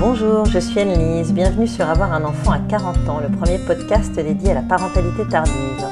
Bonjour, 0.00 0.44
je 0.44 0.60
suis 0.60 0.78
Anne-Lise. 0.78 1.32
Bienvenue 1.32 1.66
sur 1.66 1.88
Avoir 1.88 2.12
un 2.12 2.22
enfant 2.22 2.52
à 2.52 2.60
40 2.60 3.08
ans, 3.08 3.18
le 3.20 3.36
premier 3.36 3.58
podcast 3.58 4.14
dédié 4.14 4.52
à 4.52 4.54
la 4.54 4.62
parentalité 4.62 5.26
tardive. 5.28 5.88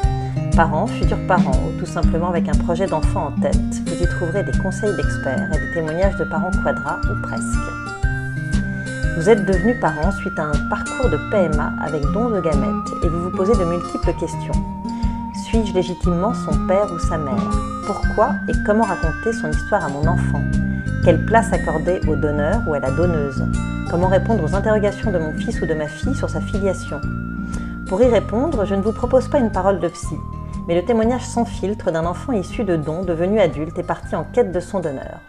Parents, 0.55 0.87
futurs 0.87 1.27
parents, 1.27 1.61
ou 1.67 1.81
tout 1.81 1.87
simplement 1.87 2.29
avec 2.29 2.49
un 2.49 2.53
projet 2.53 2.87
d'enfant 2.87 3.27
en 3.27 3.41
tête, 3.41 3.57
vous 3.57 4.01
y 4.01 4.07
trouverez 4.07 4.45
des 4.45 4.57
conseils 4.59 4.95
d'experts 4.95 5.51
et 5.53 5.59
des 5.59 5.75
témoignages 5.75 6.15
de 6.19 6.25
parents 6.25 6.53
quadras 6.63 7.01
ou 7.11 7.21
presque. 7.21 7.43
Vous 9.19 9.29
êtes 9.29 9.45
devenu 9.45 9.77
parent 9.81 10.13
suite 10.13 10.39
à 10.39 10.45
un 10.45 10.69
parcours 10.71 11.11
de 11.11 11.19
PMA 11.33 11.73
avec 11.83 12.03
don 12.13 12.31
de 12.31 12.41
gamètes 12.41 12.93
et 13.03 13.09
vous 13.09 13.25
vous 13.25 13.37
posez 13.37 13.55
de 13.55 13.65
multiples 13.65 14.13
questions. 14.21 14.63
Suis-je 15.47 15.75
légitimement 15.75 16.33
son 16.33 16.67
père 16.69 16.87
ou 16.93 16.99
sa 17.01 17.19
mère? 17.19 17.51
Pourquoi 17.85 18.35
et 18.49 18.53
comment 18.65 18.85
raconter 18.85 19.33
son 19.33 19.51
histoire 19.51 19.85
à 19.85 19.89
mon 19.89 20.07
enfant? 20.07 20.43
Quelle 21.07 21.25
place 21.25 21.53
accorder 21.53 22.01
au 22.09 22.17
donneur 22.17 22.63
ou 22.67 22.75
à 22.75 22.81
la 22.81 22.91
donneuse? 22.91 23.41
Comment 23.89 24.09
répondre 24.09 24.43
aux 24.43 24.57
interrogations 24.57 25.13
de 25.13 25.21
mon 25.21 25.33
fils 25.35 25.63
ou 25.63 25.65
de 25.65 25.73
ma 25.73 25.87
fille 25.87 26.17
sur 26.17 26.29
sa 26.29 26.41
filiation? 26.41 27.01
Pour 27.89 28.03
y 28.03 28.09
répondre, 28.09 28.65
je 28.65 28.75
ne 28.75 28.83
vous 28.83 28.91
propose 28.91 29.29
pas 29.29 29.39
une 29.39 29.53
parole 29.53 29.79
de 29.79 29.87
psy, 29.87 30.17
mais 30.67 30.75
le 30.75 30.85
témoignage 30.85 31.25
sans 31.25 31.45
filtre 31.45 31.93
d'un 31.93 32.07
enfant 32.07 32.33
issu 32.33 32.65
de 32.65 32.75
dons 32.75 33.05
devenu 33.05 33.39
adulte 33.39 33.79
et 33.79 33.85
parti 33.85 34.17
en 34.17 34.25
quête 34.25 34.51
de 34.51 34.59
son 34.59 34.81
donneur. 34.81 35.21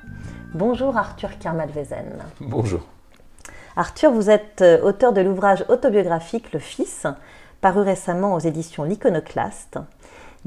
Bonjour 0.55 0.98
Arthur 0.98 1.38
Kermalvezen. 1.38 2.23
Bonjour. 2.41 2.82
Arthur, 3.76 4.09
vous 4.09 4.32
êtes 4.32 4.63
euh, 4.63 4.82
auteur 4.82 5.13
de 5.13 5.21
l'ouvrage 5.21 5.63
autobiographique 5.70 6.54
Le 6.54 6.59
Fils, 6.59 7.05
paru 7.62 7.82
récemment 7.82 8.34
aux 8.34 8.40
éditions 8.40 8.84
L'Iconoclaste. 8.84 9.77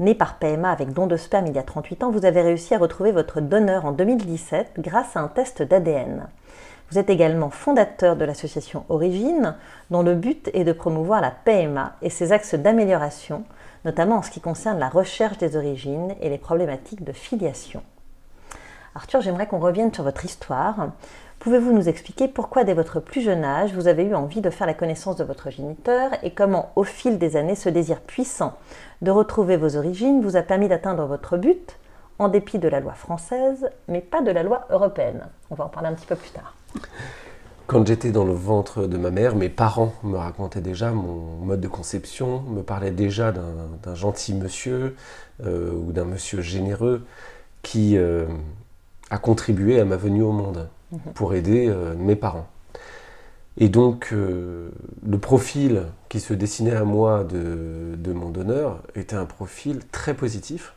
Né 0.01 0.15
par 0.15 0.39
PMA 0.39 0.71
avec 0.71 0.93
don 0.93 1.05
de 1.05 1.15
sperme 1.15 1.45
il 1.45 1.53
y 1.53 1.59
a 1.59 1.63
38 1.63 2.03
ans, 2.03 2.09
vous 2.09 2.25
avez 2.25 2.41
réussi 2.41 2.73
à 2.73 2.79
retrouver 2.79 3.11
votre 3.11 3.39
donneur 3.39 3.85
en 3.85 3.91
2017 3.91 4.71
grâce 4.79 5.15
à 5.15 5.19
un 5.19 5.27
test 5.27 5.61
d'ADN. 5.61 6.25
Vous 6.89 6.97
êtes 6.97 7.11
également 7.11 7.51
fondateur 7.51 8.15
de 8.15 8.25
l'association 8.25 8.83
Origine, 8.89 9.53
dont 9.91 10.01
le 10.01 10.15
but 10.15 10.49
est 10.55 10.63
de 10.63 10.71
promouvoir 10.71 11.21
la 11.21 11.29
PMA 11.29 11.97
et 12.01 12.09
ses 12.09 12.31
axes 12.31 12.55
d'amélioration, 12.55 13.43
notamment 13.85 14.15
en 14.15 14.21
ce 14.23 14.31
qui 14.31 14.41
concerne 14.41 14.79
la 14.79 14.89
recherche 14.89 15.37
des 15.37 15.55
origines 15.55 16.15
et 16.19 16.29
les 16.29 16.39
problématiques 16.39 17.03
de 17.03 17.11
filiation. 17.11 17.83
Arthur, 18.95 19.21
j'aimerais 19.21 19.45
qu'on 19.45 19.59
revienne 19.59 19.93
sur 19.93 20.03
votre 20.03 20.25
histoire. 20.25 20.87
Pouvez-vous 21.41 21.73
nous 21.73 21.89
expliquer 21.89 22.27
pourquoi 22.27 22.63
dès 22.63 22.75
votre 22.75 22.99
plus 22.99 23.21
jeune 23.21 23.43
âge, 23.43 23.73
vous 23.73 23.87
avez 23.87 24.03
eu 24.03 24.13
envie 24.13 24.41
de 24.41 24.51
faire 24.51 24.67
la 24.67 24.75
connaissance 24.75 25.15
de 25.15 25.23
votre 25.23 25.49
géniteur 25.49 26.11
et 26.21 26.29
comment, 26.35 26.71
au 26.75 26.83
fil 26.83 27.17
des 27.17 27.35
années, 27.35 27.55
ce 27.55 27.67
désir 27.67 27.99
puissant 27.99 28.59
de 29.01 29.09
retrouver 29.09 29.57
vos 29.57 29.75
origines 29.75 30.21
vous 30.21 30.35
a 30.35 30.43
permis 30.43 30.67
d'atteindre 30.67 31.03
votre 31.07 31.37
but, 31.37 31.79
en 32.19 32.27
dépit 32.27 32.59
de 32.59 32.67
la 32.67 32.79
loi 32.79 32.93
française, 32.93 33.71
mais 33.87 34.01
pas 34.01 34.21
de 34.21 34.29
la 34.29 34.43
loi 34.43 34.67
européenne? 34.69 35.23
On 35.49 35.55
va 35.55 35.65
en 35.65 35.69
parler 35.69 35.89
un 35.89 35.95
petit 35.95 36.05
peu 36.05 36.15
plus 36.15 36.29
tard. 36.29 36.53
Quand 37.65 37.87
j'étais 37.87 38.11
dans 38.11 38.25
le 38.25 38.33
ventre 38.33 38.85
de 38.85 38.97
ma 38.97 39.09
mère, 39.09 39.35
mes 39.35 39.49
parents 39.49 39.93
me 40.03 40.17
racontaient 40.17 40.61
déjà 40.61 40.91
mon 40.91 41.43
mode 41.43 41.59
de 41.59 41.67
conception, 41.67 42.41
me 42.41 42.61
parlaient 42.61 42.91
déjà 42.91 43.31
d'un 43.31 43.95
gentil 43.95 44.35
monsieur 44.35 44.95
euh, 45.43 45.71
ou 45.73 45.91
d'un 45.91 46.05
monsieur 46.05 46.41
généreux 46.41 47.03
qui 47.63 47.97
euh, 47.97 48.27
a 49.09 49.17
contribué 49.17 49.79
à 49.79 49.85
ma 49.85 49.97
venue 49.97 50.21
au 50.21 50.33
monde 50.33 50.69
mhm. 50.91 51.13
pour 51.13 51.33
aider 51.33 51.67
euh, 51.67 51.95
mes 51.95 52.15
parents. 52.15 52.47
Et 53.57 53.67
donc, 53.67 54.11
le 54.11 55.17
profil 55.19 55.83
qui 56.07 56.21
se 56.21 56.33
dessinait 56.33 56.73
à 56.73 56.85
moi 56.85 57.25
de 57.25 58.13
mon 58.13 58.29
donneur 58.29 58.81
était 58.95 59.17
un 59.17 59.25
profil 59.25 59.81
très 59.91 60.13
positif, 60.13 60.73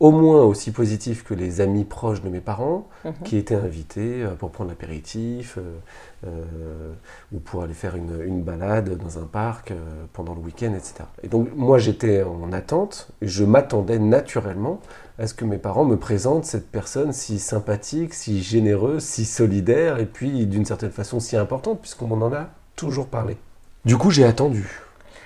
au 0.00 0.12
moins 0.12 0.42
aussi 0.42 0.70
positif 0.70 1.24
que 1.24 1.34
les 1.34 1.60
amis 1.60 1.84
proches 1.84 2.22
de 2.22 2.30
mes 2.30 2.40
parents 2.40 2.88
mhm. 3.04 3.12
qui 3.22 3.36
étaient 3.36 3.54
invités 3.54 4.22
euh, 4.22 4.34
pour 4.34 4.50
prendre 4.50 4.70
l'apéritif 4.70 5.58
euh, 5.58 5.78
euh, 6.26 6.92
ou 7.32 7.38
pour 7.38 7.62
aller 7.62 7.74
faire 7.74 7.96
une, 7.96 8.42
balade 8.42 8.96
dans 8.96 9.18
un 9.18 9.26
parc 9.26 9.74
pendant 10.14 10.34
le 10.34 10.40
week-end, 10.40 10.72
etc. 10.72 11.04
Et 11.22 11.28
donc 11.28 11.48
moi 11.54 11.78
j'étais 11.78 12.22
en 12.22 12.52
attente, 12.52 13.10
je 13.20 13.44
m'attendais 13.44 13.98
naturellement 13.98 14.80
à 15.18 15.26
ce 15.26 15.34
que 15.34 15.44
mes 15.44 15.58
parents 15.58 15.84
me 15.84 15.98
présentent 15.98 16.46
cette 16.46 16.70
personne 16.70 17.12
si 17.12 17.38
sympathique, 17.38 18.14
si 18.14 18.42
généreuse, 18.42 19.02
si 19.02 19.26
solidaire 19.26 19.98
et 19.98 20.06
puis 20.06 20.46
d'une 20.46 20.64
certaine 20.64 20.90
façon 20.90 21.20
si 21.20 21.36
importante 21.36 21.80
puisqu'on 21.80 22.06
m'en 22.06 22.26
en 22.26 22.32
a 22.32 22.48
toujours 22.76 23.06
parlé. 23.06 23.36
Du 23.84 23.98
coup 23.98 24.10
j'ai 24.10 24.24
attendu. 24.24 24.66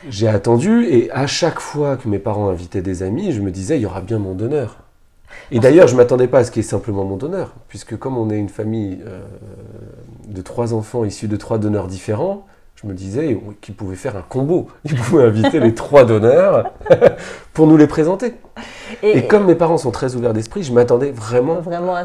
J'ai 0.09 0.29
attendu 0.29 0.85
et 0.85 1.11
à 1.13 1.27
chaque 1.27 1.61
fois 1.61 1.97
que 1.97 2.09
mes 2.09 2.19
parents 2.19 2.49
invitaient 2.49 2.83
des 2.83 3.03
amis, 3.03 3.33
je 3.33 3.41
me 3.41 3.51
disais, 3.51 3.79
il 3.79 3.83
y 3.83 3.87
aura 3.87 4.01
bien 4.01 4.19
mon 4.19 4.35
donneur. 4.35 4.79
Et 5.51 5.59
d'ailleurs, 5.59 5.89
je 5.89 5.93
ne 5.93 5.99
m'attendais 5.99 6.29
pas 6.29 6.39
à 6.39 6.45
ce 6.45 6.51
qu'il 6.51 6.63
y 6.63 6.67
ait 6.67 6.69
simplement 6.69 7.05
mon 7.05 7.17
donneur, 7.17 7.55
puisque 7.69 7.97
comme 7.97 8.17
on 8.17 8.31
est 8.31 8.39
une 8.39 8.49
famille 8.49 8.99
euh, 9.07 9.23
de 10.29 10.43
trois 10.43 10.75
enfants 10.75 11.05
issus 11.05 11.29
de 11.29 11.37
trois 11.37 11.59
donneurs 11.59 11.87
différents, 11.87 12.47
je 12.77 12.87
me 12.87 12.95
disais 12.95 13.39
qu'ils 13.61 13.75
pouvaient 13.75 13.97
faire 13.97 14.17
un 14.17 14.23
combo. 14.23 14.69
Ils 14.85 14.95
pouvaient 14.95 15.25
inviter 15.25 15.59
les 15.61 15.75
trois 15.75 16.05
donneurs 16.05 16.73
pour 17.53 17.67
nous 17.67 17.77
les 17.77 17.87
présenter. 17.87 18.35
Et, 19.05 19.27
comme 19.27 19.45
mes 19.45 19.55
parents 19.55 19.77
sont 19.77 19.91
très 19.91 20.15
ouverts 20.15 20.33
d'esprit, 20.33 20.63
je 20.63 20.73
m'attendais 20.73 21.11
vraiment, 21.11 21.61
vraiment 21.61 21.95
à, 21.95 22.05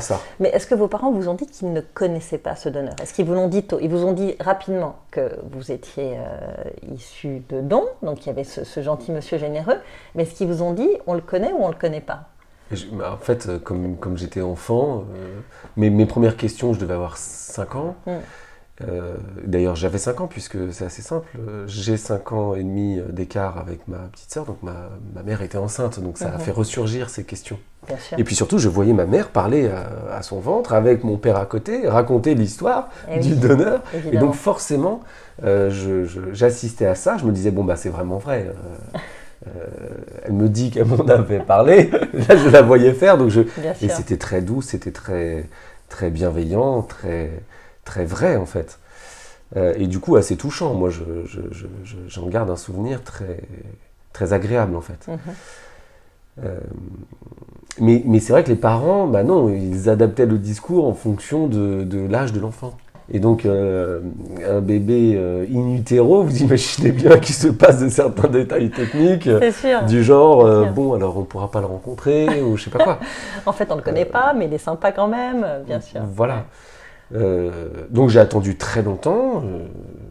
ça. 0.00 0.20
Mais 0.40 0.48
est-ce 0.48 0.66
que 0.66 0.74
vos 0.74 0.88
parents 0.88 1.12
vous 1.12 1.28
ont 1.28 1.34
dit 1.34 1.46
qu'ils 1.46 1.72
ne 1.72 1.80
connaissaient 1.80 2.38
pas 2.38 2.56
ce 2.56 2.68
donneur? 2.68 2.94
Est-ce 3.00 3.14
qu'ils 3.14 3.24
vous 3.24 3.34
l'ont 3.34 3.48
dit 3.48 3.62
tôt? 3.62 3.78
Ils 3.80 3.90
vous 3.90 4.04
ont 4.04 4.12
dit 4.12 4.34
rapidement 4.40 4.96
que 5.10 5.30
vous 5.52 5.70
étiez 5.70 6.16
euh, 6.16 6.94
issu 6.94 7.42
de 7.48 7.60
dons, 7.60 7.86
donc 8.02 8.24
il 8.24 8.28
y 8.28 8.30
avait 8.30 8.44
ce, 8.44 8.80
gentil 8.80 9.12
monsieur 9.12 9.38
généreux, 9.38 9.76
mais 10.14 10.24
est-ce 10.24 10.34
qu'ils 10.34 10.48
vous 10.48 10.62
ont 10.62 10.72
dit 10.72 10.88
on 11.06 11.14
le 11.14 11.20
connaît 11.20 11.52
ou 11.52 11.62
on 11.62 11.68
le 11.68 11.74
connaît 11.74 12.00
pas? 12.00 12.24
Bah, 12.92 13.12
en 13.14 13.24
fait, 13.24 13.48
euh, 13.48 13.58
comme, 13.58 13.96
comme 13.96 14.16
j'étais 14.16 14.40
enfant, 14.40 15.04
euh, 15.14 15.40
mes, 15.76 15.90
mes, 15.90 16.06
premières 16.06 16.36
questions, 16.36 16.72
je 16.72 16.78
devais 16.78 16.94
avoir 16.94 17.16
5 17.16 17.74
ans. 17.74 17.96
Hmm. 18.06 18.18
Euh, 18.88 19.14
d'ailleurs, 19.44 19.76
j'avais 19.76 19.98
5 19.98 20.20
ans, 20.20 20.26
puisque 20.26 20.72
c'est 20.72 20.84
assez 20.84 21.02
simple. 21.02 21.28
J'ai 21.66 21.96
5 21.96 22.32
ans 22.32 22.54
et 22.54 22.62
demi 22.62 23.00
d'écart 23.10 23.58
avec 23.58 23.86
ma 23.88 23.98
petite 24.12 24.32
sœur, 24.32 24.44
donc 24.44 24.62
ma, 24.62 24.90
ma, 25.14 25.22
mère 25.22 25.42
était 25.42 25.58
enceinte, 25.58 26.00
donc 26.00 26.18
ça 26.18 26.28
a 26.28 26.32
mhm. 26.32 26.40
fait 26.40 26.50
ressurgir 26.50 27.10
ces 27.10 27.24
questions. 27.24 27.58
Et 28.18 28.24
puis 28.24 28.34
surtout, 28.34 28.58
je 28.58 28.68
voyais 28.68 28.92
ma 28.92 29.06
mère 29.06 29.28
parler 29.28 29.68
à, 30.10 30.22
son 30.22 30.38
ventre 30.38 30.74
avec 30.74 31.02
mon 31.02 31.16
père 31.16 31.36
à 31.36 31.46
côté, 31.46 31.88
raconter 31.88 32.34
l'histoire 32.34 32.88
eh 33.10 33.20
du 33.20 33.34
donneur. 33.34 33.82
Et 34.12 34.18
donc 34.18 34.34
forcément, 34.34 35.00
euh, 35.44 36.06
j'assistais 36.32 36.86
à 36.86 36.94
ça, 36.94 37.16
je 37.18 37.24
me 37.24 37.32
disais, 37.32 37.50
bon, 37.50 37.64
bah 37.64 37.76
c'est 37.76 37.88
vraiment 37.88 38.18
vrai. 38.18 38.52
Euh, 39.46 39.50
elle 40.24 40.34
me 40.34 40.48
dit 40.48 40.70
qu'elle 40.70 40.84
m'en 40.84 41.06
avait 41.08 41.40
parlé, 41.40 41.90
là 42.28 42.36
je 42.36 42.48
la 42.50 42.60
voyais 42.60 42.92
faire, 42.92 43.16
donc 43.16 43.30
je... 43.30 43.40
et 43.40 43.88
c'était 43.88 44.18
très 44.18 44.42
doux, 44.42 44.60
c'était 44.60 44.90
très, 44.90 45.46
très 45.88 46.10
bienveillant, 46.10 46.82
très 46.82 47.30
très 47.84 48.04
vrai 48.04 48.36
en 48.36 48.46
fait. 48.46 48.78
Euh, 49.56 49.74
et 49.76 49.86
du 49.86 49.98
coup 49.98 50.16
assez 50.16 50.36
touchant. 50.36 50.74
Moi, 50.74 50.90
j'en 50.90 51.04
je, 52.08 52.30
garde 52.30 52.50
un 52.50 52.56
souvenir 52.56 53.02
très, 53.02 53.40
très 54.12 54.32
agréable 54.32 54.76
en 54.76 54.80
fait. 54.80 55.08
Mhm. 55.08 55.18
Euh, 56.44 56.58
mais, 57.78 58.02
mais 58.06 58.20
c'est 58.20 58.32
vrai 58.32 58.44
que 58.44 58.48
les 58.48 58.56
parents, 58.56 59.06
bah 59.06 59.22
non, 59.22 59.48
ils 59.48 59.88
adaptaient 59.88 60.26
le 60.26 60.38
discours 60.38 60.86
en 60.86 60.94
fonction 60.94 61.46
de, 61.46 62.06
l'âge 62.08 62.32
de 62.32 62.40
l'enfant. 62.40 62.74
Et 63.12 63.18
donc, 63.18 63.44
euh, 63.44 64.00
un 64.48 64.60
bébé 64.60 65.18
in 65.52 65.74
utero, 65.74 66.22
vous 66.22 66.42
imaginez 66.42 66.92
bien 66.92 67.18
qu'il 67.18 67.34
se 67.34 67.48
passe 67.48 67.80
de 67.80 67.88
certains 67.88 68.28
détails 68.28 68.70
techniques, 68.70 69.28
du 69.88 70.04
genre, 70.04 70.72
bon, 70.72 70.94
alors 70.94 71.16
on 71.16 71.20
ne 71.20 71.24
pourra 71.24 71.50
pas 71.50 71.60
le 71.60 71.66
rencontrer, 71.66 72.40
ou 72.40 72.56
je 72.56 72.64
sais 72.64 72.70
pas 72.70 72.84
quoi. 72.84 73.00
en 73.46 73.52
fait, 73.52 73.66
on 73.70 73.74
ne 73.74 73.80
le 73.80 73.84
connaît 73.84 74.04
pas, 74.04 74.32
mais 74.32 74.46
il 74.46 74.54
est 74.54 74.58
sympa 74.58 74.92
quand 74.92 75.08
même, 75.08 75.44
bien 75.66 75.80
sûr. 75.80 76.02
Voilà. 76.14 76.44
Euh, 77.14 77.86
donc 77.90 78.10
j'ai 78.10 78.20
attendu 78.20 78.56
très 78.56 78.82
longtemps. 78.82 79.42
Euh, 79.44 79.66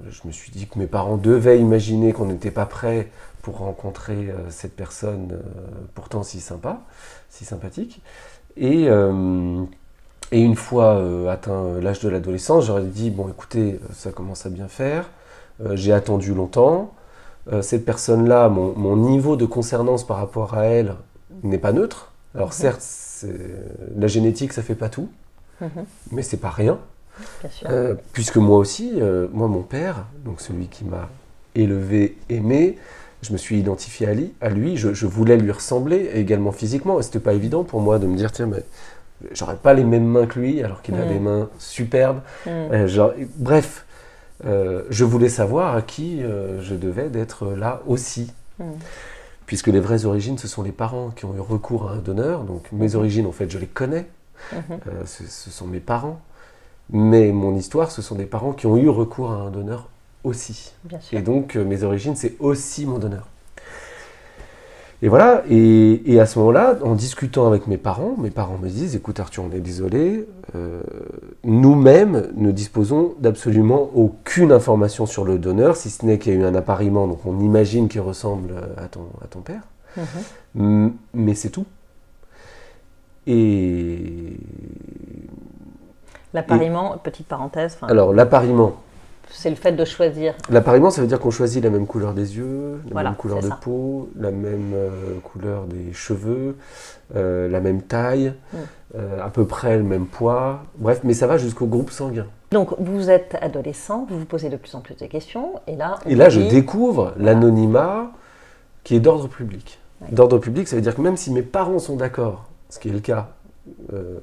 je 0.09 0.27
me 0.27 0.31
suis 0.31 0.51
dit 0.51 0.67
que 0.67 0.77
mes 0.79 0.87
parents 0.87 1.17
devaient 1.17 1.59
imaginer 1.59 2.13
qu'on 2.13 2.25
n'était 2.25 2.51
pas 2.51 2.65
prêt 2.65 3.09
pour 3.41 3.59
rencontrer 3.59 4.29
euh, 4.29 4.49
cette 4.49 4.75
personne 4.75 5.39
pourtant 5.95 6.23
si 6.23 6.39
sympa, 6.39 6.81
si 7.29 7.45
sympathique. 7.45 8.01
Et, 8.57 8.87
et 8.87 10.41
une 10.41 10.55
fois 10.55 11.01
atteint 11.31 11.79
l'âge 11.79 12.01
de 12.01 12.09
l'adolescence, 12.09 12.65
j'aurais 12.65 12.83
dit, 12.83 13.09
bon 13.09 13.29
écoutez, 13.29 13.79
ça 13.93 14.11
commence 14.11 14.45
à 14.45 14.49
bien 14.49 14.67
faire. 14.67 15.09
j'ai 15.75 15.93
attendu 15.93 16.33
longtemps. 16.33 16.93
cette 17.61 17.85
personne-là, 17.85 18.49
mon, 18.49 18.73
mon, 18.75 18.97
niveau 18.97 19.37
de 19.37 19.45
concernance 19.45 20.05
par 20.05 20.17
rapport 20.17 20.55
à 20.55 20.65
elle 20.65 20.95
n'est 21.43 21.57
pas 21.57 21.71
neutre. 21.71 22.11
Alors 22.35 22.51
certes, 22.51 22.83
la 23.95 24.07
génétique, 24.07 24.51
ça 24.51 24.61
fait 24.61 24.75
pas 24.75 24.89
tout. 24.89 25.09
Mhm. 25.61 25.85
Mais 26.11 26.21
c'est 26.21 26.37
pas 26.37 26.49
rien. 26.49 26.79
Euh, 27.65 27.95
puisque 28.13 28.37
moi 28.37 28.57
aussi, 28.57 28.93
euh, 28.97 29.27
moi 29.33 29.47
mon 29.47 29.61
père, 29.61 30.05
donc 30.25 30.41
celui 30.41 30.67
qui 30.67 30.85
m'a 30.85 31.09
élevé, 31.55 32.17
aimé, 32.29 32.77
je 33.21 33.33
me 33.33 33.37
suis 33.37 33.59
identifié 33.59 34.07
à 34.07 34.13
lui, 34.13 34.33
à 34.39 34.49
lui 34.49 34.77
je, 34.77 35.05
voulais 35.05 35.37
lui 35.37 35.51
ressembler 35.51 36.11
également 36.13 36.51
physiquement. 36.51 36.99
Et 36.99 37.03
c'était 37.03 37.19
pas 37.19 37.33
évident 37.33 37.63
pour 37.63 37.81
moi 37.81 37.99
de 37.99 38.07
me 38.07 38.15
dire, 38.15 38.31
tiens, 38.31 38.47
mais 38.47 38.63
j'aurais 39.33 39.57
pas 39.57 39.73
les 39.73 39.83
mêmes 39.83 40.05
mains 40.05 40.25
que 40.25 40.39
lui, 40.39 40.63
alors 40.63 40.81
qu'il 40.81 40.95
a 40.95 41.03
mhm. 41.03 41.07
des 41.09 41.19
mains 41.19 41.49
superbes. 41.59 42.21
Mhm. 42.45 42.51
Euh, 42.51 42.87
genre, 42.87 43.13
bref, 43.35 43.85
je 44.43 45.03
voulais 45.03 45.27
savoir 45.27 45.75
à 45.75 45.81
qui 45.81 46.21
je 46.21 46.75
devais 46.75 47.09
d'être 47.09 47.47
là 47.47 47.81
aussi. 47.87 48.31
Puisque 49.45 49.67
les 49.67 49.79
vraies 49.79 50.05
origines, 50.05 50.37
ce 50.37 50.47
sont 50.47 50.61
les 50.61 50.71
parents 50.71 51.09
qui 51.09 51.25
ont 51.25 51.35
eu 51.35 51.39
recours 51.39 51.89
à 51.89 51.93
un 51.93 51.97
donneur. 51.97 52.43
Donc 52.43 52.71
mes 52.71 52.95
origines, 52.95 53.25
en 53.25 53.31
fait, 53.31 53.49
je 53.49 53.57
les 53.57 53.67
connais. 53.67 54.05
Mhm. 54.53 54.79
Euh, 54.87 55.05
ce, 55.05 55.49
sont 55.49 55.67
mes 55.67 55.79
parents. 55.79 56.19
Mais 56.91 57.31
mon 57.31 57.55
histoire, 57.55 57.91
ce 57.91 58.01
sont 58.01 58.15
des 58.15 58.25
parents 58.25 58.53
qui 58.53 58.65
ont 58.65 58.77
eu 58.77 58.89
recours 58.89 59.31
à 59.31 59.35
un 59.35 59.51
donneur 59.51 59.89
aussi. 60.23 60.73
Bien 60.83 60.99
sûr. 60.99 61.17
Et 61.17 61.21
donc, 61.21 61.55
euh, 61.55 61.63
mes 61.63 61.83
origines, 61.83 62.15
c'est 62.15 62.35
aussi 62.39 62.85
mon 62.85 62.97
donneur. 62.97 63.27
Et 65.01 65.07
voilà, 65.07 65.43
et, 65.49 66.13
et 66.13 66.19
à 66.19 66.25
ce 66.25 66.37
moment-là, 66.39 66.77
en 66.83 66.93
discutant 66.93 67.47
avec 67.47 67.67
mes 67.67 67.77
parents, 67.77 68.15
mes 68.17 68.31
parents 68.31 68.57
me 68.57 68.67
disent, 68.67 68.97
écoute 68.97 69.21
Arthur, 69.21 69.45
on 69.49 69.55
est 69.55 69.61
désolé, 69.61 70.27
euh, 70.55 70.81
nous-mêmes 71.45 72.27
ne 72.35 72.51
disposons 72.51 73.15
d'absolument 73.19 73.91
aucune 73.95 74.51
information 74.51 75.05
sur 75.05 75.23
le 75.23 75.37
donneur, 75.39 75.77
si 75.77 75.89
ce 75.89 76.05
n'est 76.05 76.17
qu'il 76.19 76.33
y 76.33 76.35
a 76.35 76.39
eu 76.39 76.43
un 76.43 76.53
appariement, 76.53 77.07
donc 77.07 77.25
on 77.25 77.39
imagine 77.39 77.87
qu'il 77.87 78.01
ressemble 78.01 78.55
à 78.75 78.87
ton, 78.89 79.05
à 79.23 79.27
ton 79.27 79.39
père, 79.39 79.61
Mhm. 80.55 80.93
Mais 81.13 81.33
c'est 81.35 81.49
tout. 81.49 81.65
Et 83.31 84.37
L'appariement, 86.33 86.97
petite 86.97 87.27
parenthèse, 87.27 87.77
alors 87.83 88.13
l'appariement, 88.13 88.73
c'est 89.31 89.49
le 89.51 89.55
fait 89.55 89.71
de 89.71 89.83
choisir. 89.85 90.33
L'appariement, 90.49 90.89
ça 90.91 91.01
veut 91.01 91.07
dire 91.07 91.19
qu'on 91.19 91.29
choisit 91.31 91.63
la 91.63 91.69
même 91.69 91.85
couleur 91.87 92.13
des 92.13 92.37
yeux, 92.37 92.79
la 92.85 92.91
Voilà, 92.91 93.09
même 93.09 93.17
couleur 93.17 93.39
de 93.39 93.47
ça. 93.47 93.59
peau, 93.61 94.09
la 94.15 94.31
même 94.31 94.71
euh, 94.73 94.89
couleur 95.23 95.65
des 95.65 95.91
cheveux, 95.93 96.55
euh, 97.15 97.47
la 97.49 97.59
même 97.59 97.81
taille, 97.83 98.33
Mm. 98.53 98.57
euh, 98.95 99.23
à 99.25 99.29
peu 99.29 99.45
près 99.45 99.77
le 99.77 99.83
même 99.83 100.05
poids. 100.07 100.61
Bref, 100.77 101.01
mais 101.03 101.13
ça 101.13 101.25
va 101.27 101.37
jusqu'au 101.37 101.65
groupe 101.67 101.89
sanguin. 101.91 102.25
Donc, 102.51 102.69
vous 102.79 103.09
êtes 103.11 103.35
adolescent, 103.41 104.07
vous 104.09 104.17
vous 104.19 104.25
posez 104.25 104.49
de 104.49 104.57
plus 104.57 104.73
en 104.75 104.81
plus 104.81 104.95
de 104.95 105.05
questions, 105.05 105.53
et 105.67 105.75
là, 105.75 105.97
Et 106.07 106.15
là, 106.15 106.29
je 106.29 106.41
découvre 106.41 107.13
Voilà. 107.15 107.33
l'anonymat 107.33 108.11
qui 108.83 108.95
est 108.95 108.99
d'ordre 108.99 109.27
public. 109.27 109.79
Ouais. 110.01 110.07
D'ordre 110.11 110.37
public, 110.39 110.67
ça 110.67 110.75
veut 110.75 110.81
dire 110.81 110.95
que 110.95 111.01
même 111.01 111.17
si 111.17 111.31
mes 111.31 111.43
parents 111.43 111.77
sont 111.79 111.95
d'accord, 111.95 112.48
ce 112.69 112.79
qui 112.79 112.89
est 112.89 112.91
le 112.91 112.99
cas, 112.99 113.29
euh, 113.93 114.19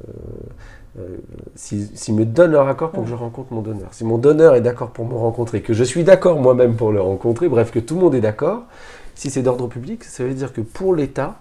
euh, 0.98 1.16
s'ils 1.54 1.88
s'ils 1.96 2.14
me 2.14 2.25
donnent 2.25 2.52
leur 2.52 2.69
accord 2.69 2.90
pour 2.90 3.04
que 3.04 3.10
je 3.10 3.14
rencontre 3.14 3.52
mon 3.52 3.60
donneur, 3.62 3.88
si 3.93 4.04
mon 4.04 4.19
donneur 4.19 4.54
est 4.54 4.60
d'accord 4.60 4.90
pour 4.90 5.06
me 5.06 5.14
rencontrer, 5.14 5.62
que 5.62 5.72
je 5.75 5.84
suis 5.84 6.04
d'accord 6.04 6.40
moi-même 6.40 6.75
pour 6.76 6.93
le 6.93 7.00
rencontrer, 7.00 7.48
bref, 7.48 7.70
que 7.70 7.78
tout 7.78 7.94
le 7.96 8.00
monde 8.00 8.14
est 8.14 8.20
d'accord, 8.20 8.62
si 9.14 9.31
c'est 9.31 9.43
d'ordre 9.43 9.66
public, 9.69 10.04
ça 10.04 10.25
veut 10.25 10.34
dire 10.34 10.52
que 10.52 10.60
pour 10.60 10.94
l'État, 10.94 11.37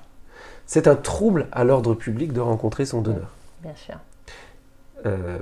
c'est 0.65 0.87
un 0.87 0.95
trouble 0.95 1.47
à 1.51 1.63
l'ordre 1.63 1.93
public 1.93 2.33
de 2.33 2.41
rencontrer 2.41 2.85
son 2.85 3.01
donneur. 3.01 3.29
Bien 3.61 3.75
sûr. 3.75 3.95
Euh, 5.05 5.37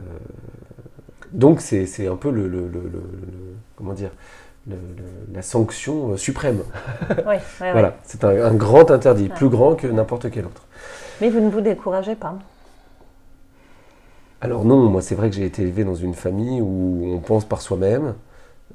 donc 1.32 1.62
c'est 1.62 2.08
un 2.08 2.16
peu 2.16 2.30
le, 2.30 2.48
le- 2.48 2.68
le- 2.68 2.82
le- 2.82 2.90
le- 2.90 3.56
comment 3.76 3.94
dire 3.94 4.12
la 5.34 5.42
sanction 5.42 6.12
euh, 6.14 6.18
suprême. 6.18 6.62
Oui, 7.10 7.16
ouais, 7.26 7.34
ouais. 7.62 7.72
Voilà, 7.72 7.96
c'est 8.04 8.24
un, 8.24 8.30
un 8.46 8.54
grand 8.54 8.92
interdit, 8.92 9.24
Ouais. 9.24 9.30
plus 9.36 9.50
grand 9.50 9.76
que 9.76 9.88
n'importe 9.88 10.30
quel 10.32 10.46
autre. 10.46 10.64
Mais 11.22 11.30
vous 11.30 11.40
ne 11.40 11.50
vous 11.50 11.62
découragez 11.62 12.16
pas. 12.16 12.38
Alors 14.42 14.66
non, 14.66 14.90
moi 14.90 15.02
c'est 15.02 15.16
vrai 15.16 15.30
que 15.30 15.36
j'ai 15.36 15.46
été 15.46 15.62
élevé 15.62 15.84
dans 15.84 15.96
une 15.96 16.14
famille 16.14 16.62
où 16.62 17.14
on 17.14 17.20
pense 17.20 17.46
par 17.46 17.62
soi-même. 17.62 18.16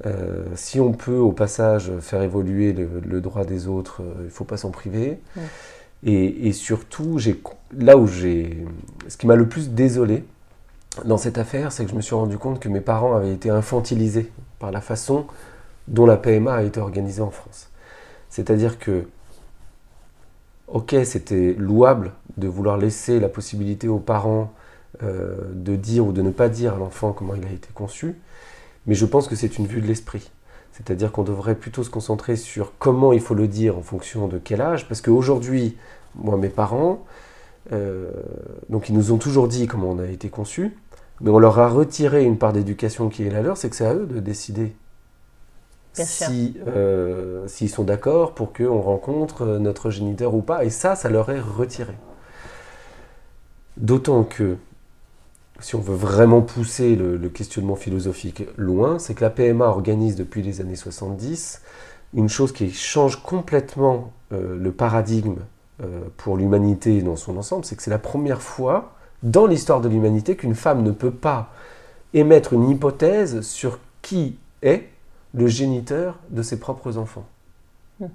Euh, 0.05 0.45
si 0.55 0.79
on 0.79 0.93
peut 0.93 1.17
au 1.17 1.31
passage 1.31 1.91
faire 1.99 2.21
évoluer 2.21 2.73
le, 2.73 3.01
le 3.05 3.21
droit 3.21 3.43
des 3.43 3.67
autres, 3.67 4.01
euh, 4.01 4.13
il 4.21 4.25
ne 4.25 4.29
faut 4.29 4.45
pas 4.45 4.57
s'en 4.57 4.71
priver. 4.71 5.19
Et, 6.03 6.47
et 6.47 6.53
surtout, 6.53 7.19
là 7.77 7.97
où 7.97 8.07
j'ai, 8.07 8.65
ce 9.07 9.17
qui 9.17 9.27
m'a 9.27 9.35
le 9.35 9.47
plus 9.47 9.69
désolé 9.71 10.23
dans 11.05 11.17
cette 11.17 11.37
affaire, 11.37 11.71
c'est 11.71 11.83
que 11.83 11.91
je 11.91 11.95
me 11.95 12.01
suis 12.01 12.15
rendu 12.15 12.37
compte 12.37 12.59
que 12.59 12.69
mes 12.69 12.81
parents 12.81 13.15
avaient 13.15 13.33
été 13.33 13.49
infantilisés 13.49 14.31
par 14.59 14.71
la 14.71 14.81
façon 14.81 15.25
dont 15.87 16.05
la 16.05 16.17
PMA 16.17 16.53
a 16.53 16.63
été 16.63 16.79
organisée 16.79 17.21
en 17.21 17.31
France. 17.31 17.69
C'est-à-dire 18.29 18.79
que, 18.79 19.07
ok, 20.67 20.95
c'était 21.03 21.55
louable 21.57 22.11
de 22.39 22.47
vouloir 22.47 22.77
laisser 22.77 23.19
la 23.19 23.29
possibilité 23.29 23.87
aux 23.87 23.99
parents 23.99 24.53
euh, 25.03 25.35
de 25.53 25.75
dire 25.75 26.05
ou 26.05 26.11
de 26.11 26.21
ne 26.21 26.31
pas 26.31 26.49
dire 26.49 26.73
à 26.73 26.77
l'enfant 26.77 27.13
comment 27.13 27.35
il 27.35 27.45
a 27.45 27.51
été 27.51 27.69
conçu, 27.73 28.15
mais 28.87 28.95
je 28.95 29.05
pense 29.05 29.27
que 29.27 29.35
c'est 29.35 29.57
une 29.57 29.67
vue 29.67 29.81
de 29.81 29.87
l'esprit. 29.87 30.31
C'est-à-dire 30.71 31.11
qu'on 31.11 31.23
devrait 31.23 31.55
plutôt 31.55 31.83
se 31.83 31.89
concentrer 31.89 32.35
sur 32.35 32.73
comment 32.79 33.13
il 33.13 33.19
faut 33.19 33.35
le 33.35 33.47
dire 33.47 33.77
en 33.77 33.81
fonction 33.81 34.27
de 34.27 34.39
quel 34.39 34.61
âge, 34.61 34.87
parce 34.87 35.01
qu'aujourd'hui, 35.01 35.77
moi, 36.15 36.37
mes 36.37 36.49
parents, 36.49 37.05
euh, 37.71 38.09
donc 38.69 38.89
ils 38.89 38.95
nous 38.95 39.11
ont 39.11 39.17
toujours 39.17 39.47
dit 39.47 39.67
comment 39.67 39.91
on 39.91 39.99
a 39.99 40.07
été 40.07 40.29
conçu, 40.29 40.75
mais 41.21 41.29
on 41.29 41.39
leur 41.39 41.59
a 41.59 41.67
retiré 41.67 42.23
une 42.23 42.37
part 42.37 42.53
d'éducation 42.53 43.09
qui 43.09 43.23
est 43.23 43.29
la 43.29 43.41
leur, 43.41 43.57
c'est 43.57 43.69
que 43.69 43.75
c'est 43.75 43.85
à 43.85 43.93
eux 43.93 44.07
de 44.07 44.19
décider 44.19 44.73
sûr. 45.93 46.27
si, 46.27 46.57
euh, 46.67 47.47
s'ils 47.47 47.69
sont 47.69 47.83
d'accord 47.83 48.33
pour 48.33 48.53
qu'on 48.53 48.81
rencontre 48.81 49.45
notre 49.45 49.89
géniteur 49.91 50.33
ou 50.33 50.41
pas, 50.41 50.63
et 50.63 50.69
ça, 50.69 50.95
ça 50.95 51.09
leur 51.09 51.29
est 51.29 51.41
retiré. 51.41 51.93
D'autant 53.79 54.23
que, 54.23 54.57
si 55.59 55.75
on 55.75 55.81
veut 55.81 55.95
vraiment 55.95 56.41
pousser 56.41 56.95
le, 56.95 57.17
le 57.17 57.29
questionnement 57.29 57.75
philosophique 57.75 58.43
loin, 58.57 58.99
c'est 58.99 59.15
que 59.15 59.21
la 59.21 59.31
PMA 59.31 59.65
organise 59.65 60.15
depuis 60.15 60.43
les 60.43 60.61
années 60.61 60.75
70 60.75 61.61
une 62.13 62.29
chose 62.29 62.51
qui 62.51 62.71
change 62.71 63.21
complètement 63.21 64.11
euh, 64.31 64.57
le 64.57 64.71
paradigme 64.71 65.37
euh, 65.81 66.01
pour 66.17 66.37
l'humanité 66.37 67.01
dans 67.01 67.15
son 67.15 67.37
ensemble, 67.37 67.65
c'est 67.65 67.75
que 67.75 67.83
c'est 67.83 67.91
la 67.91 67.99
première 67.99 68.41
fois 68.41 68.95
dans 69.23 69.45
l'histoire 69.45 69.81
de 69.81 69.89
l'humanité 69.89 70.35
qu'une 70.35 70.55
femme 70.55 70.83
ne 70.83 70.91
peut 70.91 71.11
pas 71.11 71.51
émettre 72.13 72.53
une 72.53 72.69
hypothèse 72.69 73.41
sur 73.41 73.79
qui 74.01 74.37
est 74.61 74.87
le 75.33 75.47
géniteur 75.47 76.17
de 76.29 76.41
ses 76.41 76.59
propres 76.59 76.97
enfants. 76.97 77.25
Hmm. 77.99 78.07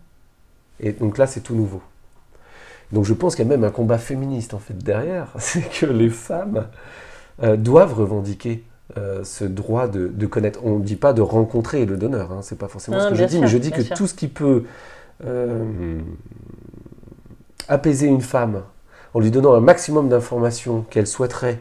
Et 0.81 0.93
donc 0.93 1.19
là, 1.19 1.27
c'est 1.27 1.41
tout 1.41 1.55
nouveau. 1.55 1.83
Donc 2.95 3.05
je 3.05 3.13
pense 3.13 3.35
qu'il 3.35 3.45
y 3.45 3.49
a 3.49 3.51
même 3.51 3.65
un 3.65 3.71
combat 3.71 3.99
féministe 3.99 4.55
en 4.55 4.59
fait 4.59 4.79
derrière, 4.79 5.29
c'est 5.39 5.69
que 5.69 5.87
les 5.87 6.09
femmes 6.09 6.67
euh, 7.43 7.57
doivent 7.57 7.95
revendiquer 7.95 8.65
euh, 8.99 9.25
ce 9.25 9.45
droit 9.45 9.89
de, 9.89 10.09
de 10.09 10.27
connaître. 10.27 10.61
On 10.63 10.79
ne 10.79 10.85
dit 10.85 10.97
pas 10.97 11.13
de 11.13 11.23
rencontrer 11.23 11.87
le 11.87 11.97
donneur, 11.97 12.31
hein, 12.33 12.41
c'est 12.43 12.59
pas 12.59 12.69
forcément 12.69 12.99
Non, 12.99 13.05
ce 13.05 13.09
que 13.11 13.15
je 13.17 13.25
dis, 13.25 13.33
sûr, 13.33 13.41
mais 13.41 13.49
je 13.49 13.59
dis 13.59 13.71
que 13.71 13.83
sûr. 13.83 13.97
tout 13.97 14.07
ce 14.07 14.15
qui 14.15 14.29
peut 14.29 14.65
euh, 15.25 15.99
apaiser 17.67 18.07
une 18.07 18.21
femme 18.21 18.63
en 19.15 19.21
lui 19.21 19.31
donnant 19.31 19.55
un 19.55 19.61
maximum 19.61 20.09
d'informations 20.09 20.83
qu'elle 20.91 21.07
souhaiterait 21.07 21.61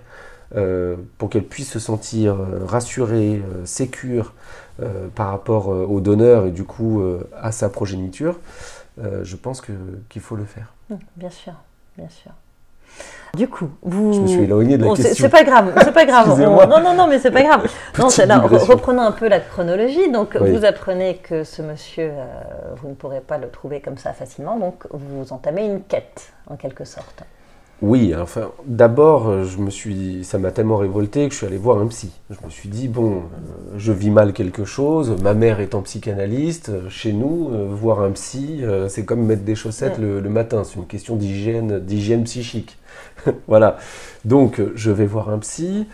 euh, 0.56 0.98
pour 1.18 1.30
qu'elle 1.30 1.46
puisse 1.46 1.72
se 1.72 1.80
sentir 1.80 2.38
rassurée, 2.68 3.42
sécure 3.64 4.34
par 5.16 5.30
rapport 5.30 5.68
au 5.68 6.02
donneur 6.02 6.48
et 6.48 6.52
du 6.52 6.64
coup 6.64 7.02
à 7.40 7.52
sa 7.52 7.70
progéniture, 7.70 8.40
je 8.98 9.36
pense 9.36 9.62
qu'il 9.62 10.22
faut 10.22 10.36
le 10.36 10.46
faire. 10.46 10.74
Hum, 10.92 11.00
Bien 11.16 11.30
sûr, 11.30 11.54
bien 11.98 12.10
sûr. 12.10 12.32
Du 13.36 13.48
coup, 13.48 13.70
vous. 13.82 14.14
Je 14.14 14.20
me 14.20 14.28
suis 14.28 14.42
éloigné 14.44 14.78
de 14.78 14.84
la 14.86 14.92
Oh, 14.92 14.96
c'est- 14.96 15.04
question. 15.04 15.24
c'est 15.26 15.30
pas 15.32 15.44
grave, 15.44 15.74
c'est 15.84 15.92
pas 15.94 16.06
grave. 16.06 16.30
On- 16.40 16.68
Non, 16.68 16.80
non, 16.80 16.94
non, 16.94 17.08
mais 17.08 17.18
c'est 17.18 17.32
pas 17.32 17.42
grave. 17.42 17.68
non, 17.98 18.08
là, 18.28 18.40
reprenons 18.40 19.02
un 19.02 19.12
peu 19.12 19.28
la 19.28 19.40
chronologie. 19.40 20.12
Donc, 20.12 20.38
Oui. 20.40 20.52
vous 20.52 20.64
apprenez 20.66 21.18
que 21.18 21.44
ce 21.44 21.64
monsieur, 21.64 22.12
euh, 22.14 22.26
vous 22.76 22.90
ne 22.90 22.94
pourrez 22.94 23.22
pas 23.22 23.40
le 23.40 23.50
trouver 23.50 23.82
comme 23.82 23.98
ça 23.98 24.14
facilement. 24.14 24.58
Donc, 24.60 24.86
vous 24.92 25.34
entamez 25.34 25.66
une 25.66 25.82
quête, 25.82 26.32
en 26.48 26.58
quelque 26.58 26.86
sorte. 26.86 27.24
Oui, 27.82 28.14
enfin, 28.16 28.52
d'abord, 28.66 29.28
euh, 29.28 29.44
je 29.44 29.58
me 29.58 29.70
suis, 29.70 30.24
ça 30.24 30.38
m'a 30.38 30.52
tellement 30.52 30.78
révolté 30.78 31.28
que 31.28 31.34
je 31.34 31.40
suis 31.40 31.48
allé 31.48 31.58
voir 31.58 31.80
un 31.80 31.88
psy. 31.88 32.12
Je 32.30 32.38
me 32.46 32.50
suis 32.50 32.70
dit 32.70 32.88
bon, 32.88 33.18
euh, 33.18 33.76
je 33.78 33.92
vis 33.92 34.10
mal 34.10 34.32
quelque 34.32 34.64
chose. 34.64 35.14
Ma 35.22 35.34
mère 35.34 35.60
étant 35.60 35.82
psychanalyste, 35.82 36.70
euh, 36.70 36.90
chez 36.90 37.12
nous, 37.12 37.50
euh, 37.52 37.68
voir 37.70 38.02
un 38.02 38.12
psy, 38.12 38.62
c'est 38.88 39.04
comme 39.04 39.26
mettre 39.26 39.44
des 39.44 39.56
chaussettes 39.56 39.98
le, 39.98 40.22
le 40.22 40.30
matin. 40.30 40.64
C'est 40.64 40.76
une 40.78 40.88
question 40.88 41.18
d'hygiène, 41.18 41.80
d'hygiène 41.80 42.24
psychique. 42.24 42.78
voilà. 43.48 43.78
Donc, 44.24 44.62
je 44.76 44.92
vais 44.92 45.06
voir 45.06 45.30
un 45.30 45.40
psy. 45.40 45.86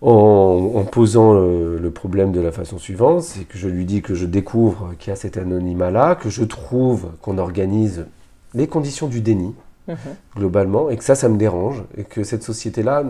En, 0.00 0.72
en 0.76 0.84
posant 0.84 1.32
le, 1.32 1.78
le 1.78 1.90
problème 1.90 2.30
de 2.30 2.40
la 2.40 2.52
façon 2.52 2.78
suivante, 2.78 3.22
c'est 3.22 3.44
que 3.44 3.56
je 3.56 3.68
lui 3.68 3.86
dis 3.86 4.02
que 4.02 4.14
je 4.14 4.26
découvre 4.26 4.92
qu'il 4.98 5.10
y 5.10 5.12
a 5.12 5.16
cet 5.16 5.38
anonymat-là, 5.38 6.14
que 6.14 6.28
je 6.28 6.44
trouve 6.44 7.06
qu'on 7.22 7.38
organise 7.38 8.04
les 8.52 8.66
conditions 8.66 9.06
du 9.06 9.22
déni, 9.22 9.54
Globalement, 10.36 10.88
et 10.90 10.96
que 10.96 11.04
ça, 11.04 11.14
ça 11.14 11.28
me 11.28 11.36
dérange, 11.36 11.82
et 11.96 12.04
que 12.04 12.24
cette 12.24 12.42
société-là 12.42 13.04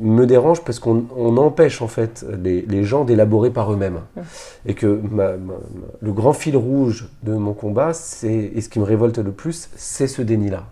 me 0.00 0.24
dérange 0.26 0.62
parce 0.64 0.78
qu'on 0.78 1.04
on 1.16 1.36
empêche 1.36 1.82
en 1.82 1.88
fait 1.88 2.24
les, 2.42 2.62
les 2.62 2.84
gens 2.84 3.04
d'élaborer 3.04 3.50
par 3.50 3.72
eux-mêmes. 3.72 4.00
Et 4.66 4.74
que 4.74 4.86
ma- 4.86 5.32
ma- 5.36 5.54
ma- 5.54 5.54
le 6.00 6.12
grand 6.12 6.32
fil 6.32 6.56
rouge 6.56 7.08
de 7.24 7.34
mon 7.34 7.52
combat, 7.52 7.92
c'est, 7.92 8.32
et 8.32 8.60
ce 8.60 8.68
qui 8.68 8.78
me 8.78 8.84
révolte 8.84 9.18
le 9.18 9.32
plus, 9.32 9.68
c'est 9.76 10.06
ce 10.06 10.22
déni-là. 10.22 10.64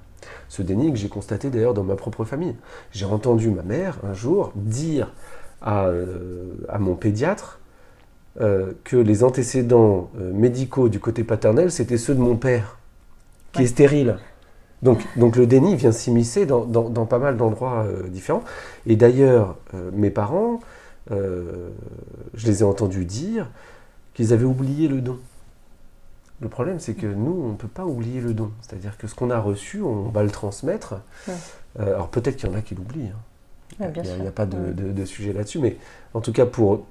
Ce 0.48 0.62
déni 0.62 0.90
que 0.92 0.98
j'ai 0.98 1.08
constaté 1.08 1.48
d'ailleurs 1.50 1.74
dans 1.74 1.84
ma 1.84 1.94
propre 1.96 2.24
famille. 2.24 2.54
J'ai 2.92 3.04
entendu 3.06 3.50
ma 3.50 3.62
mère 3.62 3.98
un 4.08 4.14
jour 4.14 4.52
dire 4.56 5.12
à, 5.62 5.86
euh, 5.86 6.54
à 6.68 6.78
mon 6.78 6.94
pédiatre 6.94 7.58
euh, 8.40 8.72
que 8.84 8.96
les 8.96 9.22
antécédents 9.24 10.10
euh, 10.20 10.32
médicaux 10.32 10.88
du 10.88 10.98
côté 11.00 11.22
paternel, 11.24 11.70
c'était 11.70 11.98
ceux 11.98 12.14
de 12.14 12.20
mon 12.20 12.36
père, 12.36 12.78
qui 13.52 13.58
Ouais. 13.60 13.64
est 13.64 13.68
stérile. 13.68 14.16
Donc, 14.82 15.06
donc 15.16 15.36
le 15.36 15.46
déni 15.46 15.76
vient 15.76 15.92
s'immiscer 15.92 16.46
dans, 16.46 16.64
dans- 16.64 16.88
dans 16.88 17.06
pas 17.06 17.18
mal 17.18 17.36
d'endroits 17.36 17.84
euh, 17.86 18.08
différents. 18.08 18.42
Et 18.86 18.96
d'ailleurs, 18.96 19.56
euh, 19.74 19.90
mes 19.92 20.10
parents, 20.10 20.60
euh, 21.10 21.68
je 22.34 22.46
les 22.46 22.60
ai 22.60 22.64
entendus 22.64 23.04
dire 23.04 23.48
qu'ils 24.14 24.32
avaient 24.32 24.44
oublié 24.44 24.88
le 24.88 25.00
don. 25.00 25.18
Le 26.40 26.48
problème, 26.48 26.80
c'est 26.80 26.94
que 26.94 27.06
nous, 27.06 27.42
on 27.44 27.48
ne 27.50 27.56
peut 27.56 27.68
pas 27.68 27.84
oublier 27.84 28.20
le 28.22 28.32
don. 28.32 28.50
C'est-à-dire 28.62 28.96
que 28.96 29.06
ce 29.06 29.14
qu'on 29.14 29.28
a 29.30 29.38
reçu, 29.38 29.82
on 29.82 30.08
va 30.08 30.22
le 30.22 30.30
transmettre. 30.30 30.94
Ouais. 31.28 31.34
Alors 31.78 32.08
peut-être 32.08 32.36
qu'il 32.36 32.48
y 32.48 32.52
en 32.52 32.54
a 32.56 32.62
qui 32.62 32.74
l'oublient. 32.74 33.10
hein. 33.14 33.90
il 34.16 34.22
n'y 34.22 34.26
a, 34.28 34.32
pas 34.32 34.46
de, 34.46 35.04
sujet 35.04 35.32
là-dessus. 35.34 35.58
Mais 35.58 35.76
en 36.14 36.20
tout 36.22 36.32
cas, 36.32 36.46
pour 36.46 36.86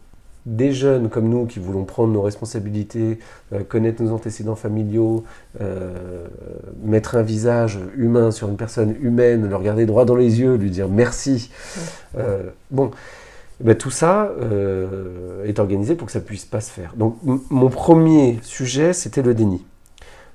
des 0.46 0.72
jeunes 0.72 1.10
comme 1.10 1.30
nous 1.30 1.46
qui 1.46 1.60
voulons 1.60 1.84
prendre 1.84 2.14
nos 2.14 2.22
responsabilités, 2.22 3.20
euh, 3.54 3.64
connaître 3.64 4.02
nos 4.02 4.12
antécédents 4.12 4.56
familiaux, 4.56 5.24
euh, 5.62 6.28
mettre 6.84 7.16
un 7.16 7.22
visage 7.22 7.80
humain 7.96 8.32
sur 8.32 8.50
une 8.50 8.58
personne 8.58 8.96
humaine, 9.02 9.48
le 9.48 9.56
regarder 9.56 9.86
droit 9.86 10.06
dans 10.06 10.16
les 10.16 10.40
yeux, 10.40 10.56
lui 10.56 10.70
dire 10.70 10.88
merci. 10.88 11.52
Euh, 12.18 12.50
bon, 12.72 12.92
ben, 13.60 13.76
tout 13.76 13.92
ça 13.92 14.32
est 15.46 15.60
organisé 15.60 15.96
pour 15.96 16.06
que 16.08 16.14
ça 16.14 16.22
puisse 16.22 16.46
pas 16.46 16.62
se 16.62 16.72
faire. 16.72 16.94
Donc 16.96 17.18
mon 17.24 17.70
premier 17.70 18.40
sujet, 18.42 18.94
c'était 18.94 19.22
le 19.22 19.34
déni. 19.34 19.66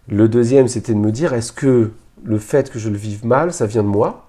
Le 0.08 0.28
deuxième, 0.28 0.68
c'était 0.68 0.92
de 0.92 0.98
me 0.98 1.10
dire, 1.10 1.32
est-ce 1.32 1.52
que 1.52 1.90
le 2.22 2.38
fait 2.38 2.70
que 2.70 2.78
je 2.78 2.90
le 2.90 2.96
vive 2.96 3.24
mal, 3.24 3.52
ça 3.52 3.64
vient 3.64 3.82
de 3.82 3.88
moi? 3.88 4.28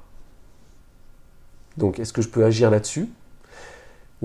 Donc 1.76 2.00
est-ce 2.00 2.14
que 2.14 2.22
je 2.22 2.30
peux 2.30 2.46
agir 2.46 2.72
là-dessus? 2.72 3.10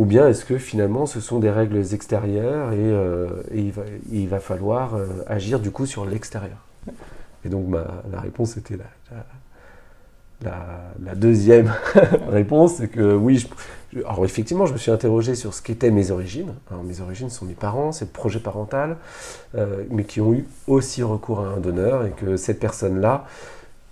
Ou 0.00 0.06
bien 0.06 0.26
est-ce 0.26 0.46
que 0.46 0.56
finalement 0.56 1.04
ce 1.04 1.20
sont 1.20 1.40
des 1.40 1.50
règles 1.50 1.92
extérieures 1.92 2.72
et, 2.72 2.78
euh, 2.78 3.28
il, 4.10 4.28
va, 4.28 4.40
falloir 4.40 4.94
euh, 4.94 5.06
agir 5.26 5.60
du 5.60 5.70
coup 5.70 5.84
sur 5.84 6.06
l'extérieur? 6.06 6.56
Et 7.44 7.50
donc 7.50 7.66
la 8.10 8.20
réponse 8.20 8.56
était 8.56 8.78
la, 10.42 10.54
la, 11.04 11.14
deuxième 11.14 11.70
réponse, 12.30 12.76
c'est 12.76 12.88
que 12.88 13.14
oui, 13.14 13.46
alors 14.06 14.24
effectivement 14.24 14.64
je 14.64 14.72
me 14.72 14.78
suis 14.78 14.90
interrogé 14.90 15.34
sur 15.34 15.52
ce 15.52 15.60
qu'étaient 15.60 15.90
mes 15.90 16.10
origines. 16.10 16.54
mes 16.82 17.02
origines 17.02 17.28
sont 17.28 17.44
mes 17.44 17.52
parents, 17.52 17.92
c'est 17.92 18.06
le 18.06 18.10
projet 18.10 18.40
parental, 18.40 18.96
euh, 19.54 19.84
mais 19.90 20.04
qui 20.04 20.22
ont 20.22 20.32
eu 20.32 20.46
aussi 20.66 21.02
recours 21.02 21.40
à 21.40 21.48
un 21.48 21.58
donneur 21.58 22.06
et 22.06 22.12
que 22.12 22.38
cette 22.38 22.58
personne-là, 22.58 23.26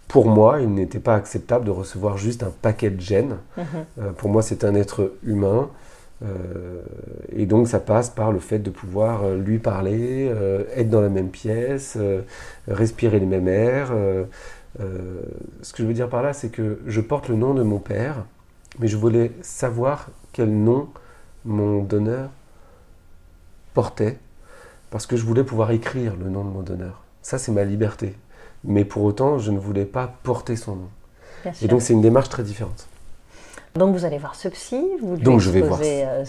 pour 0.09 0.27
moi, 0.27 0.63
il 0.63 0.73
n'était 0.73 1.01
pas 1.01 1.17
acceptable 1.17 1.67
de 1.67 1.71
recevoir 1.71 2.17
juste 2.17 2.43
un 2.43 2.53
paquet 2.63 2.89
de 2.89 3.01
gènes. 3.01 3.37
Mm-hmm. 3.59 4.13
pour 4.17 4.31
moi, 4.31 4.41
c'est 4.41 4.65
un 4.65 4.75
être 4.75 5.13
humain 5.23 5.69
euh, 6.25 6.83
et 7.31 7.47
donc 7.47 7.69
ça 7.69 7.79
passe 7.79 8.11
par 8.11 8.33
le 8.33 8.41
fait 8.41 8.59
de 8.59 8.71
pouvoir 8.71 9.23
euh, 9.23 9.37
lui 9.37 9.59
parler, 9.59 10.29
euh, 10.29 10.65
être 10.75 10.91
dans 10.91 11.01
la 11.01 11.09
même 11.09 11.29
pièce, 11.29 11.97
respirer 12.67 13.21
les 13.21 13.27
mêmes 13.27 13.49
airs. 13.49 13.93
ce 14.79 15.73
que 15.73 15.83
je 15.83 15.85
veux 15.85 15.95
dire 15.95 16.09
par 16.09 16.23
là, 16.23 16.33
c'est 16.33 16.51
que 16.51 16.81
je 16.87 17.01
porte 17.01 17.29
le 17.29 17.37
nom 17.37 17.55
de 17.55 17.63
mon 17.63 17.79
père, 17.79 18.25
mais 18.79 18.89
je 18.89 18.97
voulais 18.97 19.33
savoir 19.43 20.09
quel 20.33 20.51
nom 20.51 20.89
mon 21.45 21.83
donneur 21.83 22.31
portait, 23.75 24.19
parce 24.91 25.07
que 25.07 25.17
je 25.17 25.25
voulais 25.25 25.45
pouvoir 25.45 25.71
écrire 25.71 26.15
le 26.17 26.29
nom 26.29 26.45
de 26.45 26.51
mon 26.51 26.63
donneur. 26.63 27.03
Ça, 27.23 27.39
c'est 27.39 27.53
ma 27.53 27.65
liberté. 27.65 28.15
Mais 28.65 28.85
pour 28.85 29.05
autant, 29.05 29.39
je 29.39 29.53
ne 29.53 29.59
voulais 29.59 29.85
pas 29.85 30.13
porter 30.23 30.57
son 30.57 30.77
nom. 30.77 30.89
Et 31.63 31.69
donc 31.69 31.83
c'est 31.83 31.93
une 31.93 32.01
démarche 32.01 32.29
très 32.29 32.43
différente. 32.43 32.88
Donc 33.75 33.95
vous 33.95 34.05
allez 34.05 34.19
voir 34.19 34.35
ce 34.35 34.49
psy, 34.49 34.83
vous 35.01 35.17
lui 35.17 35.23
Donc 35.23 35.41
je 35.41 35.51
vais 35.51 35.61
voir 35.61 35.81
euh, 35.83 36.25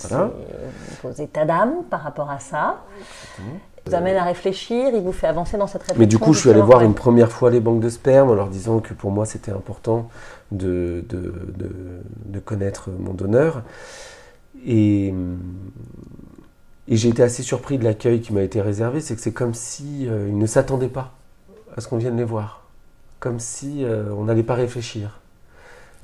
vos 1.03 1.12
états 1.12 1.46
d'âme 1.46 1.84
par 1.89 2.01
rapport 2.01 2.29
à 2.29 2.39
ça. 2.39 2.84
Il 3.39 3.91
vous 3.91 3.96
amène 3.96 4.17
à 4.17 4.24
réfléchir, 4.24 4.91
il 4.93 5.01
vous 5.01 5.12
fait 5.12 5.27
avancer 5.27 5.58
dans 5.58 5.65
cette 5.65 5.81
réflexion. 5.81 6.00
Mais 6.00 6.05
du 6.05 6.19
coup, 6.19 6.34
je 6.34 6.39
suis 6.41 6.50
allé 6.50 6.62
voir 6.62 6.81
une 6.81 6.93
première 6.93 7.31
fois 7.31 7.50
les 7.50 7.60
banques 7.60 7.79
de 7.79 7.89
sperme 7.89 8.29
en 8.29 8.34
leur 8.36 8.50
disant 8.50 8.79
que 8.79 8.93
pour 8.93 9.10
moi 9.10 9.25
c'était 9.25 9.51
important 9.51 10.10
de, 10.51 11.03
de, 11.10 11.34
de, 12.25 12.39
connaître 12.39 12.89
mon 13.00 13.13
donneur. 13.13 13.63
Et, 14.65 15.13
et 16.88 16.96
j'ai 16.96 17.10
été 17.10 17.24
assez 17.24 17.43
surpris 17.43 17.77
de 17.77 17.84
l'accueil 17.84 18.19
qui 18.19 18.34
m'a 18.34 18.41
été 18.41 18.62
réservé, 18.62 19.00
c'est 19.00 19.15
que 19.15 19.22
c'est 19.22 19.31
comme 19.31 19.53
si 19.53 20.08
euh, 20.08 20.29
ne 20.29 20.46
s'attendaient 20.46 20.89
pas 20.89 21.13
à 21.77 21.81
ce 21.81 21.88
qu'on 21.88 21.98
vienne 21.98 22.17
les 22.17 22.24
voir, 22.24 22.65
comme 23.19 23.39
si 23.39 23.84
euh, 23.84 24.12
on 24.17 24.25
n'allait 24.25 24.43
pas 24.43 24.55
réfléchir. 24.55 25.19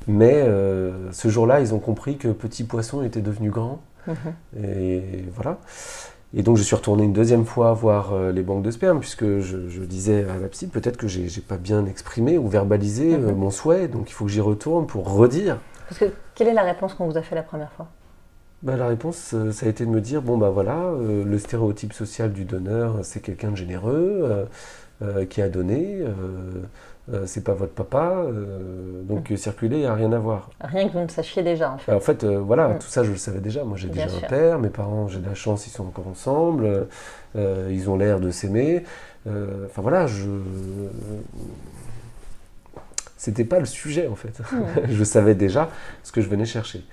Mais 0.07 0.33
euh, 0.35 1.11
ce 1.11 1.27
jour-là, 1.29 1.61
ils 1.61 1.73
ont 1.73 1.79
compris 1.79 2.17
que 2.17 2.27
Petit 2.27 2.63
Poisson 2.63 3.03
était 3.03 3.21
devenu 3.21 3.49
grand. 3.49 3.81
Mhm. 4.07 4.63
Et 4.63 5.25
voilà. 5.33 5.57
Et 6.37 6.43
donc 6.43 6.57
je 6.57 6.63
suis 6.63 6.75
retourné 6.75 7.03
une 7.03 7.13
deuxième 7.13 7.45
fois 7.45 7.73
voir 7.73 8.13
euh, 8.13 8.31
les 8.31 8.43
banques 8.43 8.61
de 8.61 8.71
sperme, 8.71 8.99
puisque 8.99 9.39
je, 9.39 9.83
disais 9.83 10.25
à 10.25 10.37
la 10.37 10.47
psy, 10.49 10.67
peut-être 10.67 10.97
que 10.97 11.07
j'ai 11.07 11.29
pas 11.41 11.57
bien 11.57 11.85
exprimé 11.85 12.37
ou 12.37 12.47
verbalisé 12.47 13.13
euh, 13.13 13.31
mhm. 13.31 13.35
mon 13.35 13.51
souhait, 13.51 13.87
donc 13.87 14.09
il 14.09 14.13
faut 14.13 14.25
que 14.25 14.31
j'y 14.31 14.41
retourne 14.41 14.85
pour 14.85 15.11
redire. 15.11 15.59
Parce 15.87 15.99
que 15.99 16.05
quelle 16.35 16.49
est 16.49 16.53
la 16.53 16.63
réponse 16.63 16.93
qu'on 16.93 17.07
vous 17.07 17.17
a 17.17 17.21
fait 17.21 17.35
la 17.35 17.43
première 17.43 17.71
fois? 17.71 17.87
Bah, 18.63 18.75
La 18.75 18.87
réponse, 18.87 19.35
ça 19.51 19.65
a 19.65 19.69
été 19.69 19.85
de 19.85 19.89
me 19.89 20.01
dire, 20.01 20.21
bon 20.21 20.37
bah 20.37 20.49
voilà, 20.49 20.91
le 20.99 21.37
stéréotype 21.37 21.93
social 21.93 22.33
du 22.33 22.45
donneur, 22.45 22.99
c'est 23.03 23.19
quelqu'un 23.19 23.51
de 23.51 23.55
généreux, 23.55 24.47
qui 25.29 25.41
a 25.41 25.49
donné, 25.49 26.03
euh, 27.13 27.23
c'est 27.27 27.43
pas 27.43 27.53
votre 27.53 27.73
papa, 27.73 28.13
euh, 28.15 29.03
donc 29.03 29.29
mm. 29.29 29.37
circuler, 29.37 29.77
il 29.77 29.81
n'y 29.81 29.85
a 29.85 29.93
rien 29.93 30.11
à 30.11 30.17
voir. 30.17 30.49
Rien 30.59 30.87
que 30.87 30.93
vous 30.93 31.01
ne 31.01 31.07
sachiez 31.07 31.43
déjà, 31.43 31.71
en 31.71 31.77
fait. 31.77 31.93
en 31.93 31.99
fait, 31.99 32.23
euh, 32.23 32.39
voilà, 32.39 32.69
mm. 32.69 32.79
tout 32.79 32.87
ça, 32.87 33.03
je 33.03 33.11
le 33.11 33.17
savais 33.17 33.41
déjà. 33.41 33.63
Moi, 33.63 33.77
j'ai 33.77 33.89
déjà 33.89 34.07
un 34.07 34.27
père, 34.27 34.57
mes 34.57 34.69
parents, 34.69 35.07
j'ai 35.07 35.19
de 35.19 35.27
la 35.27 35.35
chance, 35.35 35.67
ils 35.67 35.69
sont 35.69 35.85
encore 35.85 36.07
ensemble, 36.07 36.87
ils 37.35 37.89
ont 37.89 37.95
l'air 37.95 38.19
de 38.19 38.31
s'aimer. 38.31 38.83
Enfin, 39.27 39.81
voilà, 39.83 40.07
je. 40.07 40.29
C'était 43.17 43.45
pas 43.45 43.59
le 43.59 43.65
sujet, 43.65 44.07
en 44.07 44.15
fait. 44.15 44.39
Mm. 44.39 44.63
je 44.89 45.03
savais 45.03 45.35
déjà 45.35 45.69
ce 46.01 46.11
que 46.11 46.21
je 46.21 46.27
venais 46.27 46.45
chercher. 46.45 46.83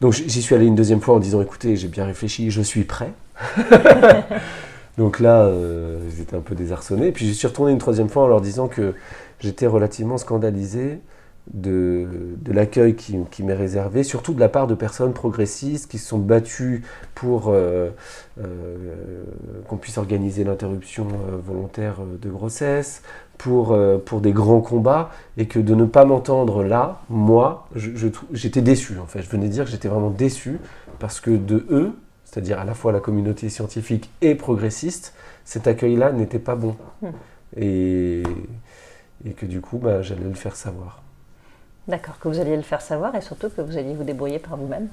Donc, 0.00 0.14
j'y 0.14 0.42
suis 0.42 0.54
allé 0.54 0.66
une 0.66 0.74
deuxième 0.74 1.02
fois 1.02 1.14
en 1.14 1.18
disant 1.18 1.42
écoutez, 1.42 1.76
j'ai 1.76 1.88
bien 1.88 2.06
réfléchi, 2.06 2.50
je 2.50 2.62
suis 2.62 2.84
prêt. 2.84 3.12
Donc 4.98 5.20
là, 5.20 5.50
ils 6.10 6.20
étaient 6.20 6.36
un 6.36 6.40
peu 6.40 6.54
désarçonnés. 6.54 7.12
Puis 7.12 7.26
je 7.28 7.32
suis 7.32 7.46
retourné 7.46 7.72
une 7.72 7.78
troisième 7.78 8.08
fois 8.08 8.24
en 8.24 8.26
leur 8.26 8.40
disant 8.40 8.68
que 8.68 8.94
j'étais 9.42 9.66
relativement 9.66 10.18
scandalisé 10.18 11.00
de, 11.52 12.06
l'accueil 12.46 12.94
qui, 12.94 13.42
m'est 13.42 13.54
réservé, 13.54 14.04
surtout 14.04 14.32
de 14.32 14.40
la 14.40 14.48
part 14.48 14.66
de 14.66 14.74
personnes 14.74 15.12
progressistes 15.12 15.90
qui 15.90 15.98
se 15.98 16.08
sont 16.08 16.18
battues 16.18 16.84
pour 17.14 17.48
euh, 17.48 17.90
euh, 18.40 19.24
qu'on 19.68 19.76
puisse 19.76 19.98
organiser 19.98 20.44
l'interruption 20.44 21.08
euh, 21.08 21.36
volontaire 21.44 21.96
de 22.20 22.30
grossesse, 22.30 23.02
pour, 23.38 23.76
pour 24.06 24.20
des 24.20 24.30
grands 24.30 24.60
combats, 24.60 25.10
et 25.36 25.46
que 25.46 25.58
de 25.58 25.74
ne 25.74 25.84
pas 25.84 26.04
m'entendre 26.04 26.62
là, 26.62 27.00
moi, 27.10 27.66
j'étais 28.32 28.60
déçu 28.60 28.98
en 29.00 29.06
fait. 29.06 29.20
Je 29.20 29.28
venais 29.28 29.48
dire 29.48 29.64
que 29.64 29.70
j'étais 29.72 29.88
vraiment 29.88 30.10
déçu 30.10 30.60
parce 31.00 31.18
que 31.18 31.32
de 31.32 31.66
eux, 31.70 31.90
c'est-à-dire 32.24 32.60
à 32.60 32.64
la 32.64 32.74
fois 32.74 32.92
la 32.92 33.00
communauté 33.00 33.48
scientifique 33.48 34.10
et 34.20 34.36
progressiste, 34.36 35.12
cet 35.44 35.66
accueil-là 35.66 36.12
n'était 36.12 36.38
pas 36.38 36.54
bon. 36.54 36.76
Hmm. 37.00 37.08
Et 37.56 38.22
et 39.24 39.32
que 39.32 39.46
du 39.46 39.60
coup, 39.60 39.78
bah, 39.78 40.02
j'allais 40.02 40.24
le 40.24 40.34
faire 40.34 40.56
savoir. 40.56 41.02
D'accord, 41.88 42.18
que 42.18 42.28
vous 42.28 42.38
alliez 42.38 42.56
le 42.56 42.62
faire 42.62 42.80
savoir 42.80 43.14
et 43.14 43.20
surtout 43.20 43.48
que 43.48 43.60
vous 43.60 43.76
alliez 43.76 43.94
vous 43.94 44.04
débrouiller 44.04 44.38
par 44.38 44.56
vous-même. 44.56 44.88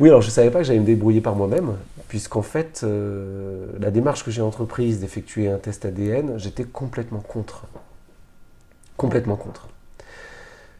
Oui, 0.00 0.08
alors 0.08 0.20
je 0.20 0.28
ne 0.28 0.32
savais 0.32 0.50
pas 0.50 0.58
que 0.58 0.64
j'allais 0.64 0.78
me 0.78 0.84
débrouiller 0.84 1.20
par 1.20 1.34
moi-même, 1.34 1.76
puisqu'en 2.08 2.42
fait, 2.42 2.82
euh, 2.84 3.66
la 3.80 3.90
démarche 3.90 4.24
que 4.24 4.30
j'ai 4.30 4.42
entreprise 4.42 5.00
d'effectuer 5.00 5.48
un 5.48 5.58
test 5.58 5.84
ADN, 5.84 6.38
j'étais 6.38 6.64
complètement 6.64 7.20
contre. 7.20 7.66
Complètement 8.96 9.36
contre. 9.36 9.68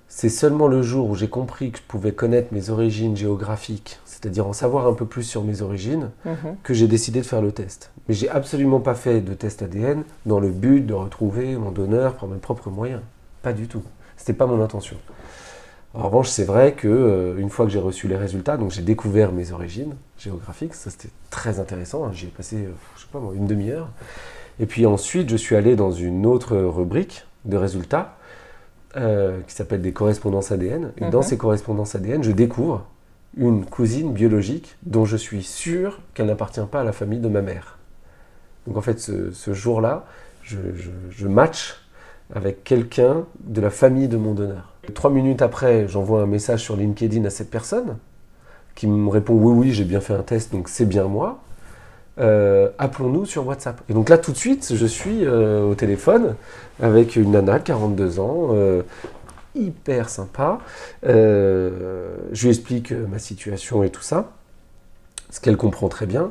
C'est 0.08 0.30
seulement 0.30 0.68
le 0.68 0.82
jour 0.82 1.10
où 1.10 1.14
j'ai 1.14 1.28
compris 1.28 1.70
que 1.70 1.78
je 1.78 1.82
pouvais 1.82 2.12
connaître 2.12 2.52
mes 2.52 2.70
origines 2.70 3.16
géographiques, 3.16 3.98
c'est-à-dire 4.06 4.46
en 4.46 4.54
savoir 4.54 4.86
un 4.86 4.94
peu 4.94 5.04
plus 5.04 5.22
sur 5.22 5.44
mes 5.44 5.60
origines, 5.60 6.10
mhm. 6.24 6.56
que 6.62 6.72
j'ai 6.72 6.88
décidé 6.88 7.20
de 7.20 7.26
faire 7.26 7.42
le 7.42 7.52
test. 7.52 7.90
Mais 8.08 8.14
j'ai 8.14 8.28
absolument 8.28 8.80
pas 8.80 8.94
fait 8.94 9.20
de 9.20 9.34
test 9.34 9.62
ADN 9.62 10.02
dans 10.24 10.40
le 10.40 10.48
but 10.48 10.80
de 10.80 10.94
retrouver 10.94 11.56
mon 11.56 11.70
donneur 11.70 12.14
par 12.14 12.28
mes 12.28 12.38
propres 12.38 12.70
moyens. 12.70 13.02
Pas 13.42 13.52
du 13.52 13.68
tout. 13.68 13.82
C'était 14.16 14.32
pas 14.32 14.46
mon 14.46 14.62
intention. 14.62 14.96
En 15.94 16.02
revanche, 16.04 16.28
c'est 16.28 16.44
vrai 16.44 16.72
que 16.72 16.88
euh, 16.88 17.38
une 17.38 17.50
fois 17.50 17.66
que 17.66 17.72
j'ai 17.72 17.78
reçu 17.78 18.08
les 18.08 18.16
résultats, 18.16 18.56
donc 18.56 18.72
j'ai 18.72 18.82
découvert 18.82 19.32
mes 19.32 19.52
origines 19.52 19.94
géographiques, 20.18 20.74
ça 20.74 20.90
c'était 20.90 21.10
très 21.30 21.60
intéressant. 21.60 22.04
Hein. 22.04 22.10
J'y 22.12 22.26
ai 22.26 22.30
passé, 22.30 22.56
euh, 22.56 22.72
je 22.96 23.02
sais 23.02 23.08
pas 23.12 23.20
moi, 23.20 23.32
une 23.34 23.46
demi-heure. 23.46 23.88
Et 24.58 24.66
puis 24.66 24.86
ensuite, 24.86 25.30
je 25.30 25.36
suis 25.36 25.54
allé 25.54 25.76
dans 25.76 25.92
une 25.92 26.26
autre 26.26 26.56
rubrique 26.56 27.24
de 27.44 27.56
résultats 27.56 28.17
euh, 28.96 29.40
qui 29.46 29.54
s'appelle 29.54 29.82
des 29.82 29.92
correspondances 29.92 30.52
ADN. 30.52 30.92
Et 30.98 31.10
dans 31.10 31.18
mhm. 31.18 31.24
ces 31.24 31.36
correspondances 31.36 31.94
ADN, 31.94 32.22
je 32.22 32.32
découvre 32.32 32.86
une 33.36 33.64
cousine 33.64 34.12
biologique 34.12 34.76
dont 34.82 35.04
je 35.04 35.16
suis 35.16 35.42
sûr 35.42 36.00
qu'elle 36.14 36.26
n'appartient 36.26 36.60
pas 36.70 36.80
à 36.80 36.84
la 36.84 36.92
famille 36.92 37.20
de 37.20 37.28
ma 37.28 37.42
mère. 37.42 37.78
Donc 38.66 38.76
en 38.76 38.80
fait, 38.80 38.98
ce, 38.98 39.52
jour-là, 39.52 40.06
je, 40.42 40.56
je, 41.10 41.28
match 41.28 41.76
avec 42.34 42.64
quelqu'un 42.64 43.24
de 43.40 43.60
la 43.60 43.70
famille 43.70 44.08
de 44.08 44.16
mon 44.16 44.34
donneur. 44.34 44.72
trois 44.94 45.10
minutes 45.10 45.42
après, 45.42 45.88
j'envoie 45.88 46.22
un 46.22 46.26
message 46.26 46.62
sur 46.62 46.76
LinkedIn 46.76 47.24
à 47.24 47.30
cette 47.30 47.50
personne 47.50 47.96
qui 48.74 48.86
me 48.86 49.08
répond 49.08 49.34
oui, 49.34 49.54
oui, 49.54 49.72
j'ai 49.72 49.84
bien 49.84 50.00
fait 50.00 50.14
un 50.14 50.22
test, 50.22 50.52
donc 50.52 50.68
c'est 50.68 50.86
bien 50.86 51.04
moi. 51.04 51.40
Euh, 52.20 52.70
appelons-nous 52.78 53.26
sur 53.26 53.46
WhatsApp. 53.46 53.80
Et 53.88 53.92
donc 53.92 54.08
là, 54.08 54.18
tout 54.18 54.32
de 54.32 54.36
suite, 54.36 54.74
je 54.74 54.86
suis 54.86 55.24
euh, 55.24 55.62
au 55.62 55.74
téléphone 55.74 56.34
avec 56.80 57.16
une 57.16 57.32
nana, 57.32 57.60
42 57.60 58.18
ans, 58.18 58.48
euh, 58.52 58.82
hyper 59.54 60.08
sympa. 60.08 60.58
Je 61.04 61.70
lui 62.40 62.48
explique 62.48 62.92
ma 62.92 63.18
situation 63.18 63.82
et 63.82 63.90
tout 63.90 64.02
ça, 64.02 64.32
ce 65.30 65.40
qu'elle 65.40 65.56
comprend 65.56 65.88
très 65.88 66.06
bien. 66.06 66.30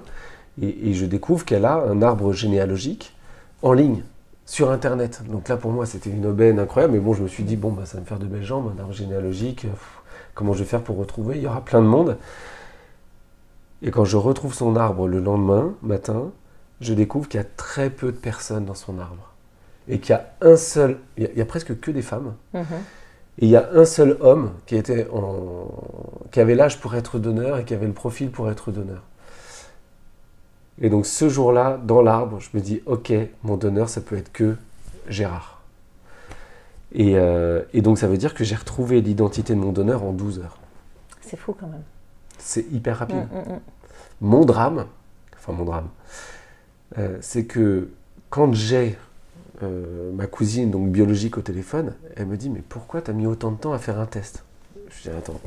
Et, 0.62 0.94
je 0.94 1.06
découvre 1.06 1.46
qu'elle 1.46 1.66
a 1.66 1.76
un 1.76 2.02
arbre 2.02 2.34
généalogique 2.34 3.16
en 3.62 3.74
ligne. 3.74 4.04
sur 4.46 4.72
Internet. 4.72 5.24
Donc 5.30 5.50
là, 5.50 5.58
pour 5.58 5.72
moi, 5.72 5.86
c'était 5.86 6.10
une 6.10 6.26
aubaine 6.26 6.58
incroyable. 6.58 6.94
Mais 6.94 7.00
bon, 7.00 7.14
je 7.14 7.22
me 7.22 7.28
suis 7.28 7.44
dit, 7.44 7.58
bon, 7.58 7.72
bah, 7.72 7.86
ça 7.86 7.96
va 7.98 8.02
me 8.02 8.06
faire 8.06 8.18
de 8.18 8.26
belles 8.26 8.46
jambes, 8.46 8.72
un 8.76 8.82
arbre 8.82 8.94
généalogique. 8.94 9.68
comment 10.34 10.54
je 10.54 10.60
vais 10.60 10.66
faire 10.66 10.82
pour 10.82 10.98
retrouver? 10.98 11.36
Il 11.36 11.44
y 11.44 11.48
aura 11.48 11.62
plein 11.64 11.82
de 11.82 11.88
monde. 11.88 12.18
Et 13.82 13.92
quand 13.92 14.06
je 14.06 14.18
retrouve 14.18 14.54
son 14.54 14.76
arbre 14.76 15.08
le 15.08 15.20
lendemain 15.20 15.76
matin, 15.82 16.32
je 16.82 16.94
découvre 16.94 17.28
qu'il 17.28 17.40
y 17.40 17.44
a 17.44 17.48
très 17.58 17.90
peu 17.90 18.12
de 18.12 18.18
personnes 18.18 18.66
dans 18.66 18.76
son 18.76 19.00
arbre. 19.00 19.34
Et 19.88 20.00
qu'il 20.00 20.12
y 20.12 20.18
a 20.18 20.34
un 20.42 20.58
seul, 20.58 21.00
il 21.18 21.30
y 21.36 21.42
a, 21.42 21.46
presque 21.46 21.80
que 21.80 21.92
des 21.92 22.02
femmes. 22.02 22.34
Mhm. 22.54 22.64
Et 23.40 23.46
il 23.46 23.50
y 23.50 23.56
a 23.56 23.70
un 23.74 23.86
seul 23.86 24.18
homme 24.20 24.52
qui, 24.66 24.76
était 24.76 25.08
en, 25.14 25.70
qui 26.32 26.40
avait 26.40 26.56
l'âge 26.56 26.80
pour 26.80 26.96
être 26.96 27.20
donneur 27.20 27.58
et 27.60 27.66
qui 27.66 27.74
avait 27.74 27.86
le 27.86 27.94
profil 27.94 28.32
pour 28.32 28.50
être 28.50 28.72
donneur. 28.72 29.04
Et 30.82 30.90
donc 30.90 31.06
ce 31.06 31.30
jour-là, 31.30 31.80
dans 31.84 32.02
l'arbre, 32.02 32.40
je 32.40 32.50
me 32.54 32.62
dis, 32.62 32.82
ok, 32.86 33.14
mon 33.44 33.58
donneur, 33.58 33.90
ça 33.90 34.02
peut 34.02 34.18
être 34.18 34.32
que 34.32 34.56
Gérard. 35.08 35.62
Et, 36.94 37.14
euh, 37.16 37.64
et 37.74 37.82
donc 37.82 37.98
ça 38.00 38.08
veut 38.08 38.18
dire 38.18 38.34
que 38.34 38.44
j'ai 38.44 38.56
retrouvé 38.56 39.02
l'identité 39.02 39.54
de 39.54 39.60
mon 39.60 39.72
donneur 39.72 40.04
en 40.04 40.14
12 40.14 40.40
heures. 40.40 40.58
C'est 41.22 41.38
fou 41.38 41.56
quand 41.58 41.68
même. 41.68 41.84
C'est 42.48 42.66
hyper 42.72 43.00
rapide. 43.00 43.28
Mm, 43.30 43.40
mm, 43.40 43.54
mm. 43.56 43.60
Mon 44.22 44.46
drame, 44.46 44.86
enfin 45.36 45.52
mon 45.52 45.66
drame, 45.66 45.90
euh, 46.98 47.18
c'est 47.20 47.44
que 47.44 47.90
quand 48.30 48.54
j'ai 48.54 48.98
euh, 49.64 50.14
ma 50.14 50.28
cousine, 50.28 50.72
donc 50.72 50.90
biologique, 50.90 51.38
au 51.38 51.42
téléphone, 51.42 51.94
elle 52.16 52.28
me 52.28 52.38
dit 52.38 52.50
Mais 52.50 52.64
pourquoi 52.68 53.02
tu 53.02 53.12
as 53.12 53.14
mis 53.14 53.28
autant 53.28 53.52
de 53.52 53.58
temps 53.58 53.74
à 53.74 53.80
faire 53.80 54.00
un 54.00 54.06
test? 54.06 54.46
Je 54.90 55.10
dis 55.10 55.16
Attends, 55.18 55.42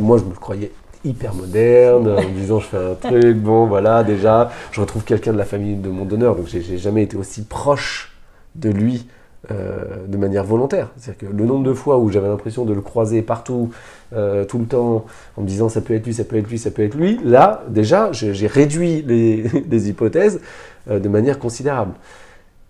moi 0.00 0.18
je 0.18 0.24
me 0.24 0.34
croyais 0.34 0.72
hyper 1.04 1.32
moderne, 1.32 2.08
en 2.08 2.22
me 2.22 2.34
disant 2.34 2.58
je 2.58 2.66
fais 2.66 2.90
un 2.90 2.94
truc, 2.96 3.36
bon 3.36 3.66
voilà, 3.66 4.02
déjà, 4.02 4.50
je 4.72 4.80
retrouve 4.80 5.04
quelqu'un 5.04 5.32
de 5.32 5.38
la 5.38 5.44
famille 5.44 5.76
de 5.76 5.90
mon 5.90 6.04
donneur, 6.04 6.34
donc 6.34 6.48
j'ai 6.48 6.76
jamais 6.76 7.04
été 7.04 7.16
aussi 7.16 7.44
proche 7.44 8.16
de 8.56 8.68
lui 8.68 9.06
euh, 9.50 10.06
de 10.06 10.16
manière 10.16 10.44
volontaire. 10.44 10.90
C'est-à-dire 10.96 11.28
que 11.28 11.36
le 11.36 11.44
nombre 11.44 11.64
de 11.64 11.72
fois 11.72 11.98
où 11.98 12.08
j'avais 12.10 12.28
l'impression 12.28 12.64
de 12.64 12.72
le 12.72 12.80
croiser 12.80 13.22
partout, 13.22 13.70
euh, 14.12 14.44
tout 14.44 14.60
le 14.60 14.66
temps, 14.66 15.04
en 15.36 15.42
me 15.42 15.48
disant 15.48 15.68
ça 15.68 15.80
peut 15.80 15.94
être 15.94 16.06
lui, 16.06 16.14
ça 16.14 16.22
peut 16.22 16.36
être 16.36 16.48
lui, 16.48 16.60
ça 16.60 16.70
peut 16.70 16.84
être 16.84 16.94
lui, 16.94 17.18
là, 17.24 17.64
déjà, 17.68 18.12
j'ai 18.12 18.46
réduit 18.46 19.02
les, 19.06 19.88
hypothèses 19.88 20.40
euh, 20.88 21.00
de 21.00 21.08
manière 21.08 21.40
considérable. 21.40 21.94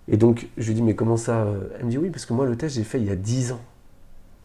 Et 0.09 0.17
donc, 0.17 0.49
je 0.57 0.69
lui 0.69 0.75
dis, 0.75 0.81
mais 0.81 0.95
comment 0.95 1.19
ça 1.19 1.47
Elle 1.79 1.85
me 1.85 1.91
dit, 1.91 1.99
oui, 1.99 2.09
parce 2.09 2.25
que 2.25 2.33
moi, 2.33 2.47
le 2.47 2.57
test, 2.57 2.75
j'ai 2.75 2.85
fait 2.85 2.99
il 2.99 3.07
y 3.07 3.11
a 3.11 3.17
10 3.17 3.53
ans. 3.53 3.61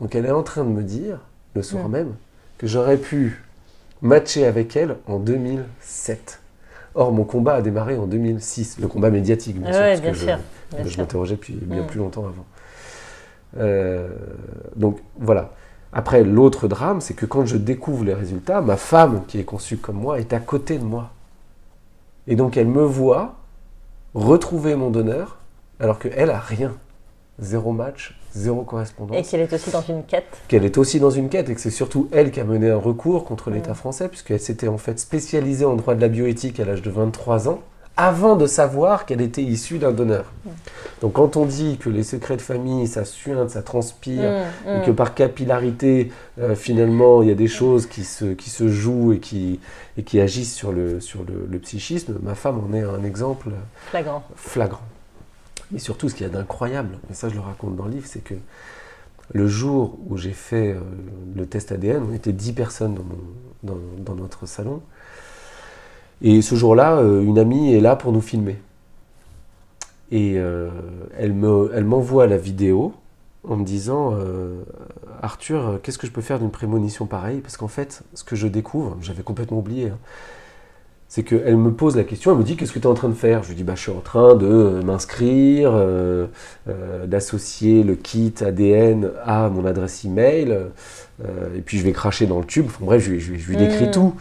Donc, 0.01 0.13
elle 0.13 0.25
est 0.25 0.31
en 0.31 0.43
train 0.43 0.65
de 0.65 0.69
me 0.69 0.83
dire, 0.83 1.21
le 1.55 1.63
soir 1.63 1.87
même, 1.87 2.13
que 2.57 2.67
j'aurais 2.67 2.97
pu 2.97 3.41
matché 4.01 4.45
avec 4.45 4.75
elle 4.75 4.97
en 5.07 5.19
2007. 5.19 6.41
Or, 6.93 7.13
mon 7.13 7.23
combat 7.23 7.55
a 7.55 7.61
démarré 7.61 7.95
en 7.97 8.05
2006, 8.05 8.79
le 8.81 8.89
combat 8.89 9.11
médiatique, 9.11 9.61
bien 9.61 9.71
sûr, 9.71 9.81
parce 9.81 10.01
que 10.01 10.13
je, 10.13 10.31
m'interrogeais 10.97 11.35
depuis 11.35 11.53
bien 11.53 11.83
mm. 11.83 11.87
plus 11.87 11.99
longtemps 11.99 12.25
avant. 12.25 12.45
Euh, 13.57 14.09
donc 14.75 14.99
voilà. 15.19 15.51
Après, 15.93 16.23
l'autre 16.23 16.67
drame, 16.67 17.01
c'est 17.01 17.13
que 17.13 17.25
quand 17.25 17.45
je 17.45 17.57
découvre 17.57 18.03
les 18.03 18.13
résultats, 18.13 18.61
ma 18.61 18.77
femme, 18.77 19.23
qui 19.27 19.39
est 19.39 19.45
conçue 19.45 19.77
comme 19.77 19.95
moi, 19.95 20.19
est 20.19 20.33
à 20.33 20.39
côté 20.39 20.77
de 20.77 20.83
moi. 20.83 21.11
Et 22.27 22.35
donc 22.35 22.57
elle 22.57 22.67
me 22.67 22.83
voit 22.83 23.35
retrouver 24.13 24.75
mon 24.75 24.89
donneur, 24.89 25.37
alors 25.79 25.99
qu'elle 25.99 26.29
a 26.29 26.39
rien. 26.39 26.73
Zéro 27.39 27.71
match, 27.71 28.19
zéro 28.33 28.63
correspondance. 28.63 29.15
Et 29.17 29.23
qu'elle 29.23 29.41
est 29.41 29.53
aussi 29.53 29.69
dans 29.69 29.81
une 29.81 30.03
quête. 30.03 30.41
Qu'elle 30.47 30.65
est 30.65 30.77
aussi 30.77 30.99
dans 30.99 31.11
une 31.11 31.29
quête 31.29 31.49
et 31.49 31.55
que 31.55 31.61
c'est 31.61 31.69
surtout 31.69 32.09
elle 32.11 32.31
qui 32.31 32.39
a 32.39 32.43
mené 32.43 32.71
un 32.71 32.77
recours 32.77 33.25
contre 33.25 33.51
l'État 33.51 33.75
français, 33.75 34.09
puisqu'elle 34.09 34.39
s'était 34.39 34.67
en 34.67 34.79
fait 34.79 34.99
spécialisée 34.99 35.65
en 35.65 35.75
droit 35.75 35.93
de 35.93 36.01
la 36.01 36.07
bioéthique 36.07 36.59
à 36.59 36.65
l'âge 36.65 36.81
de 36.81 36.89
23 36.89 37.47
ans, 37.47 37.61
avant 37.97 38.35
de 38.35 38.45
savoir 38.45 39.05
qu'elle 39.05 39.21
était 39.21 39.43
issue 39.43 39.79
d'un 39.79 39.91
donneur. 39.91 40.25
Donc 41.01 41.13
quand 41.13 41.35
on 41.35 41.45
dit 41.45 41.77
que 41.77 41.89
les 41.89 42.03
secrets 42.03 42.37
de 42.37 42.41
famille, 42.41 42.87
ça 42.87 43.05
suinte, 43.05 43.49
ça 43.49 43.61
transpire, 43.61 44.45
mm, 44.65 44.69
et 44.69 44.85
que 44.85 44.91
mm. 44.91 44.95
par 44.95 45.13
capillarité, 45.15 46.11
euh, 46.39 46.55
finalement, 46.55 47.21
il 47.23 47.29
y 47.29 47.31
a 47.31 47.35
des 47.35 47.47
choses 47.47 47.87
qui 47.87 48.03
se, 48.03 48.25
qui 48.25 48.49
se 48.49 48.67
jouent 48.67 49.13
et 49.13 49.19
qui, 49.19 49.59
et 49.97 50.03
qui 50.03 50.19
agissent 50.19 50.53
sur, 50.53 50.71
le, 50.71 50.99
sur 50.99 51.23
le, 51.23 51.59
psychisme, 51.59 52.17
ma 52.21 52.35
femme 52.35 52.61
en 52.63 52.73
est 52.73 52.83
un 52.83 53.03
exemple 53.03 53.49
flagrant. 53.89 54.23
flagrant. 54.35 54.81
Et 55.75 55.79
surtout, 55.79 56.07
ce 56.07 56.15
qu'il 56.15 56.25
y 56.25 56.29
a 56.29 56.31
d'incroyable, 56.31 56.99
et 57.11 57.13
ça 57.13 57.29
je 57.29 57.33
le 57.33 57.41
raconte 57.41 57.75
dans 57.75 57.85
le 57.85 57.91
livre, 57.91 58.07
c'est 58.07 58.23
que 58.23 58.35
le 59.33 59.47
jour 59.47 59.97
où 60.07 60.17
j'ai 60.17 60.31
fait 60.31 60.73
euh, 60.73 60.79
le 61.35 61.45
test 61.45 61.71
ADN, 61.71 62.03
on 62.09 62.13
était 62.13 62.31
10 62.31 62.53
personnes 62.53 62.97
dans, 63.63 64.15
notre 64.15 64.45
salon. 64.45 64.81
Et 66.21 66.41
ce 66.41 66.55
jour-là, 66.55 66.97
euh, 66.97 67.21
une 67.21 67.37
amie 67.37 67.73
est 67.73 67.79
là 67.79 67.95
pour 67.95 68.11
nous 68.11 68.21
filmer. 68.21 68.57
Et 70.11 70.35
euh, 70.37 70.69
elle 71.17 71.33
m'envoie 71.33 72.27
la 72.27 72.37
vidéo 72.37 72.93
en 73.43 73.57
me 73.57 73.63
disant 73.63 74.13
Arthur, 75.21 75.79
qu'est-ce 75.81 75.97
que 75.97 76.07
je 76.07 76.11
peux 76.11 76.21
faire 76.21 76.39
d'une 76.39 76.51
prémonition 76.51 77.05
pareille? 77.05 77.39
Parce 77.39 77.55
qu'en 77.55 77.67
fait, 77.67 78.03
ce 78.13 78.23
que 78.23 78.35
je 78.35 78.47
découvre, 78.47 78.97
j'avais 79.01 79.23
complètement 79.23 79.59
oublié, 79.59 79.89
hein, 79.89 79.97
c'est 81.09 81.23
qu'elle 81.23 81.55
me 81.55 81.71
pose 81.71 81.95
la 81.95 82.03
question, 82.03 82.31
elle 82.31 82.37
me 82.37 82.43
dit 82.43 82.57
qu'est-ce 82.57 82.73
que 82.73 82.79
tu 82.79 82.83
es 82.83 82.89
en 82.89 82.93
train 82.93 83.07
de 83.07 83.13
faire? 83.13 83.43
Je 83.43 83.49
lui 83.49 83.55
dis 83.55 83.63
bah, 83.63 83.75
je 83.75 83.81
suis 83.81 83.91
en 83.91 84.01
train 84.01 84.35
de 84.35 84.45
euh, 84.45 84.81
m'inscrire, 84.81 85.71
euh, 85.73 86.27
euh, 86.67 87.05
d'associer 87.05 87.83
le 87.83 87.95
kit 87.95 88.33
ADN 88.41 89.11
à 89.23 89.49
mon 89.49 89.65
adresse 89.65 90.03
email, 90.03 90.57
et 91.55 91.61
puis 91.61 91.79
je 91.79 91.83
vais 91.83 91.93
cracher 91.93 92.27
dans 92.27 92.39
le 92.39 92.45
tube, 92.45 92.65
enfin, 92.67 92.85
bref, 92.85 93.03
je, 93.03 93.31
lui 93.31 93.57
décris 93.57 93.87
mm. 93.87 93.91
tout. 93.91 94.13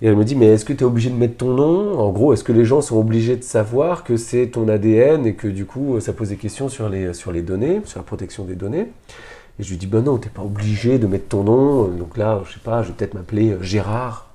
Et 0.00 0.06
elle 0.06 0.16
me 0.16 0.24
dit 0.24 0.36
mais 0.36 0.46
est-ce 0.46 0.64
que 0.64 0.72
tu 0.72 0.80
es 0.80 0.86
obligé 0.86 1.10
de 1.10 1.16
mettre 1.16 1.38
ton 1.38 1.54
nom? 1.54 1.98
En 1.98 2.10
gros, 2.10 2.32
est-ce 2.32 2.44
que 2.44 2.52
les 2.52 2.64
gens 2.64 2.80
sont 2.80 2.98
obligés 2.98 3.36
de 3.36 3.42
savoir 3.42 4.04
que 4.04 4.16
c'est 4.16 4.48
ton 4.48 4.68
ADN 4.68 5.26
et 5.26 5.34
que 5.34 5.48
du 5.48 5.64
coup 5.64 5.98
ça 6.00 6.12
pose 6.12 6.28
des 6.28 6.36
questions 6.36 6.68
sur 6.68 6.88
les, 6.88 7.12
sur 7.14 7.32
les 7.32 7.42
données, 7.42 7.80
sur 7.84 7.98
la 7.98 8.04
protection 8.04 8.44
des 8.44 8.54
données? 8.54 8.92
Et 9.58 9.64
je 9.64 9.70
lui 9.70 9.76
dis 9.76 9.86
ben 9.86 10.02
non, 10.02 10.18
t'es 10.18 10.28
pas 10.28 10.42
obligé 10.42 10.98
de 10.98 11.06
mettre 11.06 11.28
ton 11.28 11.42
nom, 11.42 11.88
donc 11.88 12.16
là, 12.16 12.40
je 12.46 12.54
sais 12.54 12.60
pas, 12.62 12.82
je 12.82 12.88
vais 12.88 12.94
peut-être 12.94 13.14
m'appeler 13.14 13.56
Gérard 13.60 14.28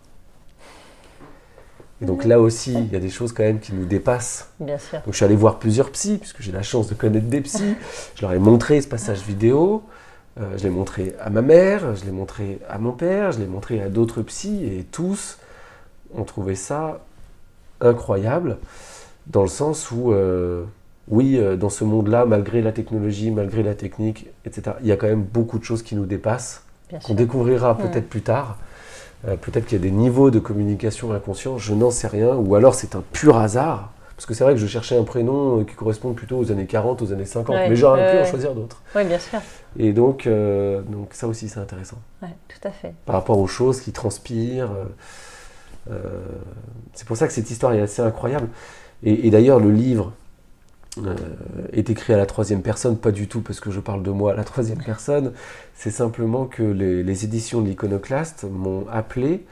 et 2.03 2.05
donc 2.05 2.25
là 2.25 2.39
aussi, 2.41 2.73
il 2.73 2.91
y 2.91 2.95
a 2.97 2.99
des 2.99 3.09
choses 3.09 3.31
quand 3.31 3.43
même 3.43 3.59
qui 3.59 3.73
nous 3.73 3.85
dépassent. 3.85 4.49
Bien 4.59 4.77
sûr. 4.77 4.99
Donc 4.99 5.11
je 5.11 5.15
suis 5.15 5.25
allé 5.25 5.37
voir 5.37 5.57
plusieurs 5.57 5.89
psys, 5.91 6.17
puisque 6.17 6.41
j'ai 6.41 6.51
la 6.51 6.61
chance 6.61 6.89
de 6.89 6.95
connaître 6.95 7.27
des 7.27 7.39
psys. 7.39 7.75
Je 8.15 8.21
leur 8.23 8.33
ai 8.33 8.39
montré 8.39 8.81
ce 8.81 8.89
passage 8.89 9.21
vidéo. 9.21 9.83
Euh, 10.39 10.57
je 10.57 10.63
l'ai 10.63 10.69
montré 10.69 11.13
à 11.21 11.29
ma 11.29 11.41
mère, 11.41 11.95
je 11.95 12.03
l'ai 12.03 12.11
montré 12.11 12.59
à 12.67 12.77
mon 12.77 12.91
père, 12.91 13.31
je 13.31 13.39
l'ai 13.39 13.45
montré 13.45 13.81
à 13.81 13.87
d'autres 13.87 14.21
psys, 14.23 14.65
et 14.65 14.83
tous 14.83 15.37
ont 16.15 16.23
trouvé 16.23 16.55
ça 16.55 16.99
incroyable, 17.81 18.57
dans 19.27 19.41
le 19.41 19.47
sens 19.47 19.91
où, 19.91 20.11
euh, 20.11 20.63
oui, 21.07 21.37
euh, 21.37 21.55
dans 21.55 21.69
ce 21.69 21.83
monde-là, 21.83 22.25
malgré 22.25 22.61
la 22.61 22.71
technologie, 22.71 23.31
malgré 23.31 23.63
la 23.63 23.75
technique, 23.75 24.27
etc., 24.45 24.77
il 24.81 24.87
y 24.87 24.91
a 24.91 24.97
quand 24.97 25.07
même 25.07 25.23
beaucoup 25.23 25.59
de 25.59 25.63
choses 25.63 25.83
qui 25.83 25.95
nous 25.95 26.05
dépassent, 26.05 26.63
qu'on 27.03 27.15
découvrira 27.15 27.77
peut-être 27.77 28.07
plus 28.07 28.21
tard. 28.21 28.57
Euh, 29.27 29.35
peut-être 29.35 29.65
qu'il 29.65 29.77
y 29.77 29.81
a 29.81 29.83
des 29.83 29.91
niveaux 29.91 30.31
de 30.31 30.39
communication 30.39 31.13
inconscient, 31.13 31.57
je 31.57 31.73
n'en 31.73 31.91
sais 31.91 32.07
rien, 32.07 32.35
ou 32.35 32.55
alors 32.55 32.75
c'est 32.75 32.95
un 32.95 33.03
pur 33.13 33.37
hasard. 33.37 33.91
Parce 34.15 34.27
que 34.27 34.33
c'est 34.35 34.43
vrai 34.43 34.53
que 34.53 34.59
je 34.59 34.67
cherchais 34.67 34.95
un 34.95 35.03
prénom 35.03 35.63
qui 35.63 35.73
corresponde 35.73 36.15
plutôt 36.15 36.37
aux 36.37 36.51
années 36.51 36.67
40, 36.67 37.01
aux 37.01 37.11
années 37.11 37.25
50, 37.25 37.55
mais 37.55 37.75
j'aurais 37.75 38.11
pu 38.11 38.17
en 38.19 38.25
choisir 38.25 38.53
d'autres. 38.53 38.81
Oui, 38.95 39.05
bien 39.05 39.17
sûr. 39.17 39.39
Et 39.77 39.91
donc, 39.91 40.27
euh, 40.27 40.81
donc 40.81 41.09
ça 41.13 41.27
aussi, 41.27 41.49
c'est 41.49 41.59
intéressant. 41.59 41.97
Oui, 42.21 42.29
tout 42.47 42.67
à 42.67 42.71
fait. 42.71 42.93
Par 43.05 43.15
rapport 43.15 43.39
aux 43.39 43.47
choses 43.47 43.81
qui 43.81 43.91
transpirent. 43.91 44.71
C'est 46.93 47.05
pour 47.05 47.17
ça 47.17 47.27
que 47.27 47.33
cette 47.33 47.49
histoire 47.49 47.73
est 47.73 47.81
assez 47.81 48.01
incroyable. 48.01 48.47
et 49.03 49.29
d'ailleurs, 49.29 49.59
le 49.59 49.71
livre 49.71 50.13
euh, 50.99 51.15
est 51.71 51.89
écrit 51.89 52.13
à 52.13 52.17
la 52.17 52.27
troisième 52.27 52.61
personne, 52.61 52.97
pas 52.97 53.11
du 53.11 53.27
tout 53.27 53.41
parce 53.41 53.59
que 53.59 53.71
je 53.71 53.79
parle 53.79 54.03
de 54.03 54.11
moi 54.11 54.33
à 54.33 54.35
la 54.35 54.43
troisième 54.43 54.83
personne, 54.83 55.33
c'est 55.73 55.89
simplement 55.89 56.45
que 56.45 56.61
les, 56.61 57.25
éditions 57.25 57.61
de 57.61 57.67
l'Iconoclaste 57.67 58.43
m'ont 58.43 58.85
appelé 58.91 59.43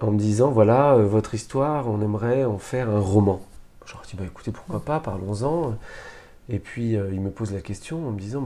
en 0.00 0.10
me 0.10 0.18
disant 0.18 0.50
voilà, 0.50 0.94
euh, 0.94 1.04
votre 1.04 1.34
histoire, 1.34 1.86
on 1.86 2.00
aimerait 2.00 2.44
en 2.44 2.56
faire 2.56 2.88
un 2.88 2.98
roman. 2.98 3.42
Je 3.84 3.92
leur 3.92 4.02
ai 4.04 4.06
dit 4.06 4.16
bah, 4.16 4.24
écoutez, 4.26 4.52
pourquoi 4.52 4.80
pas, 4.80 5.00
parlons-en. 5.00 5.74
Et 6.48 6.58
puis 6.58 6.96
euh, 6.96 7.10
ils 7.12 7.20
me 7.20 7.30
posent 7.30 7.52
la 7.52 7.60
question 7.60 8.08
en 8.08 8.12
me 8.12 8.18
disant 8.18 8.42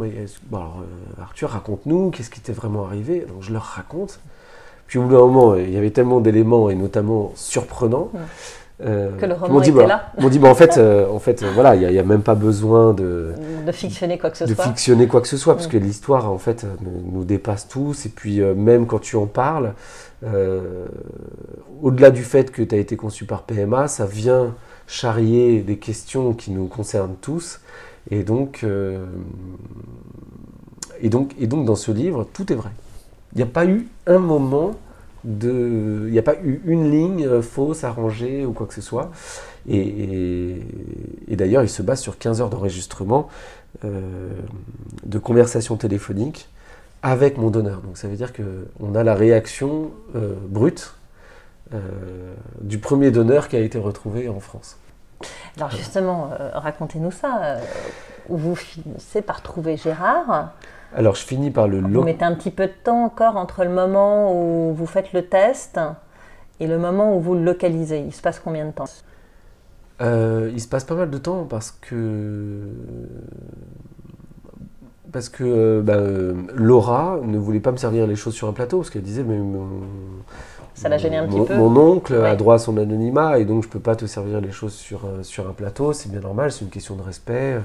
Arthur, 1.21 1.51
raconte-nous, 1.51 2.11
qu'est-ce 2.11 2.31
qui 2.31 2.41
t'est 2.41 2.53
vraiment 2.53 2.85
arrivé? 2.85 3.21
Donc 3.29 3.43
je 3.43 3.53
leur 3.53 3.63
raconte. 3.63 4.19
Puis 4.87 4.99
au 4.99 5.03
bout 5.03 5.13
d'un 5.13 5.21
moment, 5.21 5.55
il 5.57 5.73
y 5.73 5.77
avait 5.77 5.91
tellement 5.91 6.21
d'éléments 6.21 6.71
et 6.71 6.75
notamment 6.75 7.33
surprenants. 7.35 8.11
Euh, 8.83 9.17
que 9.17 9.27
le 9.27 9.35
roman 9.35 9.61
dit, 9.61 9.71
était 9.71 9.87
là. 9.87 10.13
On 10.19 10.29
dit, 10.29 10.39
bah, 10.41 10.49
en 10.49 10.55
fait, 10.55 10.77
euh, 10.79 11.09
en 11.09 11.21
fait 11.21 11.45
voilà, 11.45 11.77
il 11.77 11.89
n'y 11.89 11.99
a, 11.99 12.03
même 12.03 12.23
pas 12.23 12.35
besoin 12.35 12.93
de, 12.93 13.33
de 13.65 13.73
fictionner 13.73 14.19
quoi 14.19 14.31
que 14.31 14.37
ce 14.37 14.45
de 14.45 14.55
soit. 14.55 14.65
fictionner 14.65 15.07
quoi 15.07 15.21
que 15.21 15.29
ce 15.29 15.37
soit, 15.37 15.55
parce 15.55 15.69
mm. 15.69 15.71
que 15.71 15.77
l'histoire, 15.77 16.31
en 16.31 16.39
fait, 16.39 16.67
nous, 17.13 17.25
dépasse 17.25 17.69
tous. 17.69 18.07
Et 18.07 18.09
puis, 18.09 18.41
euh, 18.41 18.55
même 18.55 18.87
quand 18.87 18.99
tu 18.99 19.17
en 19.17 19.27
parles, 19.27 19.75
au-delà 21.83 22.11
du 22.11 22.23
fait 22.23 22.51
que 22.51 22.63
tu 22.63 22.75
as 22.75 22.79
été 22.79 22.97
conçu 22.97 23.27
par 23.27 23.43
PMA, 23.43 23.89
ça 23.89 24.07
vient 24.07 24.55
charrier 24.87 25.61
des 25.61 25.77
questions 25.77 26.33
qui 26.33 26.51
nous 26.51 26.67
concernent 26.67 27.17
tous. 27.21 27.61
Et 28.11 28.23
donc, 28.23 28.65
et 31.03 31.09
donc, 31.11 31.35
et 31.39 31.47
donc 31.47 31.67
dans 31.67 31.75
ce 31.75 31.93
livre, 31.93 32.27
tout 32.33 32.51
est 32.51 32.57
vrai. 32.57 32.71
Il 33.35 33.39
n'y 33.39 33.43
a 33.43 33.47
pas 33.47 33.67
eu 33.67 33.89
un 34.07 34.19
moment 34.19 34.77
il 35.27 36.11
n'y 36.11 36.19
a 36.19 36.23
pas 36.23 36.35
eu 36.43 36.61
une 36.67 36.91
ligne 36.91 37.27
euh, 37.27 37.43
fausse, 37.43 37.85
arrangée 37.85 38.45
ou 38.45 38.53
quoi 38.53 38.67
que 38.67 38.75
ce 38.75 38.83
soit. 38.83 39.11
Et, 39.67 40.61
d'ailleurs, 41.31 41.63
il 41.63 41.71
se 41.71 41.83
base 41.83 42.01
sur 42.01 42.19
15 42.19 42.43
heures 42.43 42.51
d'enregistrement 42.51 43.29
de 43.83 45.19
conversation 45.19 45.77
téléphonique 45.77 46.49
avec 47.03 47.39
mon 47.39 47.51
donneur. 47.51 47.81
Donc 47.81 47.97
ça 47.97 48.07
veut 48.07 48.17
dire 48.17 48.33
qu'on 48.33 48.95
a 48.95 49.03
la 49.03 49.15
réaction 49.15 49.91
brute 50.49 50.95
du 52.61 52.79
premier 52.79 53.11
donneur 53.11 53.49
qui 53.49 53.57
a 53.57 53.61
été 53.61 53.79
retrouvé 53.79 54.29
en 54.29 54.39
France. 54.39 54.77
Alors 55.57 55.71
justement, 55.71 56.31
racontez-nous 56.53 57.11
ça. 57.11 57.57
Vous 58.29 58.55
finissez 58.55 59.23
par 59.23 59.43
trouver 59.43 59.77
Gérard. 59.77 60.53
Alors, 60.95 61.17
je 61.17 61.25
finis 61.25 61.51
par 61.51 61.69
le 61.69 61.81
Vous 61.81 62.03
mettez 62.03 62.25
un 62.25 62.35
petit 62.35 62.51
peu 62.51 62.67
de 62.67 62.73
temps 62.73 63.05
encore 63.05 63.37
entre 63.37 63.65
le 63.65 63.71
moment 63.71 64.33
où 64.33 64.73
vous 64.73 64.87
faites 64.87 65.13
le 65.13 65.27
test 65.27 65.81
et 66.61 66.67
le 66.67 66.79
moment 66.79 67.17
où 67.17 67.21
vous 67.21 67.35
le 67.35 67.43
localisez. 67.43 68.01
Il 68.01 68.15
se 68.15 68.23
passe 68.23 68.39
combien 68.39 68.67
de 68.67 68.71
temps 68.71 68.85
euh, 70.01 70.51
Il 70.53 70.61
se 70.61 70.69
passe 70.69 70.85
pas 70.85 70.95
mal 70.95 71.11
de 71.11 71.19
temps 71.19 71.45
parce 71.45 71.73
que 71.73 72.69
parce 75.13 75.29
que 75.29 75.45
euh, 75.45 75.83
bah, 75.83 75.99
Laura 76.55 77.21
ne 77.23 77.39
voulait 77.39 77.61
pas 77.61 77.71
me 77.71 77.77
servir 77.77 78.07
les 78.07 78.17
choses 78.17 78.35
sur 78.35 78.49
un 78.49 78.53
plateau 78.53 78.79
parce 78.79 78.91
qu'elle 78.91 79.03
disait 79.03 79.23
mais 79.23 79.39
mon, 79.39 79.69
ça 80.75 80.89
l'a 80.89 80.99
gêné 80.99 81.17
un 81.17 81.29
petit 81.29 81.41
peu. 81.41 81.55
Mon 81.55 81.77
oncle 81.77 82.15
a 82.15 82.35
droit 82.35 82.57
à 82.57 82.59
son 82.59 82.77
anonymat 82.77 83.39
et 83.39 83.45
donc 83.45 83.63
je 83.63 83.69
peux 83.69 83.79
pas 83.79 83.95
te 83.95 84.07
servir 84.07 84.41
les 84.41 84.51
choses 84.51 84.75
sur, 84.75 85.05
euh, 85.05 85.23
sur 85.23 85.49
un 85.49 85.53
plateau, 85.53 85.93
c'est 85.93 86.11
bien 86.11 86.21
normal, 86.21 86.51
c'est 86.51 86.65
une 86.65 86.71
question 86.71 86.97
de 86.97 87.03
respect 87.03 87.61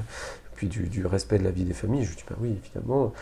puis 0.60 0.68
du, 0.68 1.06
respect 1.06 1.40
de 1.40 1.46
la 1.46 1.52
vie 1.52 1.64
des 1.64 1.74
familles. 1.74 2.04
Je 2.04 2.10
lui 2.10 2.18
dis, 2.18 2.24
bah 2.30 2.36
oui, 2.42 2.54
évidemment. 2.62 3.14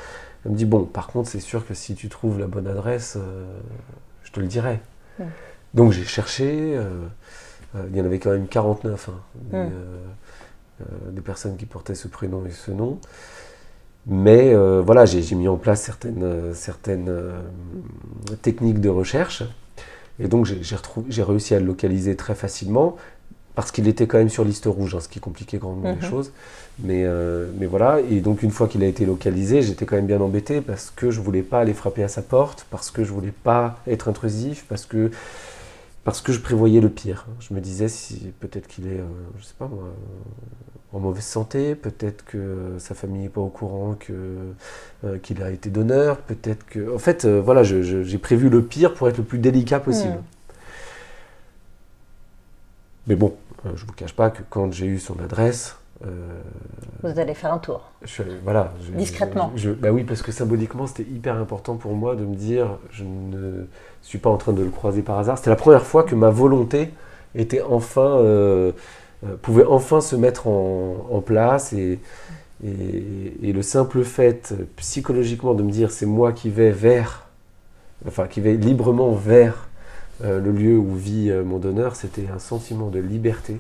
Elle 0.43 0.54
me 0.54 0.58
dit, 0.58 0.65
bon, 0.65 0.86
par 0.86 1.06
contre, 1.08 1.30
c'est 1.30 1.39
sûr 1.39 1.67
que 1.67 1.76
si 1.76 1.93
tu 1.93 2.10
trouves 2.10 2.39
la 2.39 2.47
bonne 2.47 2.65
adresse, 2.65 3.15
euh, 3.15 3.45
je 4.23 4.32
te 4.32 4.39
le 4.39 4.47
dirai. 4.47 4.80
Donc 5.76 5.91
j'ai 5.91 6.04
cherché, 6.04 6.76
euh, 6.76 7.06
euh, 7.76 7.84
il 7.91 7.97
y 7.97 8.02
en 8.02 8.06
avait 8.06 8.17
quand 8.17 8.32
même 8.32 8.47
49, 8.47 9.10
hein, 9.54 9.69
des, 11.12 11.21
personnes 11.21 11.58
qui 11.58 11.67
portaient 11.67 11.93
ce 11.93 12.08
prénom 12.08 12.43
et 12.47 12.52
ce 12.52 12.71
nom. 12.71 13.00
Mais 14.08 14.56
voilà, 14.82 15.06
j'ai 15.06 15.36
mis 15.36 15.47
en 15.47 15.58
place 15.58 15.82
certaines, 15.82 16.54
certaines 16.56 17.12
techniques 18.41 18.82
de 18.82 18.89
recherche. 18.89 19.43
Et 20.19 20.28
donc 20.28 20.45
j'ai 20.45 21.23
réussi 21.23 21.54
à 21.54 21.60
le 21.60 21.67
localiser 21.67 22.15
très 22.15 22.34
facilement 22.34 22.95
parce 23.57 23.71
qu'il 23.71 23.87
était 23.87 24.05
quand 24.05 24.19
même 24.19 24.29
sur 24.29 24.45
liste 24.45 24.67
rouge, 24.67 24.93
hein, 24.93 24.99
ce 24.99 25.09
qui 25.09 25.19
compliquait 25.19 25.57
grandement 25.57 25.89
les 25.89 25.95
mhm. 25.95 26.11
choses. 26.11 26.31
Mais, 26.77 27.05
euh, 27.05 27.49
mais 27.57 27.65
voilà, 27.65 27.99
et 28.01 28.19
donc 28.19 28.43
une 28.43 28.51
fois 28.51 28.67
qu'il 28.67 28.83
a 28.83 28.85
été 28.85 29.03
localisé, 29.03 29.63
j'étais 29.63 29.87
quand 29.87 29.95
même 29.95 30.05
bien 30.05 30.21
embêté 30.21 30.61
parce 30.61 30.93
que 30.95 31.09
je 31.09 31.19
voulais 31.19 31.41
pas 31.41 31.61
aller 31.61 31.73
frapper 31.73 32.03
à 32.03 32.07
sa 32.07 32.21
porte, 32.21 32.67
parce 32.69 32.91
que 32.91 33.03
je 33.03 33.11
voulais 33.11 33.33
pas 33.33 33.79
être 33.87 34.09
intrusif, 34.09 34.65
parce 34.69 34.85
que, 34.85 35.09
parce 36.03 36.21
que 36.21 36.33
je 36.33 36.39
prévoyais 36.39 36.81
le 36.81 36.89
pire. 36.89 37.25
Je 37.39 37.55
me 37.55 37.59
disais 37.59 37.87
si 37.87 38.31
peut-être 38.39 38.67
qu'il 38.67 38.85
est, 38.85 38.99
euh, 38.99 39.07
je 39.39 39.45
sais 39.45 39.55
pas 39.57 39.67
moi, 39.67 39.85
en 40.93 40.99
mauvaise 40.99 41.25
santé, 41.25 41.73
peut-être 41.73 42.25
que 42.25 42.75
sa 42.77 42.93
famille 42.93 43.23
n'est 43.23 43.29
pas 43.29 43.41
au 43.41 43.49
courant 43.49 43.95
que 43.99 44.13
euh, 45.03 45.17
qu'il 45.17 45.41
a 45.41 45.49
été 45.49 45.71
donneur, 45.71 46.17
peut-être 46.17 46.63
que, 46.67 46.93
en 46.93 46.99
fait, 46.99 47.25
voilà, 47.25 47.63
j'ai 47.63 48.17
prévu 48.19 48.49
le 48.49 48.61
pire 48.61 48.93
pour 48.93 49.09
être 49.09 49.17
le 49.17 49.23
plus 49.23 49.39
délicat 49.39 49.79
possible. 49.79 50.13
Hmm. 50.13 50.37
Mais 53.07 53.15
bon, 53.15 53.33
euh, 53.46 53.46
je 53.75 53.84
ne 53.84 53.88
vous 53.88 53.93
cache 53.93 54.13
pas 54.13 54.30
que 54.30 54.41
quand 54.49 54.71
j'ai 54.71 54.86
eu 54.86 54.99
son 54.99 55.19
adresse. 55.19 55.77
Euh, 56.06 56.10
vous 57.01 57.19
allez 57.19 57.34
faire 57.34 57.53
un 57.53 57.58
tour. 57.58 57.82
Je 58.03 58.21
voilà. 58.43 58.73
Discrètement. 58.93 59.51
bah 59.80 59.91
oui, 59.91 60.03
parce 60.03 60.21
que 60.21 60.32
symboliquement, 60.32 60.86
c'était 60.86 61.10
hyper 61.10 61.36
important 61.36 61.75
pour 61.75 61.93
moi 61.93 62.15
de 62.15 62.23
me 62.23 62.36
dire 62.36 62.77
je 62.91 63.03
ne 63.03 63.65
suis 64.01 64.19
pas 64.19 64.30
en 64.30 64.38
train 64.38 64.53
de 64.53 64.63
le 64.63 64.69
croiser 64.69 65.01
par 65.01 65.17
hasard. 65.17 65.38
C'était 65.38 65.49
la 65.49 65.56
première 65.56 65.86
fois 65.86 66.03
que 66.03 66.15
ma 66.15 66.30
volonté 66.30 66.91
était 67.36 67.62
enfin. 67.62 68.17
Euh, 68.19 68.71
pouvait 69.41 69.65
enfin 69.65 69.99
se 69.99 70.15
mettre 70.15 70.45
en, 70.45 71.23
place 71.25 71.73
et, 71.73 71.97
et, 72.63 73.51
le 73.51 73.62
simple 73.63 74.03
fait 74.03 74.53
psychologiquement 74.75 75.56
de 75.56 75.63
me 75.63 75.71
dire 75.71 75.89
c'est 75.89 76.06
moi 76.06 76.32
qui 76.32 76.51
vais 76.51 76.69
vers, 76.69 77.27
enfin 78.08 78.27
qui 78.27 78.41
vais 78.41 78.53
librement 78.53 79.13
vers 79.13 79.66
euh, 80.23 80.39
le 80.39 80.51
lieu 80.51 80.77
où 80.77 80.95
vit 80.95 81.30
euh, 81.30 81.43
mon 81.43 81.60
donneur, 81.60 81.95
c'était 81.95 82.27
un 82.34 82.39
sentiment 82.39 82.89
de 82.89 82.99
liberté 82.99 83.60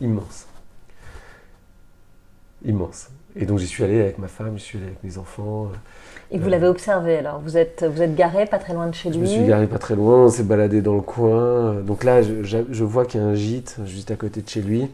immense. 0.00 0.46
Immense. 2.64 3.08
Et 3.34 3.46
donc 3.46 3.58
j'y 3.58 3.66
suis 3.66 3.82
allé 3.84 4.00
avec 4.00 4.18
ma 4.18 4.28
femme, 4.28 4.56
j'y 4.56 4.64
suis 4.64 4.78
allé 4.78 4.86
avec 4.86 5.02
mes 5.02 5.18
enfants. 5.18 5.66
Euh, 5.66 5.76
et 6.30 6.38
vous 6.38 6.48
l'avez 6.48 6.68
observé 6.68 7.18
alors 7.18 7.40
Vous 7.40 7.56
êtes, 7.56 7.84
vous 7.84 8.00
êtes 8.00 8.14
garé 8.14 8.46
pas 8.46 8.58
très 8.58 8.74
loin 8.74 8.86
de 8.86 8.94
chez 8.94 9.10
lui 9.10 9.16
Je 9.16 9.20
me 9.20 9.26
suis 9.26 9.44
garé 9.44 9.66
pas 9.66 9.78
très 9.78 9.96
loin, 9.96 10.24
on 10.24 10.28
s'est 10.28 10.44
baladé 10.44 10.82
dans 10.82 10.94
le 10.94 11.02
coin. 11.02 11.74
Donc 11.82 12.04
là, 12.04 12.22
je, 12.22 12.84
vois 12.84 13.04
qu'il 13.04 13.20
y 13.20 13.24
a 13.24 13.26
un 13.26 13.34
gîte 13.34 13.78
juste 13.84 14.10
à 14.10 14.16
côté 14.16 14.42
de 14.42 14.48
chez 14.48 14.62
lui. 14.62 14.88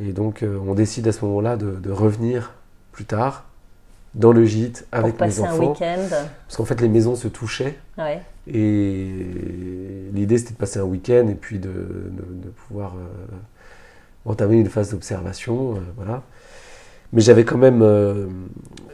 Et 0.00 0.12
donc 0.12 0.44
on 0.66 0.74
décide 0.74 1.08
à 1.08 1.12
ce 1.12 1.24
moment-là 1.24 1.56
de, 1.56 1.90
revenir 1.90 2.52
plus 2.92 3.04
tard 3.04 3.44
dans 4.14 4.32
le 4.32 4.44
gîte 4.44 4.86
avec 4.92 5.20
mes 5.20 5.40
enfants. 5.40 5.54
un 5.54 5.58
week-end. 5.58 6.08
Parce 6.46 6.56
qu'en 6.56 6.64
fait, 6.64 6.80
les 6.80 6.88
maisons 6.88 7.16
se 7.16 7.28
touchaient. 7.28 7.76
Ouais. 7.98 8.22
Et 8.46 9.26
l'idée, 10.12 10.38
c'était 10.38 10.52
de 10.52 10.58
passer 10.58 10.78
un 10.78 10.84
week-end 10.84 11.26
et 11.28 11.34
puis 11.34 11.58
de, 11.58 11.72
pouvoir 12.68 12.94
euh, 12.94 14.30
entamer 14.30 14.56
une 14.56 14.68
phase 14.68 14.90
d'observation. 14.90 15.74
Euh, 15.74 15.80
voilà. 15.96 16.22
Mais 17.12 17.20
j'avais 17.20 17.44
quand 17.44 17.58
même 17.58 17.82
euh, 17.82 18.26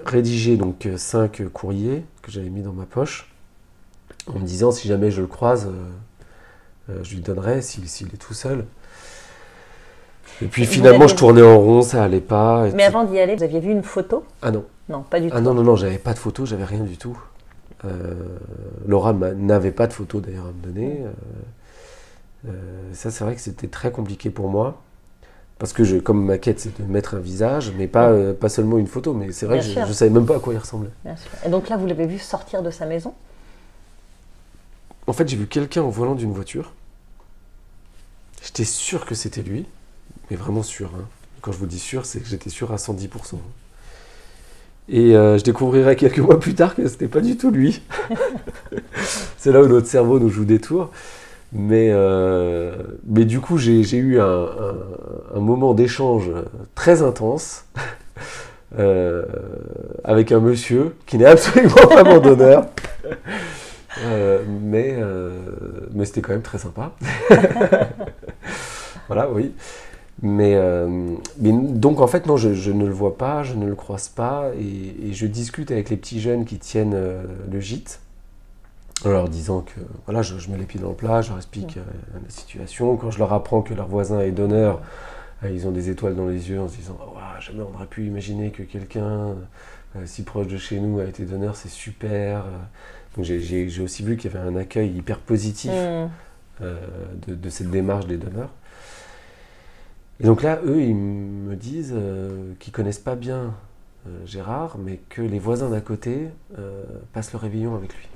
rédigé 0.05 0.57
donc 0.57 0.89
cinq 0.97 1.43
courriers 1.53 2.05
que 2.23 2.31
j'avais 2.31 2.51
mis 2.51 2.63
dans 2.63 2.73
ma 2.73 2.85
poche 2.85 3.33
en 4.27 4.39
me 4.39 4.45
disant 4.45 4.71
si 4.71 4.89
jamais 4.89 5.11
je 5.11 5.23
le 5.23 5.27
croise, 5.27 5.71
je 7.03 7.15
lui 7.15 7.23
donnerai 7.23 7.63
s'il 7.63 7.85
est 7.85 8.19
tout 8.19 8.35
seul. 8.35 8.67
Et 10.43 10.47
puis 10.47 10.67
finalement, 10.67 11.07
je 11.07 11.15
tournais 11.15 11.43
en 11.43 11.59
rond, 11.59 11.83
ça 11.83 12.05
allait 12.05 12.21
pas. 12.21 12.69
Mais 12.75 12.85
avant 12.85 13.05
d'y 13.05 13.19
aller, 13.19 13.37
vous 13.37 13.43
aviez 13.43 13.61
vu 13.61 13.71
une 13.71 13.83
photo? 13.83 14.25
Ah 14.43 14.51
non. 14.51 14.65
Non, 14.91 15.03
pas 15.03 15.21
du 15.21 15.29
ah 15.29 15.31
tout. 15.31 15.37
Ah 15.37 15.41
non, 15.41 15.55
non, 15.55 15.63
non, 15.63 15.77
j'avais 15.77 15.99
pas 15.99 16.13
de 16.13 16.19
photo, 16.19 16.45
j'avais 16.45 16.65
rien 16.65 16.83
du 16.83 16.99
tout. 16.99 17.17
Euh, 17.85 18.15
Laura 18.87 19.13
n'avait 19.13 19.71
pas 19.71 19.87
de 19.87 19.93
photo 19.93 20.21
d'ailleurs 20.21 20.47
à 20.47 20.53
me 20.53 20.61
donner. 20.61 21.03
Euh, 21.03 22.49
euh, 22.49 22.93
ça, 22.93 23.11
c'est 23.11 23.23
vrai 23.23 23.37
que 23.37 23.41
c'était 23.41 23.69
très 23.69 23.93
compliqué 23.93 24.31
pour 24.31 24.49
moi. 24.49 24.83
Parce 25.61 25.73
que 25.73 25.85
je, 25.85 25.97
comme 25.97 26.25
ma 26.25 26.39
quête, 26.39 26.59
c'est 26.59 26.81
de 26.81 26.91
mettre 26.91 27.15
un 27.15 27.21
visage, 27.21 27.73
mais 27.77 27.87
pas, 27.87 28.33
pas 28.33 28.49
seulement 28.49 28.79
une 28.79 28.87
photo. 28.87 29.13
Mais 29.13 29.31
c'est 29.31 29.47
vrai 29.47 29.61
que 29.61 29.65
je 29.65 29.79
ne 29.79 29.93
savais 29.93 30.11
même 30.11 30.27
pas 30.27 30.37
à 30.37 30.41
quoi 30.41 30.55
il 30.55 30.59
ressemblait. 30.59 30.91
Et 31.45 31.49
donc 31.49 31.69
là, 31.69 31.77
vous 31.77 31.87
l'avez 31.87 32.07
vu 32.07 32.19
sortir 32.19 32.63
de 32.63 32.71
sa 32.71 32.87
maison? 32.87 33.15
En 35.07 35.13
fait, 35.13 35.29
j'ai 35.29 35.37
vu 35.37 35.47
quelqu'un 35.47 35.83
au 35.83 35.91
volant 35.91 36.15
d'une 36.15 36.33
voiture. 36.33 36.73
J'étais 38.43 38.65
sûr 38.65 39.05
que 39.05 39.15
c'était 39.15 39.43
lui, 39.43 39.67
mais 40.31 40.37
vraiment 40.37 40.63
sûr. 40.63 40.91
Hein. 40.97 41.05
Quand 41.43 41.53
je 41.53 41.59
vous 41.59 41.67
dis 41.67 41.79
sûr, 41.79 42.07
c'est 42.07 42.21
que 42.21 42.27
j'étais 42.27 42.51
sûr 42.51 42.73
à 42.73 42.77
110%. 42.77 43.37
Et 44.93 45.15
euh, 45.15 45.39
je 45.39 45.45
découvrirai 45.45 45.95
quelques 45.95 46.19
mois 46.19 46.41
plus 46.41 46.55
tard 46.55 46.75
que 46.75 46.87
ce 46.87 46.93
n'était 46.93 47.07
pas 47.07 47.21
du 47.21 47.37
tout 47.37 47.53
lui. 47.53 47.81
c'est 49.39 49.53
là 49.53 49.63
où 49.63 49.69
notre 49.69 49.87
cerveau 49.87 50.19
nous 50.19 50.29
joue 50.29 50.45
des 50.45 50.59
tours. 50.59 50.91
Mais, 51.53 51.91
euh, 51.91 52.75
mais 53.07 53.25
du 53.25 53.41
coup, 53.41 53.57
j'ai 53.57 53.97
eu 53.97 54.21
un, 54.21 54.49
moment 55.37 55.75
d'échange 55.75 56.31
très 56.75 57.03
intense 57.03 57.67
euh, 58.79 59.25
avec 60.05 60.33
un 60.33 60.41
monsieur 60.41 60.95
qui 61.07 61.19
n'est 61.19 61.25
absolument 61.25 61.87
pas 61.89 62.03
mon 62.03 62.19
donneur. 62.19 62.67
mais 64.49 64.97
mais 65.93 66.05
c'était 66.05 66.21
quand 66.21 66.33
même 66.33 66.43
très 66.43 66.59
sympa. 66.59 66.93
voilà, 69.09 69.29
oui. 69.31 69.53
Euh, 70.23 71.17
mais, 71.39 71.53
donc 71.53 72.01
en 72.01 72.07
fait 72.07 72.27
non, 72.27 72.37
je, 72.37 72.71
ne 72.71 72.85
le 72.85 72.93
vois 72.93 73.17
pas, 73.17 73.43
je 73.43 73.55
ne 73.55 73.67
le 73.67 73.75
croise 73.75 74.09
pas, 74.09 74.51
et, 74.59 75.13
je 75.13 75.27
discute 75.27 75.71
avec 75.71 75.91
les 75.91 75.97
petits 75.97 76.21
jeunes 76.21 76.45
qui 76.45 76.59
tiennent 76.59 76.95
euh, 76.95 77.25
le 77.51 77.61
gîte, 77.61 78.01
en 79.05 79.11
leur 79.11 79.29
disant 79.29 79.63
que 79.63 79.81
voilà, 80.05 80.23
je, 80.23 80.35
mets 80.51 80.59
les 80.59 80.67
pieds 80.67 80.81
dans 80.81 80.91
le 80.91 80.95
plat, 80.95 81.23
je 81.23 81.31
leur 81.31 81.39
explique 81.39 81.79
euh, 81.79 81.83
la 82.23 82.31
situation. 82.31 82.97
Quand 82.97 83.11
je 83.11 83.19
leur 83.19 83.33
apprends 83.33 83.63
que 83.63 83.73
leur 83.73 83.89
voisin 83.89 84.21
est 84.21 84.33
donneur, 84.33 84.81
ils 85.43 85.67
ont 85.67 85.71
des 85.71 85.89
étoiles 85.89 86.15
dans 86.15 86.27
les 86.27 86.51
yeux 86.51 86.61
en 86.61 86.69
se 86.69 86.77
disant 86.77 86.99
oh, 87.01 87.17
jamais 87.41 87.63
on 87.63 87.75
aurait 87.75 87.87
pu 87.87 88.05
imaginer 88.05 88.51
que 88.51 88.63
quelqu'un 88.63 89.37
si 90.05 90.23
proche 90.23 90.49
de 90.49 90.59
chez 90.59 90.81
nous 90.81 91.01
a 91.01 91.05
été 91.05 91.25
donneur, 91.25 91.57
c'est 91.57 91.71
super. 91.71 92.45
Donc 93.17 93.25
j'ai 93.25 93.81
aussi 93.81 94.03
vu 94.03 94.19
qu'il 94.19 94.31
y 94.31 94.37
avait 94.37 94.47
un 94.47 94.55
accueil 94.55 94.95
hyper 94.95 95.19
positif 95.19 95.73
mmh. 95.73 96.67
de 97.27 97.49
cette 97.49 97.71
démarche 97.71 98.07
des 98.07 98.19
donneurs. 98.19 98.51
Et 100.21 100.25
donc 100.27 100.43
là, 100.43 100.59
eux, 100.67 100.83
ils 100.83 100.95
me 100.95 101.57
disent 101.57 101.95
euh, 101.97 102.53
qu'ils 102.59 102.75
connaissent 102.75 102.99
pas 102.99 103.15
bien 103.15 103.55
euh, 104.07 104.27
Gérard, 104.27 104.77
mais 104.79 105.01
que 105.09 105.23
les 105.23 105.39
voisins 105.39 105.71
d'à 105.71 105.81
côté 105.81 106.29
euh, 106.59 106.85
passent 107.15 107.33
le 107.33 107.39
réveillon 107.39 107.75
avec 107.75 107.95
lui. 107.95 108.09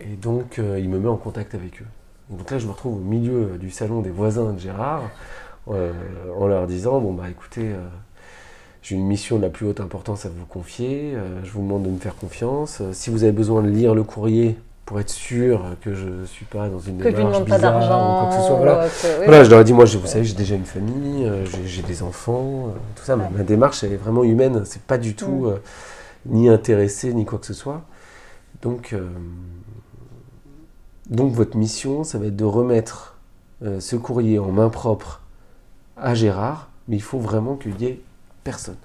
Et 0.00 0.16
donc, 0.16 0.58
il 0.58 0.88
me 0.90 0.98
met 0.98 1.08
en 1.08 1.16
contact 1.16 1.54
avec 1.54 1.80
eux. 1.80 1.86
donc 2.28 2.50
là, 2.50 2.58
je 2.58 2.66
me 2.66 2.72
retrouve 2.72 2.96
au 2.96 3.04
milieu 3.04 3.56
du 3.56 3.70
salon 3.70 4.02
des 4.02 4.10
voisins 4.10 4.52
de 4.52 4.58
Gérard, 4.58 5.10
en 5.66 6.46
leur 6.46 6.66
disant, 6.66 7.00
bon, 7.00 7.14
bah 7.14 7.30
écoutez, 7.30 7.74
j'ai 8.82 8.94
une 8.94 9.06
mission 9.06 9.38
de 9.38 9.42
la 9.42 9.48
plus 9.48 9.64
haute 9.64 9.80
importance 9.80 10.26
à 10.26 10.28
vous 10.28 10.44
confier, 10.44 11.16
je 11.42 11.50
vous 11.50 11.62
demande 11.62 11.84
de 11.84 11.88
me 11.88 11.98
faire 11.98 12.14
confiance. 12.14 12.82
si 12.92 13.08
vous 13.08 13.22
avez 13.22 13.32
besoin 13.32 13.62
de 13.62 13.70
lire 13.70 13.94
le 13.94 14.02
courrier, 14.02 14.58
pour 14.86 15.00
être 15.00 15.10
sûr 15.10 15.62
que 15.82 15.92
je 15.94 16.06
ne 16.08 16.24
suis 16.26 16.44
pas 16.46 16.68
dans 16.68 16.78
une 16.78 16.98
que 16.98 17.08
démarche 17.08 17.38
je 17.40 17.44
pas 17.44 17.58
d'argent. 17.58 18.14
ou 18.14 18.20
quoi 18.20 18.28
que 18.36 18.40
ce 18.40 18.46
soit. 18.46 18.56
Voilà. 18.56 18.86
que- 18.88 19.06
oui. 19.18 19.24
Voilà, 19.26 19.44
je 19.44 19.50
leur 19.50 19.60
ai 19.60 19.64
dit, 19.64 19.72
moi, 19.72 19.84
je- 19.84 19.98
vous 19.98 20.06
savez, 20.06 20.24
j'ai 20.24 20.34
déjà 20.34 20.54
une 20.54 20.64
famille, 20.64 21.26
euh, 21.26 21.44
j'ai- 21.64 21.82
des 21.82 22.02
enfants, 22.04 22.68
euh, 22.68 22.70
tout 22.94 23.04
ça. 23.04 23.16
Ma, 23.16 23.28
ma 23.28 23.42
démarche, 23.42 23.82
elle 23.84 23.92
est 23.92 23.96
vraiment 23.96 24.22
humaine. 24.24 24.62
C'est 24.64 24.80
pas 24.82 24.96
du 24.96 25.14
tout 25.16 25.26
Mm. 25.42 25.46
euh, 25.46 25.56
ni 26.26 26.48
intéressé, 26.48 27.12
ni 27.14 27.24
quoi 27.24 27.38
que 27.40 27.46
ce 27.46 27.52
soit. 27.54 27.82
Donc, 28.62 28.92
euh, 28.92 29.08
donc, 31.10 31.32
votre 31.32 31.56
mission, 31.56 32.04
ça 32.04 32.18
va 32.18 32.26
être 32.26 32.36
de 32.36 32.44
remettre 32.44 33.14
euh, 33.62 33.80
ce 33.80 33.96
courrier 33.96 34.38
en 34.38 34.52
main 34.52 34.68
propre 34.68 35.20
à 35.96 36.14
Gérard, 36.14 36.68
mais 36.88 36.96
il 36.96 37.02
faut 37.02 37.18
vraiment 37.18 37.56
qu'il 37.56 37.80
y 37.80 37.86
ait 37.86 38.00
personne. 38.44 38.76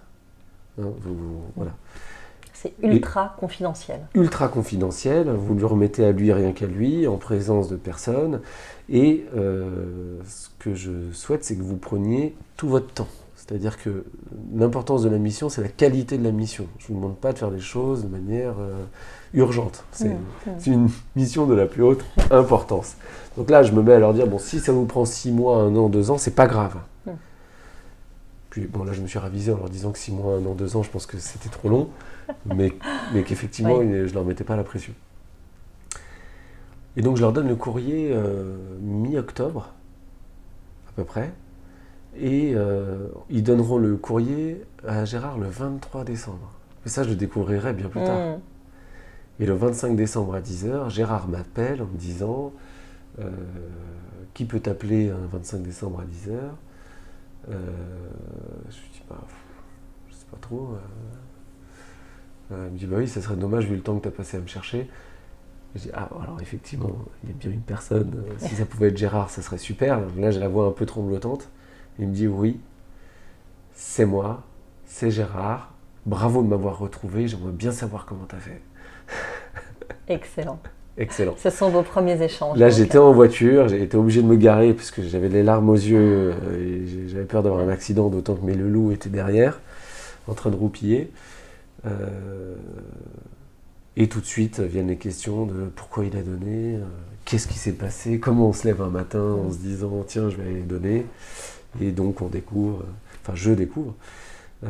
Hein, 0.80 0.86
vous- 1.02 1.14
vous- 1.16 1.42
voilà. 1.58 1.72
C'est 2.62 2.74
ultra 2.84 3.36
confidentiel. 3.40 4.02
ultra 4.14 4.48
confidentiel, 4.48 5.30
vous 5.32 5.56
lui 5.56 5.66
remettez 5.66 6.06
à 6.06 6.12
lui 6.12 6.32
rien 6.32 6.52
qu'à 6.52 6.68
lui, 6.68 7.08
en 7.08 7.18
présence 7.18 7.70
de 7.70 7.76
personne, 7.76 8.42
et 8.88 9.26
euh, 9.36 10.20
ce 10.28 10.50
que 10.60 10.76
je 10.76 10.92
souhaite, 11.12 11.44
c'est 11.44 11.56
que 11.56 11.64
vous 11.64 11.78
preniez 11.78 12.36
tout 12.58 12.70
votre 12.70 12.94
temps. 12.94 13.08
C'est-à-dire 13.36 13.82
que 13.82 14.06
l'importance 14.54 15.02
de 15.02 15.10
la 15.10 15.18
mission, 15.18 15.50
c'est 15.50 15.64
la 15.64 15.70
qualité 15.70 16.20
de 16.20 16.24
la 16.24 16.32
mission. 16.32 16.68
Je 16.78 16.86
ne 16.86 16.88
vous 16.90 17.02
demande 17.02 17.18
pas 17.18 17.34
de 17.34 17.40
faire 17.40 17.50
les 17.50 17.60
choses 17.60 18.04
de 18.04 18.08
manière 18.08 18.54
euh, 18.60 18.76
urgente. 19.34 19.84
C'est 19.92 20.16
une 20.68 20.88
mission 21.16 21.48
de 21.48 21.56
la 21.56 21.66
plus 21.66 21.82
haute 21.82 22.06
importance. 22.30 22.96
Donc 23.38 23.50
là, 23.50 23.64
je 23.64 23.72
me 23.72 23.82
mets 23.82 23.94
à 23.94 24.00
leur 24.00 24.14
dire, 24.14 24.28
bon, 24.28 24.38
si 24.38 24.60
ça 24.60 24.72
vous 24.72 24.86
prend 24.86 25.06
six 25.06 25.32
mois, 25.32 25.58
un 25.58 25.76
an, 25.76 25.90
deux 25.90 26.12
ans, 26.12 26.20
c'est 26.20 26.36
pas 26.36 26.46
grave. 26.46 26.78
Puis 28.52 28.68
bon, 28.68 28.84
là, 28.84 28.92
je 28.92 29.02
me 29.02 29.08
suis 29.08 29.18
ravisé 29.18 29.52
en 29.54 29.58
leur 29.58 29.70
disant 29.70 29.92
que 29.92 29.98
six 29.98 30.12
mois, 30.12 30.36
un 30.36 30.46
an, 30.46 30.54
deux 30.54 30.76
ans, 30.76 30.84
je 30.84 30.90
pense 30.92 31.06
que 31.06 31.18
c'était 31.18 31.50
trop 31.50 31.70
long, 31.70 31.90
mais, 32.46 32.74
mais 33.14 33.24
qu'effectivement, 33.24 33.78
Oui. 33.78 34.08
je 34.08 34.14
leur 34.14 34.26
mettais 34.26 34.44
pas 34.44 34.58
la 34.58 34.66
pression. 34.66 34.94
Et 36.98 37.02
donc, 37.02 37.16
je 37.16 37.22
leur 37.22 37.32
donne 37.32 37.48
le 37.48 37.56
courrier 37.56 38.12
euh, 38.12 38.58
mi-octobre, 38.82 39.74
à 40.90 40.92
peu 40.98 41.06
près, 41.06 41.32
et 42.20 42.52
euh, 42.54 43.08
ils 43.30 43.42
donneront 43.42 43.78
le 43.78 43.96
courrier 43.96 44.62
à 44.86 45.06
Gérard 45.06 45.38
le 45.38 45.48
23 45.48 46.04
décembre. 46.04 46.52
Et 46.86 46.90
ça, 46.90 47.04
je 47.04 47.10
le 47.10 47.16
découvrirai 47.16 47.72
bien 47.72 47.88
plus 47.88 48.04
tard. 48.04 48.36
Mm. 48.38 48.40
Et 49.40 49.46
le 49.46 49.54
25 49.54 49.96
décembre 49.96 50.36
à 50.36 50.42
10h, 50.42 50.90
Gérard 50.90 51.30
m'appelle 51.30 51.82
en 51.82 51.86
me 51.86 51.98
disant 51.98 52.52
euh, 53.20 53.30
Qui 54.34 54.44
peut 54.44 54.60
t'appeler 54.60 55.10
un 55.10 55.28
25 55.32 55.62
décembre 55.64 56.02
à 56.02 56.04
10h 56.04 56.36
Je 57.50 57.54
lui 57.54 58.90
dis 58.94 59.02
bah, 59.10 59.18
Je 60.10 60.16
sais 60.16 60.26
pas 60.32 60.38
trop. 60.42 60.76
euh. 60.76 60.78
Euh, 62.56 62.66
il 62.68 62.74
me 62.74 62.78
dit 62.78 62.86
Bah 62.86 62.98
oui, 63.00 63.08
ça 63.08 63.22
serait 63.22 63.36
dommage 63.36 63.66
vu 63.66 63.76
le 63.76 63.82
temps 63.82 63.98
que 63.98 64.04
tu 64.04 64.08
as 64.08 64.12
passé 64.12 64.38
à 64.38 64.40
me 64.42 64.48
chercher. 64.48 64.90
Je 65.76 65.82
dis 65.82 65.90
Ah, 65.94 66.10
alors 66.22 66.40
effectivement, 66.42 66.92
il 67.24 67.30
y 67.30 67.34
a 67.34 67.36
bien 67.36 67.52
une 67.52 67.62
personne. 67.62 68.14
euh, 68.28 68.34
si 68.38 68.56
ça 68.56 68.66
pouvait 68.66 68.90
être 68.90 68.98
Gérard, 68.98 69.30
ça 69.30 69.42
serait 69.42 69.58
super. 69.58 70.02
Là, 70.18 70.32
j'ai 70.32 70.40
la 70.40 70.50
voix 70.50 70.68
un 70.68 70.72
peu 70.72 70.86
tremblotante. 70.86 71.50
Il 72.00 72.08
me 72.10 72.14
dit 72.14 72.28
Oui, 72.28 72.60
c'est 73.74 74.06
moi, 74.06 74.44
c'est 74.86 75.12
Gérard. 75.12 75.74
Bravo 76.06 76.42
de 76.42 76.48
m'avoir 76.48 76.78
retrouvé. 76.80 77.28
J'aimerais 77.28 77.52
bien 77.52 77.72
savoir 77.72 78.06
comment 78.06 78.26
tu 78.28 78.36
as 78.36 78.40
fait. 78.40 78.62
Excellent. 80.08 80.60
Excellent. 81.02 81.36
Ce 81.38 81.50
sont 81.50 81.70
vos 81.70 81.82
premiers 81.82 82.22
échanges. 82.22 82.58
Là, 82.60 82.70
j'étais 82.70 83.00
en 83.00 83.12
voiture, 83.12 83.68
j'ai 83.68 83.82
été 83.82 83.98
obligé 83.98 84.22
de 84.22 84.28
me 84.28 84.36
garer 84.36 84.74
puisque 84.74 85.02
j'avais 85.02 85.30
les 85.30 85.42
larmes 85.42 85.70
aux 85.70 85.74
yeux 85.76 86.32
euh, 86.32 86.86
et 86.86 87.08
j'avais 87.10 87.26
peur 87.26 87.42
d'avoir 87.42 87.62
un 87.62 87.70
accident, 87.70 88.10
d'autant 88.10 88.36
que 88.36 88.46
mes 88.46 88.54
loulous 88.54 88.92
étaient 88.92 89.10
derrière, 89.10 89.60
en 90.28 90.36
train 90.36 90.52
de 90.52 90.56
roupiller. 90.56 91.10
Euh, 91.88 92.56
et 93.98 94.08
tout 94.08 94.22
de 94.22 94.26
suite 94.26 94.60
viennent 94.60 94.90
les 94.90 94.98
questions 94.98 95.48
de 95.48 95.66
pourquoi 95.76 96.06
il 96.06 96.16
a 96.16 96.22
donné, 96.22 96.76
euh, 96.76 96.82
qu'est-ce 97.26 97.48
qui 97.48 97.58
s'est 97.58 97.74
passé, 97.74 98.20
comment 98.20 98.50
on 98.50 98.54
se 98.54 98.68
lève 98.68 98.82
un 98.82 98.90
matin 98.92 99.24
en 99.24 99.52
se 99.52 99.58
disant 99.58 100.04
tiens, 100.08 100.30
je 100.30 100.38
vais 100.38 100.50
aller 100.50 100.62
donner. 100.62 101.06
Et 101.82 101.92
donc, 101.92 102.22
on 102.22 102.28
découvre, 102.28 102.82
euh, 102.82 103.24
enfin, 103.24 103.34
je 103.36 103.52
découvre. 103.52 103.96
euh, 104.64 104.68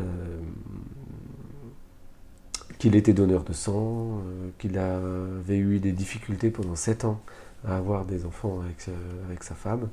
qu'il 2.82 2.96
était 2.96 3.14
donneur 3.14 3.44
de 3.44 3.54
sang, 3.54 4.24
euh, 4.26 4.50
qu'il 4.58 4.80
avait 4.80 5.60
eu 5.60 5.78
des 5.78 5.92
difficultés 5.92 6.50
pendant 6.50 6.76
7 6.76 7.06
ans 7.06 7.22
à 7.64 7.78
avoir 7.78 8.06
des 8.06 8.26
enfants 8.26 8.60
avec, 8.60 8.88
euh, 8.88 9.26
avec 9.28 9.44
sa 9.44 9.54
femme, 9.54 9.88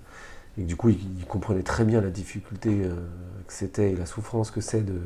et 0.56 0.62
que 0.62 0.66
du 0.66 0.74
coup 0.74 0.88
il, 0.88 0.98
il 1.18 1.26
comprenait 1.26 1.62
très 1.62 1.84
bien 1.84 2.00
la 2.00 2.08
difficulté 2.08 2.70
euh, 2.70 2.94
que 3.46 3.52
c'était 3.52 3.92
et 3.92 3.94
la 3.96 4.06
souffrance 4.06 4.50
que 4.50 4.62
c'est 4.62 4.80
de 4.80 5.02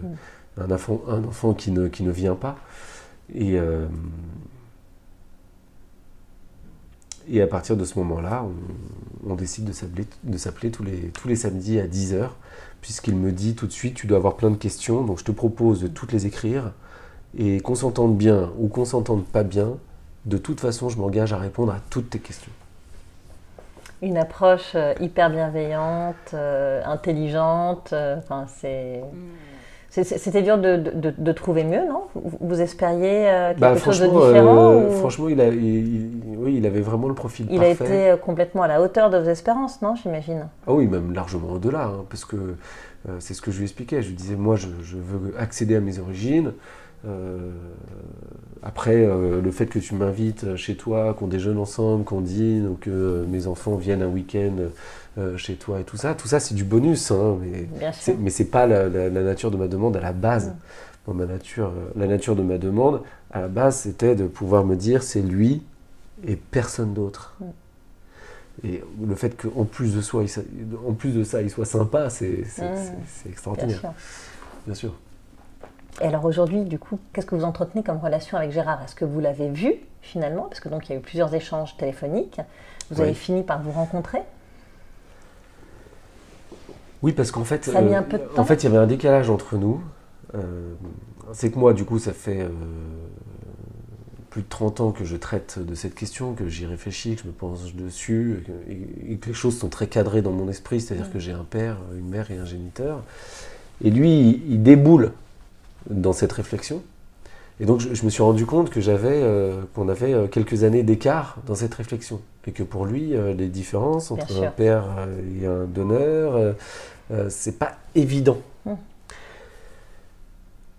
un 0.59 0.71
enfant, 0.71 1.03
un 1.09 1.25
enfant 1.25 1.55
qui, 1.55 1.73
ne, 1.73 1.88
qui 1.88 2.05
ne 2.05 2.12
vient 2.12 2.37
pas. 2.37 2.57
Et, 3.35 3.59
euh, 3.59 3.88
et 7.29 7.42
à 7.42 7.49
partir 7.49 7.77
de 7.77 7.85
ce 7.85 7.99
moment-là, 7.99 8.45
on, 8.45 9.33
on 9.33 9.35
décide 9.35 9.64
de 9.64 9.73
s'appeler, 9.73 10.07
de 10.23 10.38
s'appeler 10.38 10.71
tous, 10.71 10.85
les, 10.85 11.09
tous 11.09 11.27
les 11.27 11.35
samedis 11.35 11.81
à 11.81 11.88
10h, 11.88 12.29
puisqu'il 12.81 13.16
me 13.16 13.33
dit 13.33 13.57
tout 13.57 13.66
de 13.66 13.73
suite, 13.73 13.95
tu 13.95 14.07
dois 14.07 14.18
avoir 14.18 14.37
plein 14.37 14.51
de 14.51 14.57
questions, 14.57 15.03
donc 15.03 15.18
je 15.18 15.25
te 15.25 15.33
propose 15.33 15.81
de 15.81 15.88
toutes 15.88 16.12
les 16.12 16.27
écrire, 16.27 16.73
et 17.38 17.61
qu'on 17.61 17.75
s'entende 17.75 18.16
bien 18.16 18.51
ou 18.59 18.68
qu'on 18.68 18.85
s'entende 18.85 19.25
pas 19.25 19.42
bien, 19.42 19.71
de 20.27 20.38
toute 20.38 20.61
façon, 20.61 20.88
je 20.88 20.99
m'engage 20.99 21.33
à 21.33 21.38
répondre 21.38 21.73
à 21.73 21.79
toutes 21.90 22.11
tes 22.11 22.18
questions. 22.18 22.53
Une 24.03 24.16
approche 24.18 24.73
euh, 24.75 24.95
hyper 25.01 25.31
bienveillante, 25.31 26.14
euh, 26.35 26.83
intelligente. 26.85 27.90
euh, 27.92 28.16
Enfin, 28.18 28.47
c'est. 28.49 29.01
c'est- 29.90 30.05
C'était 30.18 30.42
dur 30.42 30.59
de, 30.59 30.77
de- 30.77 31.14
de 31.16 31.33
trouver 31.33 31.64
mieux, 31.64 31.87
non? 31.87 32.05
Vous, 32.14 32.61
espériez 32.61 33.29
euh, 33.29 33.51
quelque 33.55 33.61
Bah, 33.61 33.77
chose 33.77 34.01
de 34.01 34.07
différent 34.07 34.73
euh, 34.73 34.87
ou 34.87 34.90
franchement 34.90 35.29
il, 35.29 35.40
a, 35.40 35.49
il- 35.49 35.55
il- 36.35 36.37
oui, 36.37 36.57
il 36.57 36.66
avait 36.66 36.81
vraiment 36.81 37.09
le 37.09 37.14
profil 37.14 37.47
Il 37.51 37.62
a 37.62 37.68
parfait. 37.68 37.85
été 37.85 38.11
euh, 38.11 38.16
complètement 38.16 38.62
à 38.62 38.68
la 38.68 38.81
hauteur 38.83 39.11
de 39.11 39.18
vos 39.18 39.29
espérances, 39.29 39.81
non 39.83 39.95
J'imagine? 39.95 40.49
Ah 40.66 40.73
oui, 40.73 40.87
même 40.88 41.12
largement 41.12 41.51
au-delà, 41.53 41.85
hein, 41.85 42.05
parce 42.11 42.25
que 42.25 42.37
euh, 42.37 43.16
c'est 43.21 43.35
ce 43.35 43.42
que 43.42 43.51
je 43.53 43.59
lui 43.59 43.64
expliquais. 43.64 44.03
Je 44.03 44.09
lui 44.09 44.16
disais, 44.16 44.35
moi, 44.37 44.57
je, 44.57 44.66
je 44.83 44.97
veux 44.97 45.35
accéder 45.38 45.77
à 45.77 45.81
mes 45.81 45.99
origines. 46.01 46.53
Euh, 47.07 47.51
après, 48.62 48.95
euh, 49.05 49.41
le 49.41 49.51
fait 49.51 49.67
que 49.67 49.79
tu 49.81 49.95
m'invites 49.95 50.55
chez 50.57 50.77
toi, 50.77 51.15
qu'on 51.15 51.27
déjeune 51.27 51.59
ensemble, 51.59 52.05
qu'on 52.05 52.21
dîne, 52.21 52.69
ou 52.69 52.75
que 52.75 52.91
euh, 52.91 53.25
mes 53.27 53.47
enfants 53.49 53.75
viennent 53.77 54.03
un 54.03 54.09
week-end 54.09 54.53
chez 55.37 55.57
toi 55.57 55.79
et 55.81 55.85
tout 55.85 55.99
ça, 55.99 56.15
tout 56.15 56.27
ça, 56.29 56.41
c'est 56.41 56.55
du 56.55 56.65
bonus. 56.65 57.11
hein, 57.11 57.37
mais 57.43 57.67
c'est- 58.31 58.45
pas 58.51 58.67
la, 58.67 58.88
la- 58.88 59.11
la 59.11 59.23
nature 59.23 59.51
de 59.51 59.57
ma 59.59 59.69
demande 59.69 59.95
à 59.97 60.01
la 60.01 60.12
base. 60.12 60.55
Dans 61.07 61.12
ma 61.15 61.27
nature, 61.27 61.71
la 61.97 62.07
nature 62.07 62.35
de 62.37 62.43
ma 62.43 62.57
demande, 62.57 63.03
à 63.33 63.41
la 63.43 63.49
base, 63.49 63.77
c'était 63.77 64.15
de 64.15 64.27
pouvoir 64.27 64.65
me 64.65 64.75
dire, 64.77 65.03
c'est 65.03 65.21
lui 65.21 65.62
et 66.27 66.37
personne 66.37 66.95
d'autre. 66.95 67.35
Mm. 67.41 67.45
Et 68.69 68.83
le 69.07 69.15
fait 69.15 69.37
qu'en 69.37 69.65
plus 69.65 69.95
de 69.97 70.01
soi, 70.01 70.23
il 70.23 70.29
sa- 70.29 70.43
en 70.87 70.93
plus 70.93 71.11
de 71.11 71.25
ça, 71.25 71.43
il 71.43 71.51
soit 71.51 71.65
sympa, 71.67 72.09
c'est 72.09 72.29
Mm. 72.29 72.62
Bien 72.62 73.31
extraordinaire. 73.31 73.81
sûr. 73.81 73.93
Bien 74.67 74.75
sûr. 74.75 74.95
Et 76.00 76.07
alors 76.07 76.24
aujourd'hui, 76.24 76.64
du 76.64 76.78
coup, 76.78 76.98
qu'est-ce 77.12 77.26
que 77.26 77.35
vous 77.35 77.44
entretenez 77.44 77.83
comme 77.85 77.98
relation 77.98 78.37
avec 78.38 78.50
Gérard? 78.50 78.83
Est-ce 78.83 78.94
que 78.94 79.05
vous 79.05 79.20
l'avez 79.20 79.48
vu 79.50 79.74
finalement? 80.00 80.44
Parce 80.44 80.61
que 80.61 80.68
donc 80.68 80.88
il 80.88 80.92
y 80.92 80.94
a 80.94 80.98
eu 80.98 81.02
plusieurs 81.02 81.33
échanges 81.35 81.76
téléphoniques. 81.76 82.40
Vous 82.90 82.96
Oui. 83.00 83.02
avez 83.09 83.14
fini 83.14 83.42
par 83.42 83.62
vous 83.62 83.72
rencontrer? 83.72 84.20
Oui, 87.02 87.12
parce 87.12 87.31
qu'en 87.31 87.44
fait, 87.44 87.64
Ça 87.66 87.78
a 87.78 87.83
mis 87.83 87.94
un 87.94 88.02
peu 88.02 88.18
de 88.18 88.22
temps? 88.24 88.42
en 88.42 88.44
fait, 88.44 88.62
il 88.62 88.64
y 88.64 88.68
avait 88.68 88.78
un 88.78 88.87
décalage 88.87 89.28
entre 89.28 89.57
nous. 89.57 89.81
Euh, 90.35 90.72
c'est 91.33 91.50
que 91.50 91.59
moi, 91.59 91.72
du 91.74 91.85
coup, 91.85 91.98
ça 91.98 92.12
fait 92.12 92.40
euh, 92.42 92.48
plus 94.31 94.42
de 94.42 94.48
30 94.48 94.81
ans 94.81 94.92
que 94.92 95.05
je 95.05 95.16
traite 95.16 95.59
de 95.59 95.74
cette 95.74 95.94
question, 95.94 96.33
que 96.35 96.48
j'y 96.48 96.64
réfléchis, 96.64 97.16
que 97.16 97.22
je 97.22 97.26
me 97.26 97.33
pense 97.33 97.74
dessus, 97.74 98.38
et 98.40 98.42
que, 98.44 98.52
et- 98.70 99.12
et 99.12 99.16
que 99.18 99.28
les 99.28 99.35
choses 99.35 99.59
sont 99.59 99.68
très 99.68 99.88
cadrées 99.88 100.22
dans 100.22 100.31
mon 100.33 100.48
esprit, 100.48 100.81
c'est-à-dire 100.81 101.12
que 101.12 101.18
j'ai 101.18 101.33
un 101.33 101.44
père, 101.44 101.76
une 101.96 102.09
mère 102.09 102.31
et 102.31 102.38
un 102.38 102.44
géniteur. 102.46 103.02
Et 103.85 103.90
lui, 103.90 104.20
il, 104.20 104.52
il 104.52 104.62
déboule 104.62 105.12
dans 105.90 106.12
cette 106.12 106.33
réflexion. 106.33 106.83
Et 107.61 107.66
donc, 107.66 107.81
je, 107.81 107.95
je 107.95 108.05
me 108.05 108.11
suis 108.11 108.23
rendu 108.23 108.47
compte 108.47 108.71
que 108.71 108.81
j'avais, 108.81 109.21
euh, 109.23 109.62
qu'on 109.75 109.88
avait 109.88 110.14
euh, 110.14 110.27
quelques 110.27 110.64
années 110.64 110.83
d'écart 110.83 111.37
dans 111.47 111.55
cette 111.55 111.75
réflexion. 111.75 112.21
Et 112.47 112.53
que 112.53 112.62
pour 112.62 112.87
lui, 112.87 113.14
euh, 113.14 113.35
les 113.35 113.49
différences 113.49 114.11
entre 114.11 114.42
un 114.42 114.51
père 114.51 114.85
et 115.40 115.47
un 115.47 115.64
donneur, 115.64 116.55
c'est 117.29 117.59
pas 117.59 117.77
évident. 117.95 118.38
Mm. 118.64 118.73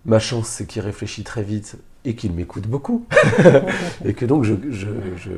Ma 0.06 0.20
chance, 0.20 0.48
c'est 0.50 0.66
qu'il 0.66 0.82
réfléchit 0.82 1.24
très 1.24 1.44
vite 1.44 1.76
et 2.06 2.16
qu'il 2.16 2.34
m'écoute 2.34 2.68
beaucoup. 2.68 3.06
et 4.04 4.13
que 4.13 4.26
donc, 4.26 4.44
je, 4.44 4.56
je- 4.70 4.88
je- 5.16 5.30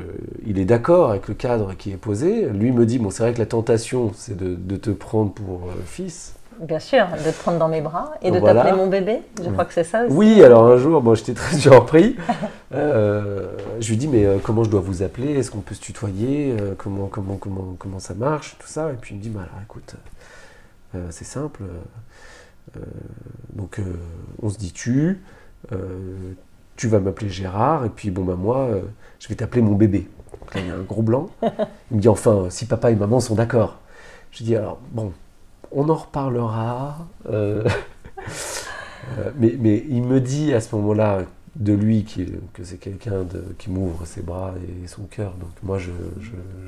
il 0.44 0.58
est 0.58 0.64
d'accord 0.64 1.10
avec 1.10 1.28
le 1.28 1.34
cadre 1.34 1.74
qui 1.76 1.92
est 1.92 1.96
posé. 1.96 2.48
Lui 2.48 2.72
me 2.72 2.84
dit, 2.86 2.98
bon, 2.98 3.10
c'est 3.10 3.22
vrai 3.22 3.32
que 3.34 3.38
la 3.38 3.46
tentation, 3.46 4.10
c'est 4.16 4.36
de, 4.36 4.56
de 4.56 4.76
te 4.76 4.90
prendre 4.90 5.30
pour 5.32 5.68
fils. 5.86 6.34
Bien 6.60 6.78
sûr, 6.78 7.06
de 7.06 7.30
te 7.30 7.38
prendre 7.42 7.58
dans 7.58 7.68
mes 7.68 7.80
bras 7.80 8.14
et 8.22 8.30
de 8.30 8.38
Voilà. 8.38 8.62
t'appeler 8.62 8.76
mon 8.76 8.88
bébé. 8.88 9.20
Je 9.42 9.50
crois 9.50 9.64
que 9.64 9.74
c'est 9.74 9.84
ça 9.84 10.04
aussi. 10.04 10.14
Oui, 10.14 10.42
alors 10.42 10.66
un 10.66 10.76
jour, 10.78 11.00
bon, 11.02 11.14
j'étais 11.14 11.34
très 11.34 11.56
surpris. 11.56 12.16
Euh, 12.74 13.52
je 13.80 13.90
lui 13.90 13.96
dis, 13.96 14.08
mais 14.08 14.24
euh, 14.24 14.38
comment 14.42 14.64
je 14.64 14.70
dois 14.70 14.80
vous 14.80 15.02
appeler? 15.02 15.34
Est-ce 15.34 15.50
qu'on 15.50 15.60
peut 15.60 15.74
se 15.74 15.80
tutoyer? 15.80 16.56
Euh, 16.58 16.74
comment, 16.76 17.06
comment, 17.08 17.36
comment, 17.36 17.76
comment 17.78 17.98
ça 17.98 18.14
marche? 18.14 18.56
Tout 18.58 18.68
ça. 18.68 18.90
Et 18.90 18.96
puis 19.00 19.14
il 19.14 19.18
me 19.18 19.22
dit, 19.22 19.28
bah, 19.28 19.40
alors 19.42 19.62
écoute, 19.62 19.94
c'est 21.10 21.24
simple. 21.24 21.62
Donc 23.52 23.80
on 24.42 24.48
se 24.48 24.58
dit 24.58 24.72
tu. 24.72 25.22
Tu 26.76 26.88
vas 26.88 27.00
m'appeler 27.00 27.30
Gérard, 27.30 27.86
et 27.86 27.88
puis 27.88 28.10
bon, 28.10 28.22
bah 28.24 28.36
moi, 28.36 28.68
je 29.18 29.28
vais 29.28 29.34
t'appeler 29.34 29.62
mon 29.62 29.74
bébé. 29.74 30.08
Donc 30.40 30.54
là, 30.54 30.60
il 30.60 30.66
y 30.66 30.70
a 30.70 30.74
un 30.74 30.82
gros 30.82 31.02
blanc. 31.02 31.28
Il 31.90 31.96
me 31.96 32.00
dit, 32.02 32.08
enfin, 32.08 32.46
si 32.50 32.66
papa 32.66 32.90
et 32.90 32.94
maman 32.94 33.20
sont 33.20 33.34
d'accord. 33.34 33.78
Je 34.30 34.44
dis, 34.44 34.54
alors, 34.54 34.78
bon, 34.90 35.12
on 35.76 35.88
en 35.88 35.94
reparlera. 35.94 37.06
euh, 37.30 37.62
euh, 39.18 39.30
mais, 39.38 39.54
mais 39.58 39.84
il 39.88 40.02
me 40.02 40.20
dit 40.20 40.52
à 40.54 40.60
ce 40.60 40.74
moment-là 40.76 41.20
de 41.54 41.72
lui 41.72 42.04
qui- 42.04 42.34
que 42.52 42.64
c'est 42.64 42.76
quelqu'un 42.76 43.24
qui 43.56 43.70
m'ouvre 43.70 44.04
ses 44.04 44.20
bras 44.20 44.52
et 44.84 44.86
son 44.88 45.04
cœur. 45.04 45.32
Donc 45.40 45.48
moi, 45.62 45.78
je 45.78 45.90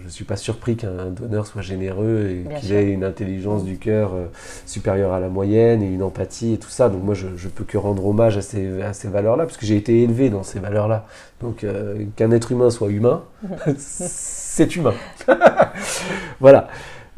ne 0.03 0.09
suis 0.09 0.25
pas 0.25 0.37
surpris 0.37 0.77
qu'un 0.77 1.11
donneur 1.11 1.47
soit 1.47 1.61
généreux 1.61 2.31
et 2.31 2.55
qu'il 2.59 2.73
ait 2.73 2.91
une 2.91 3.05
intelligence 3.05 3.65
du 3.65 3.77
cœur 3.77 4.15
euh, 4.15 4.27
supérieure 4.65 5.13
à 5.13 5.21
la 5.21 5.29
moyenne 5.29 5.83
et 5.83 5.93
une 5.93 6.03
empathie 6.03 6.55
et 6.55 6.59
tout 6.59 6.71
ça. 6.71 6.89
Donc 6.89 7.03
moi, 7.03 7.13
je 7.15 7.27
ne 7.27 7.51
peux 7.55 7.65
que 7.65 7.77
rendre 7.77 8.07
hommage 8.07 8.39
à 8.39 8.43
ces, 8.43 8.81
à 8.81 8.95
ces 8.95 9.09
valeurs-là, 9.09 9.45
parce 9.45 9.59
que 9.59 9.67
j'ai 9.67 9.77
été 9.77 10.03
élevé 10.03 10.31
dans 10.31 10.43
ces 10.43 10.59
valeurs-là. 10.59 11.05
Donc 11.43 11.65
euh, 11.65 12.05
qu'un 12.17 12.31
être 12.31 12.51
humain 12.53 12.71
soit 12.71 12.89
humain, 12.89 13.25
c'est 13.77 14.75
humain. 14.75 14.95
voilà. 16.41 16.69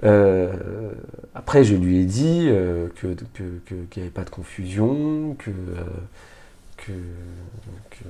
Euh, 0.02 0.50
après, 1.34 1.64
je 1.64 1.74
lui 1.76 1.98
ai 1.98 2.04
dit 2.04 2.46
euh, 2.48 2.88
que, 2.96 3.08
que, 3.34 3.42
que- 3.66 3.84
qu'il 3.90 4.02
n'y 4.02 4.06
avait 4.08 4.10
pas 4.14 4.24
de 4.24 4.30
confusion, 4.30 5.34
que, 5.38 5.50
euh, 5.50 5.84
que, 6.76 6.92
que, 7.90 8.04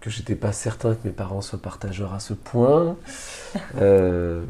que 0.00 0.10
j'étais 0.10 0.34
pas 0.36 0.52
certain 0.52 0.94
que 0.94 1.00
mes 1.06 1.12
parents 1.12 1.40
soient 1.42 1.60
partageurs 1.60 2.14
à 2.14 2.20
ce 2.20 2.34
point. 2.34 2.96
Euh, 3.80 4.44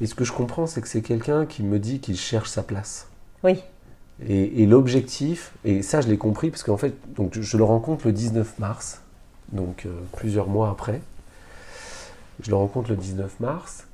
et 0.00 0.06
ce 0.06 0.14
que 0.14 0.24
je 0.24 0.32
comprends, 0.32 0.66
c'est 0.66 0.80
que 0.82 0.88
c'est 0.88 1.02
quelqu'un 1.02 1.46
qui 1.46 1.62
me 1.62 1.78
dit 1.78 2.00
qu'il 2.00 2.16
cherche 2.16 2.50
sa 2.50 2.62
place. 2.62 3.08
Oui, 3.42 3.62
Et, 4.26 4.62
et 4.62 4.66
l'objectif, 4.66 5.52
et 5.64 5.82
ça 5.82 6.00
je 6.00 6.08
l'ai 6.08 6.18
compris, 6.18 6.50
parce 6.50 6.62
qu'en 6.62 6.76
fait, 6.76 6.94
donc, 7.14 7.34
je, 7.34 7.42
je 7.42 7.56
le 7.56 7.64
rencontre 7.64 8.06
le 8.06 8.12
19 8.12 8.58
mars, 8.58 9.00
donc 9.52 9.86
euh, 9.86 9.90
plusieurs 10.16 10.48
mois 10.48 10.70
après. 10.70 11.00
Je 12.42 12.50
le 12.50 12.56
rencontre 12.56 12.90
le 12.90 12.96
19 12.96 13.40
mars, 13.40 13.85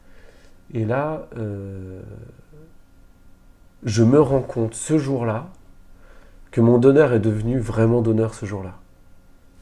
et 0.75 0.85
là, 0.85 1.27
euh, 1.37 2.01
je 3.85 4.03
me 4.05 4.21
rends 4.21 4.41
compte 4.41 4.75
ce 4.75 4.99
jour-là 4.99 5.47
que 6.51 6.61
mon 6.61 6.79
donneur 6.79 7.13
est 7.13 7.21
devenu 7.21 7.59
vraiment 7.59 8.01
donneur 8.03 8.35
ce 8.35 8.47
jour-là. 8.47 8.75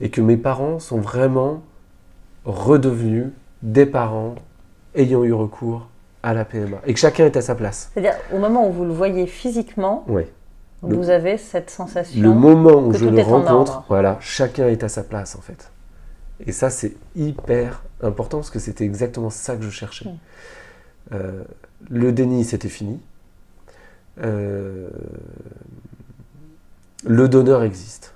Et 0.00 0.10
que 0.10 0.20
mes 0.20 0.36
parents 0.36 0.78
sont 0.78 0.98
vraiment 1.00 1.62
redevenus 2.44 3.28
des 3.62 3.86
parents 3.86 4.34
ayant 4.94 5.24
eu 5.24 5.32
recours 5.32 5.88
à 6.22 6.34
la 6.34 6.44
PMA. 6.44 6.78
Et 6.86 6.94
que 6.94 7.00
chacun 7.00 7.26
est 7.26 7.36
à 7.36 7.42
sa 7.42 7.54
place. 7.54 7.90
c'est-à-dire 7.92 8.18
au 8.32 8.38
moment 8.38 8.68
où 8.68 8.72
vous 8.72 8.84
le 8.84 8.92
voyez 8.92 9.26
physiquement. 9.26 10.04
Le- 10.08 10.96
vous 10.96 11.10
avez 11.10 11.36
cette 11.36 11.70
sensation. 11.70 12.22
Le 12.22 12.32
moment 12.32 12.86
où 12.86 12.92
que 12.92 12.98
je 12.98 13.06
le 13.06 13.20
rencontre, 13.20 13.84
voilà, 13.88 14.16
chacun 14.20 14.68
est 14.68 14.82
à 14.82 14.88
sa 14.88 15.02
place 15.02 15.36
en 15.36 15.40
fait. 15.40 15.70
Et 16.46 16.52
ça, 16.52 16.70
c'est 16.70 16.94
hyper 17.14 17.82
important 18.02 18.38
parce 18.38 18.50
que 18.50 18.58
c'était 18.58 18.84
exactement 18.84 19.28
ça 19.28 19.56
que 19.56 19.62
je 19.62 19.68
cherchais. 19.70 20.06
Mm. 20.08 20.16
Euh, 21.12 21.42
le 21.88 22.12
déni, 22.12 22.44
c'était 22.44 22.68
fini. 22.68 23.00
Euh, 24.22 24.88
le 27.04 27.28
donneur 27.28 27.62
existe. 27.62 28.14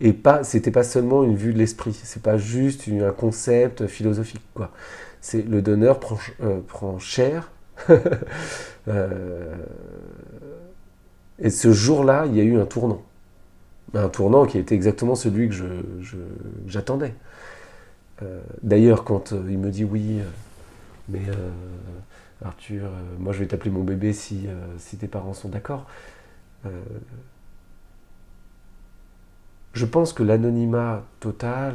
Et 0.00 0.12
pas, 0.12 0.44
c'était 0.44 0.70
pas 0.70 0.84
seulement 0.84 1.24
une 1.24 1.36
vue 1.36 1.54
de 1.54 1.58
l'esprit, 1.58 1.94
c'est 1.94 2.22
pas 2.22 2.36
juste 2.36 2.84
un 2.88 3.12
concept 3.12 3.86
philosophique, 3.86 4.42
quoi. 4.52 4.70
C'est 5.22 5.40
le 5.42 5.62
donneur 5.62 5.98
prend, 5.98 6.18
euh, 6.42 6.60
prend 6.66 6.98
chair. 6.98 7.50
Euh, 8.88 9.52
et 11.40 11.50
ce 11.50 11.72
jour-là, 11.72 12.26
il 12.26 12.36
y 12.36 12.40
a 12.40 12.44
eu 12.44 12.56
un 12.56 12.66
tournant. 12.66 13.02
Un 13.94 14.08
tournant 14.08 14.46
qui 14.46 14.58
était 14.58 14.76
exactement 14.76 15.16
celui 15.16 15.48
que 15.48 15.56
j'attendais. 16.68 17.12
D'ailleurs, 18.62 19.02
quand 19.02 19.32
il 19.32 19.58
me 19.58 19.70
dit 19.70 19.82
oui, 19.82 20.20
mais 21.08 21.22
euh, 21.28 21.50
Arthur, 22.44 22.84
euh, 22.86 22.88
moi 23.18 23.32
je 23.32 23.40
vais 23.40 23.46
t'appeler 23.46 23.70
mon 23.70 23.84
bébé 23.84 24.12
si, 24.12 24.46
euh, 24.48 24.52
si 24.78 24.96
tes 24.96 25.08
parents 25.08 25.34
sont 25.34 25.48
d'accord. 25.48 25.86
Je 29.74 29.84
pense 29.84 30.12
que 30.14 30.22
l'anonymat 30.22 31.02
total, 31.20 31.74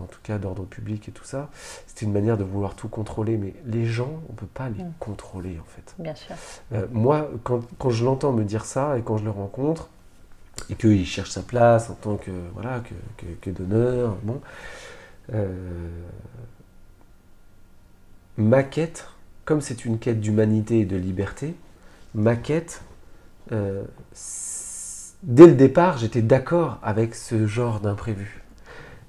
en 0.00 0.04
tout 0.06 0.18
cas 0.22 0.36
d'ordre 0.36 0.64
public 0.64 1.08
et 1.08 1.12
tout 1.12 1.24
ça, 1.24 1.48
c'était 1.86 2.04
une 2.04 2.12
manière 2.12 2.36
de 2.36 2.42
vouloir 2.44 2.74
tout 2.74 2.88
contrôler. 2.88 3.36
Mais 3.36 3.54
les 3.66 3.86
gens, 3.86 4.20
on 4.28 4.32
ne 4.32 4.36
peut 4.36 4.46
pas 4.52 4.68
les 4.68 4.82
Mm. 4.82 4.92
contrôler 4.98 5.58
en 5.60 5.64
fait. 5.64 5.94
Bien 5.98 6.14
sûr. 6.14 6.34
Moi, 6.92 7.30
quand, 7.44 7.60
quand 7.78 7.90
je 7.90 8.04
l'entends 8.04 8.32
me 8.32 8.42
dire 8.44 8.64
ça 8.64 8.98
et 8.98 9.02
quand 9.02 9.16
je 9.16 9.24
le 9.24 9.30
rencontre, 9.30 9.88
et 10.70 10.74
qu'il 10.74 11.06
cherche 11.06 11.30
sa 11.30 11.42
place 11.42 11.88
en 11.90 11.94
tant 11.94 12.16
que, 12.16 12.32
voilà, 12.54 12.80
que, 12.80 12.94
que- 13.24 13.32
que 13.40 13.50
donneur, 13.50 14.16
bon, 14.24 14.40
euh, 15.34 15.88
ma 18.38 18.62
quête, 18.62 19.08
comme 19.44 19.60
c'est 19.60 19.84
une 19.84 19.98
quête 19.98 20.20
d'humanité 20.20 20.80
et 20.80 20.84
de 20.84 20.96
liberté, 20.96 21.54
ma 22.14 22.36
quête, 22.36 22.82
euh, 23.52 23.84
dès 25.22 25.46
le 25.46 25.54
départ, 25.54 25.98
j'étais 25.98 26.22
d'accord 26.22 26.78
avec 26.82 27.14
ce 27.14 27.46
genre 27.46 27.80
d'imprévu. 27.80 28.42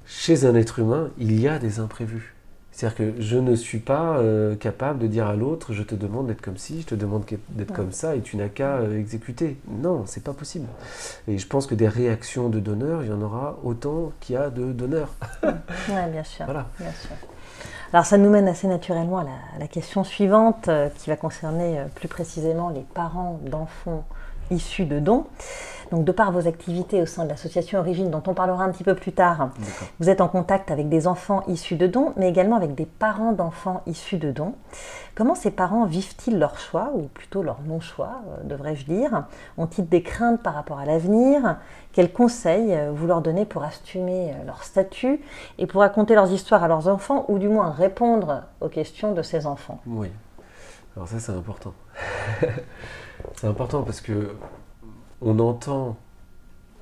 Chez 0.06 0.46
un 0.46 0.56
être 0.56 0.80
humain, 0.80 1.10
il 1.18 1.40
y 1.40 1.48
a 1.48 1.60
des 1.60 1.80
imprévus. 1.80 2.34
C'est-à-dire 2.72 2.96
que 3.16 3.22
je 3.22 3.38
ne 3.38 3.56
suis 3.56 3.80
pas 3.80 4.20
euh, 4.20 4.56
capable 4.56 5.00
de 5.00 5.08
dire 5.08 5.26
à 5.26 5.36
l'autre, 5.36 5.74
je 5.74 5.82
te 5.82 5.96
demande 5.96 6.28
d'être 6.28 6.42
comme 6.44 6.58
ci, 6.58 6.82
je 6.82 6.86
te 6.86 6.94
demande 6.96 7.24
d'être 7.50 7.72
Ouais. 7.72 7.76
comme 7.76 7.92
ça, 7.92 8.16
et 8.16 8.22
tu 8.22 8.38
n'as 8.38 8.50
qu'à 8.50 8.78
euh, 8.78 9.00
exécuter. 9.00 9.58
Non, 9.68 10.04
c'est 10.06 10.24
pas 10.24 10.34
possible. 10.34 10.68
Et 11.28 11.40
je 11.40 11.48
pense 11.48 11.66
que 11.66 11.74
des 11.74 11.88
réactions 11.88 12.50
de 12.50 12.60
donneurs, 12.60 13.04
il 13.04 13.10
y 13.10 13.12
en 13.14 13.22
aura 13.24 13.58
autant 13.64 14.12
qu'il 14.20 14.36
y 14.36 14.38
a 14.38 14.52
de 14.52 14.72
donneurs. 14.74 15.16
Oui, 15.44 15.50
bien 16.12 16.24
sûr. 16.24 16.46
Voilà. 16.46 16.68
Bien 16.80 16.92
sûr. 16.92 17.16
Alors 17.94 18.06
ça 18.06 18.18
nous 18.18 18.30
mène 18.30 18.48
assez 18.50 18.68
naturellement 18.68 19.20
à 19.20 19.26
la, 19.60 19.68
question 19.68 20.04
suivante 20.04 20.68
euh, 20.68 20.90
qui 20.90 21.10
va 21.10 21.16
concerner 21.16 21.80
euh, 21.80 21.86
plus 21.96 22.10
précisément 22.10 22.70
les 22.70 22.86
parents 22.94 23.40
d'enfants 23.44 24.06
issus 24.52 24.86
de 24.86 25.00
dons. 25.00 25.26
Donc 25.92 26.04
de 26.04 26.12
par 26.12 26.32
vos 26.32 26.48
activités 26.48 27.02
au 27.02 27.06
sein 27.06 27.24
de 27.24 27.30
l'association 27.30 27.80
Origine 27.80 28.10
dont 28.10 28.24
on 28.28 28.34
parlera 28.34 28.64
un 28.64 28.72
petit 28.72 28.84
peu 28.84 28.96
plus 28.96 29.12
tard, 29.12 29.50
vous 30.00 30.10
êtes 30.10 30.22
en 30.22 30.28
contact 30.28 30.72
avec 30.72 30.90
des 30.90 31.08
enfants 31.08 31.44
issus 31.48 31.76
de 31.76 31.88
dons, 31.88 32.14
mais 32.18 32.30
également 32.30 32.56
avec 32.56 32.76
des 32.76 32.86
parents 32.86 33.32
d'enfants 33.32 33.82
issus 33.88 34.18
de 34.18 34.32
dons. 34.32 34.54
Comment 35.16 35.34
ces 35.34 35.50
parents 35.50 35.86
vivent-ils 35.86 36.38
leur 36.38 36.60
choix, 36.60 36.92
ou 36.94 37.04
plutôt 37.08 37.42
leur 37.42 37.62
non-choix, 37.64 38.22
euh, 38.28 38.44
devrais-je 38.44 38.86
dire? 38.86 39.26
Ont-ils 39.58 39.88
des 39.88 40.04
craintes 40.04 40.44
par 40.44 40.54
rapport 40.54 40.78
à 40.78 40.86
l'avenir? 40.86 41.58
Quels 41.92 42.14
conseils 42.14 42.76
euh, 42.76 42.92
vous 42.94 43.08
leur 43.08 43.22
donnez 43.22 43.46
pour 43.46 43.64
assumer 43.64 44.32
euh, 44.32 44.46
leur 44.46 44.64
statut 44.64 45.20
et 45.58 45.66
pour 45.66 45.82
raconter 45.82 46.14
leurs 46.14 46.32
histoires 46.32 46.64
à 46.64 46.68
leurs 46.68 46.88
enfants, 46.88 47.26
ou 47.30 47.40
du 47.40 47.50
moins 47.50 47.72
répondre 47.72 48.44
aux 48.62 48.70
questions 48.70 49.14
de 49.14 49.24
ces 49.24 49.48
enfants? 49.48 49.82
Oui. 49.88 50.12
Alors 50.96 51.08
ça, 51.08 51.20
c'est 51.20 51.32
important. 51.32 51.74
c'est 53.34 53.48
important 53.48 53.82
parce 53.82 54.02
que 54.02 54.36
on 55.22 55.40
entend 55.40 55.98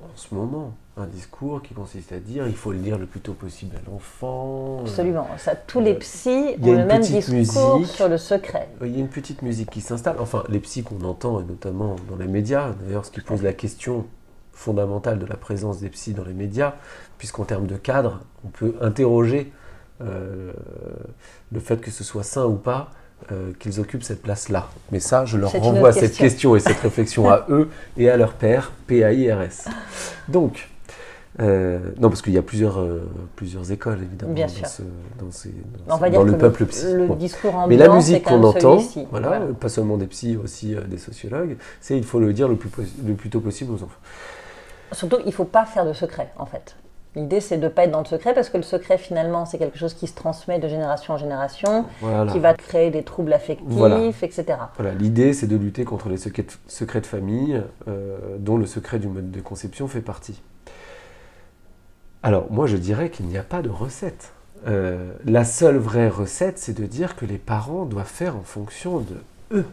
en 0.02 0.16
ce 0.16 0.34
moment 0.34 0.74
un 0.98 1.06
discours 1.06 1.62
qui 1.62 1.74
consiste 1.74 2.12
à 2.12 2.18
dire 2.18 2.46
il 2.46 2.54
faut 2.54 2.72
le 2.72 2.78
dire 2.78 2.96
le 2.98 3.06
plus 3.06 3.20
tôt 3.20 3.34
possible 3.34 3.76
à 3.76 3.90
l'enfant. 3.90 4.78
Absolument. 4.80 5.28
Ça, 5.36 5.54
tous 5.54 5.80
les 5.80 5.92
euh, 5.94 5.98
psys 5.98 6.56
ont 6.62 6.72
le 6.72 6.78
une 6.78 6.84
même 6.86 7.00
petite 7.00 7.30
discours 7.30 7.78
musique. 7.80 7.94
sur 7.94 8.08
le 8.08 8.16
secret. 8.16 8.68
Euh, 8.80 8.86
Il 8.86 8.94
y 8.94 8.96
a 8.96 9.00
une 9.00 9.08
petite 9.08 9.42
musique 9.42 9.70
qui 9.70 9.82
s'installe. 9.82 10.16
Enfin, 10.20 10.42
les 10.48 10.58
psys 10.60 10.84
qu'on 10.84 11.02
entend, 11.04 11.40
et 11.40 11.44
notamment 11.44 11.96
dans 12.08 12.16
les 12.16 12.26
médias, 12.26 12.70
d'ailleurs, 12.80 13.04
ce 13.04 13.10
qui 13.10 13.20
pose 13.20 13.42
la 13.42 13.52
question 13.52 14.06
fondamentale 14.52 15.18
de 15.18 15.26
la 15.26 15.36
présence 15.36 15.80
des 15.80 15.90
psys 15.90 16.14
dans 16.14 16.24
les 16.24 16.32
médias, 16.32 16.74
puisqu'en 17.18 17.44
termes 17.44 17.66
de 17.66 17.76
cadre, 17.76 18.20
on 18.46 18.48
peut 18.48 18.74
interroger 18.80 19.52
euh, 20.00 20.52
le 21.52 21.60
fait 21.60 21.78
que 21.80 21.90
ce 21.90 22.04
soit 22.04 22.22
sain 22.22 22.46
ou 22.46 22.56
pas 22.56 22.90
euh, 23.32 23.52
qu'ils 23.58 23.80
occupent 23.80 24.02
cette 24.04 24.22
place-là. 24.22 24.68
Mais 24.92 25.00
ça, 25.00 25.24
je 25.24 25.36
leur 25.38 25.52
renvoie 25.52 25.92
cette 25.92 26.14
question. 26.16 26.54
et 26.56 26.60
cette 26.60 26.78
réflexion 26.80 27.28
à 27.30 27.46
eux 27.48 27.68
et 27.96 28.08
à 28.10 28.16
leur 28.16 28.32
père, 28.34 28.72
PAIRS. 28.86 29.68
Donc, 30.28 30.68
euh, 31.40 31.78
non, 31.98 32.08
parce 32.08 32.22
qu'il 32.22 32.32
y 32.32 32.38
a 32.38 32.42
plusieurs, 32.42 32.78
euh, 32.80 33.06
plusieurs 33.34 33.70
écoles, 33.72 33.98
évidemment, 34.02 34.32
Bien 34.32 34.46
dans, 34.46 34.52
sûr. 34.52 34.66
ce- 34.66 34.82
dans, 35.18 35.30
ces- 35.30 35.52
dans 35.86 35.98
ce- 35.98 36.24
le 36.24 36.38
peuple 36.38 36.64
psy. 36.66 36.92
le 36.94 37.06
Bon. 37.08 37.14
discours 37.14 37.54
ambiant, 37.56 37.68
Mais 37.68 37.76
la 37.76 37.92
musique 37.94 38.22
qu'on 38.24 38.42
entend, 38.42 38.78
voilà, 39.10 39.28
Voilà. 39.28 39.46
pas 39.58 39.68
seulement 39.68 39.96
des 39.98 40.06
psys, 40.06 40.36
aussi 40.36 40.74
euh, 40.74 40.80
des 40.82 40.98
sociologues, 40.98 41.56
c'est 41.80 41.96
il 41.96 42.04
faut 42.04 42.20
le 42.20 42.32
dire 42.32 42.48
le 42.48 42.56
plus, 42.56 42.70
le 43.06 43.14
plus 43.14 43.28
tôt 43.28 43.40
possible 43.40 43.72
aux 43.72 43.82
enfants. 43.82 44.00
Surtout, 44.92 45.16
il 45.20 45.26
ne 45.26 45.32
faut 45.32 45.44
pas 45.44 45.64
faire 45.66 45.84
de 45.84 45.92
secret, 45.92 46.30
en 46.38 46.46
fait. 46.46 46.76
L'idée, 47.16 47.40
c'est 47.40 47.56
de 47.56 47.64
ne 47.64 47.68
pas 47.70 47.84
être 47.84 47.90
dans 47.90 48.00
le 48.00 48.04
secret, 48.04 48.34
parce 48.34 48.50
que 48.50 48.58
le 48.58 48.62
secret, 48.62 48.98
finalement, 48.98 49.46
c'est 49.46 49.56
quelque 49.56 49.78
chose 49.78 49.94
qui 49.94 50.06
se 50.06 50.14
transmet 50.14 50.58
de 50.58 50.68
génération 50.68 51.14
en 51.14 51.16
génération, 51.16 51.86
Voilà. 52.02 52.30
qui 52.30 52.38
va 52.38 52.52
créer 52.52 52.90
des 52.90 53.02
troubles 53.02 53.32
affectifs, 53.32 53.66
Voilà. 53.66 54.04
etc. 54.04 54.44
Voilà, 54.76 54.92
l'idée 54.92 55.32
c'est 55.32 55.46
de 55.46 55.56
lutter 55.56 55.84
contre 55.84 56.10
les 56.10 56.18
secrets 56.18 57.00
de, 57.00 57.06
famille, 57.06 57.62
euh, 57.88 58.18
dont 58.38 58.58
le 58.58 58.66
secret 58.66 58.98
du 58.98 59.08
mode 59.08 59.30
de 59.30 59.40
conception 59.40 59.88
fait 59.88 60.02
partie. 60.02 60.42
Alors, 62.22 62.50
moi 62.50 62.66
je 62.66 62.76
dirais 62.76 63.08
qu'il 63.08 63.26
n'y 63.26 63.38
a 63.38 63.42
pas 63.42 63.62
de 63.62 63.70
recette. 63.70 64.32
Euh, 64.66 65.12
la 65.24 65.44
seule 65.44 65.78
vraie 65.78 66.08
recette, 66.10 66.58
c'est 66.58 66.78
de 66.78 66.84
dire 66.84 67.16
que 67.16 67.24
les 67.24 67.38
parents 67.38 67.86
doivent 67.86 68.04
faire 68.06 68.36
en 68.36 68.42
fonction 68.42 68.98
de 68.98 69.56
eux. 69.58 69.64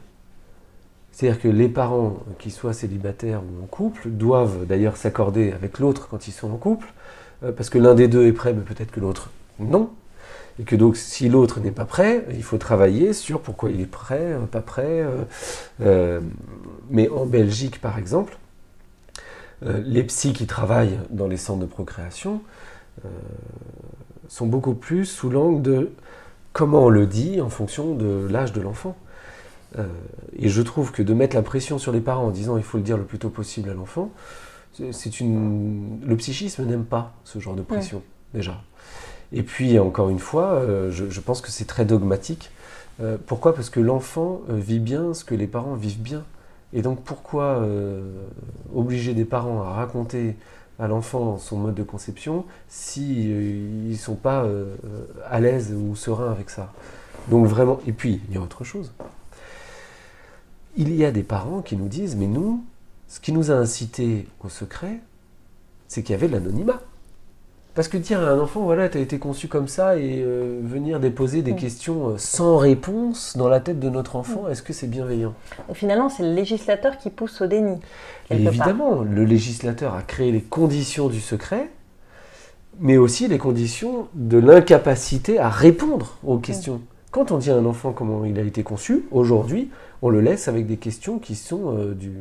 C'est-à-dire 1.11 1.41
que 1.41 1.47
les 1.49 1.67
parents, 1.67 2.17
qu'ils 2.39 2.51
soient 2.53 2.73
célibataires 2.73 3.41
ou 3.41 3.63
en 3.63 3.67
couple, 3.67 4.09
doivent 4.09 4.65
d'ailleurs 4.65 4.95
s'accorder 4.97 5.51
avec 5.51 5.79
l'autre 5.79 6.07
quand 6.09 6.27
ils 6.27 6.31
sont 6.31 6.51
en 6.51 6.57
couple, 6.57 6.87
parce 7.51 7.69
que 7.69 7.77
l'un 7.77 7.93
des 7.93 8.07
deux 8.07 8.25
est 8.25 8.33
prêt, 8.33 8.53
mais 8.53 8.61
peut-être 8.61 8.91
que 8.91 8.99
l'autre 8.99 9.29
non. 9.59 9.89
Et 10.59 10.63
que 10.63 10.75
donc, 10.75 10.97
si 10.97 11.29
l'autre 11.29 11.59
n'est 11.59 11.71
pas 11.71 11.85
prêt, 11.85 12.25
il 12.31 12.43
faut 12.43 12.57
travailler 12.57 13.13
sur 13.13 13.41
pourquoi 13.41 13.71
il 13.71 13.81
est 13.81 13.87
prêt, 13.87 14.33
euh, 14.33 14.45
pas 14.45 14.61
prêt. 14.61 15.05
Euh, 15.81 16.21
mais 16.89 17.09
en 17.09 17.25
Belgique, 17.25 17.81
par 17.81 17.97
exemple, 17.97 18.37
les 19.65 20.03
psys 20.03 20.33
qui 20.33 20.45
travaillent 20.45 20.99
dans 21.09 21.27
les 21.27 21.37
centres 21.37 21.61
de 21.61 21.65
procréation 21.65 22.41
sont 24.27 24.45
beaucoup 24.45 24.73
plus 24.73 25.05
sous 25.05 25.29
l'angle 25.29 25.61
de 25.61 25.91
comment 26.51 26.87
on 26.87 26.89
le 26.89 27.07
dit 27.07 27.39
en 27.39 27.47
fonction 27.47 27.95
de 27.95 28.27
l'âge 28.29 28.51
de 28.51 28.59
l'enfant. 28.59 28.97
et 30.37 30.49
je 30.49 30.61
trouve 30.61 30.91
que 30.91 31.01
de 31.01 31.13
mettre 31.13 31.33
la 31.33 31.43
pression 31.43 31.79
sur 31.79 31.93
les 31.93 32.01
parents 32.01 32.25
en 32.25 32.31
disant 32.31 32.57
il 32.57 32.63
faut 32.63 32.77
le 32.77 32.83
dire 32.83 32.97
le 32.97 33.05
plus 33.05 33.19
tôt 33.19 33.29
possible 33.29 33.69
à 33.69 33.73
l'enfant, 33.73 34.11
c'est 34.91 35.19
une. 35.19 35.99
Le 36.05 36.15
psychisme 36.17 36.65
n'aime 36.65 36.85
pas 36.85 37.13
ce 37.23 37.39
genre 37.39 37.55
de 37.55 37.61
pression, 37.61 38.01
déjà. 38.33 38.61
Et 39.33 39.41
puis, 39.41 39.79
encore 39.79 40.09
une 40.09 40.19
fois, 40.19 40.53
euh, 40.53 40.91
je, 40.91 41.19
pense 41.19 41.41
que 41.41 41.49
c'est 41.49 41.65
très 41.65 41.85
dogmatique. 41.85 42.51
Euh, 43.01 43.17
pourquoi? 43.25 43.55
Parce 43.55 43.71
que 43.71 43.79
l'enfant 43.79 44.41
euh, 44.49 44.55
vit 44.55 44.79
bien 44.79 45.15
ce 45.15 45.23
que 45.23 45.33
les 45.33 45.47
parents 45.47 45.73
vivent 45.73 46.01
bien. 46.01 46.23
Et 46.71 46.81
donc, 46.81 47.01
pourquoi 47.03 47.63
obliger 48.73 49.13
des 49.13 49.25
parents 49.25 49.61
à 49.61 49.73
raconter 49.73 50.35
à 50.79 50.87
l'enfant 50.87 51.37
son 51.37 51.57
mode 51.57 51.75
de 51.75 51.83
conception 51.83 52.45
si 52.67 53.29
ils 53.29 53.91
ne 53.91 53.95
sont 53.95 54.15
pas 54.15 54.47
à 55.29 55.39
l'aise 55.39 55.71
ou 55.71 55.95
sereins 55.95 56.31
avec 56.31 56.49
ça? 56.49 56.73
Donc, 57.29 57.45
vraiment. 57.45 57.79
Et 57.85 57.91
puis, 57.91 58.21
il 58.27 58.33
y 58.33 58.39
a 58.39 58.41
autre 58.41 58.63
chose. 58.63 58.91
Il 60.75 60.95
y 60.95 61.05
a 61.05 61.11
des 61.11 61.21
parents 61.21 61.61
qui 61.61 61.75
nous 61.75 61.87
disent 61.87 62.15
Mais 62.15 62.25
nous, 62.25 62.63
ce 63.13 63.19
qui 63.19 63.31
nous 63.31 63.51
a 63.51 63.53
incité 63.53 64.25
au 64.43 64.49
secret, 64.49 64.99
c'est 65.87 66.01
qu'il 66.01 66.13
y 66.13 66.15
avait 66.15 66.27
de 66.27 66.33
l'anonymat. 66.33 66.81
Parce 67.75 67.87
que 67.87 67.95
dire 67.97 68.19
à 68.19 68.23
un 68.23 68.39
enfant, 68.39 68.61
voilà, 68.61 68.89
tu 68.89 68.97
as 68.97 69.01
été 69.01 69.19
conçu 69.19 69.47
comme 69.47 69.67
ça, 69.67 69.97
et 69.97 70.23
euh, 70.23 70.59
venir 70.63 70.99
déposer 70.99 71.43
des 71.43 71.53
mm. 71.53 71.57
questions 71.57 72.09
euh, 72.09 72.17
sans 72.17 72.57
réponse 72.57 73.37
dans 73.37 73.49
la 73.49 73.59
tête 73.59 73.79
de 73.79 73.87
notre 73.87 74.15
enfant, 74.15 74.47
mm. 74.47 74.51
est-ce 74.51 74.63
que 74.63 74.73
c'est 74.73 74.87
bienveillant? 74.87 75.35
Finalement, 75.75 76.09
c'est 76.09 76.23
le 76.23 76.33
législateur 76.33 76.97
qui 76.97 77.11
pousse 77.11 77.39
au 77.41 77.45
déni. 77.45 77.77
évidemment, 78.31 79.03
le 79.03 79.25
législateur 79.25 79.93
a 79.93 80.01
créé 80.01 80.31
les 80.31 80.41
conditions 80.41 81.07
du 81.07 81.21
secret, 81.21 81.69
mais 82.79 82.97
aussi 82.97 83.27
les 83.27 83.37
conditions 83.37 84.07
de 84.15 84.39
l'incapacité 84.39 85.37
à 85.37 85.49
répondre 85.49 86.17
aux 86.23 86.39
questions. 86.39 86.77
Mm. 86.77 86.85
Quand 87.11 87.31
on 87.31 87.37
dit 87.37 87.51
à 87.51 87.55
un 87.55 87.65
enfant 87.65 87.91
comment 87.91 88.25
il 88.25 88.39
a 88.39 88.41
été 88.41 88.63
conçu, 88.63 89.05
aujourd'hui, 89.11 89.69
on 90.03 90.09
le 90.09 90.19
laisse 90.19 90.49
avec 90.49 90.67
des 90.67 90.75
questions 90.75 91.17
qui 91.17 91.33
sont 91.33 91.77
euh, 91.77 91.93
du, 91.95 92.11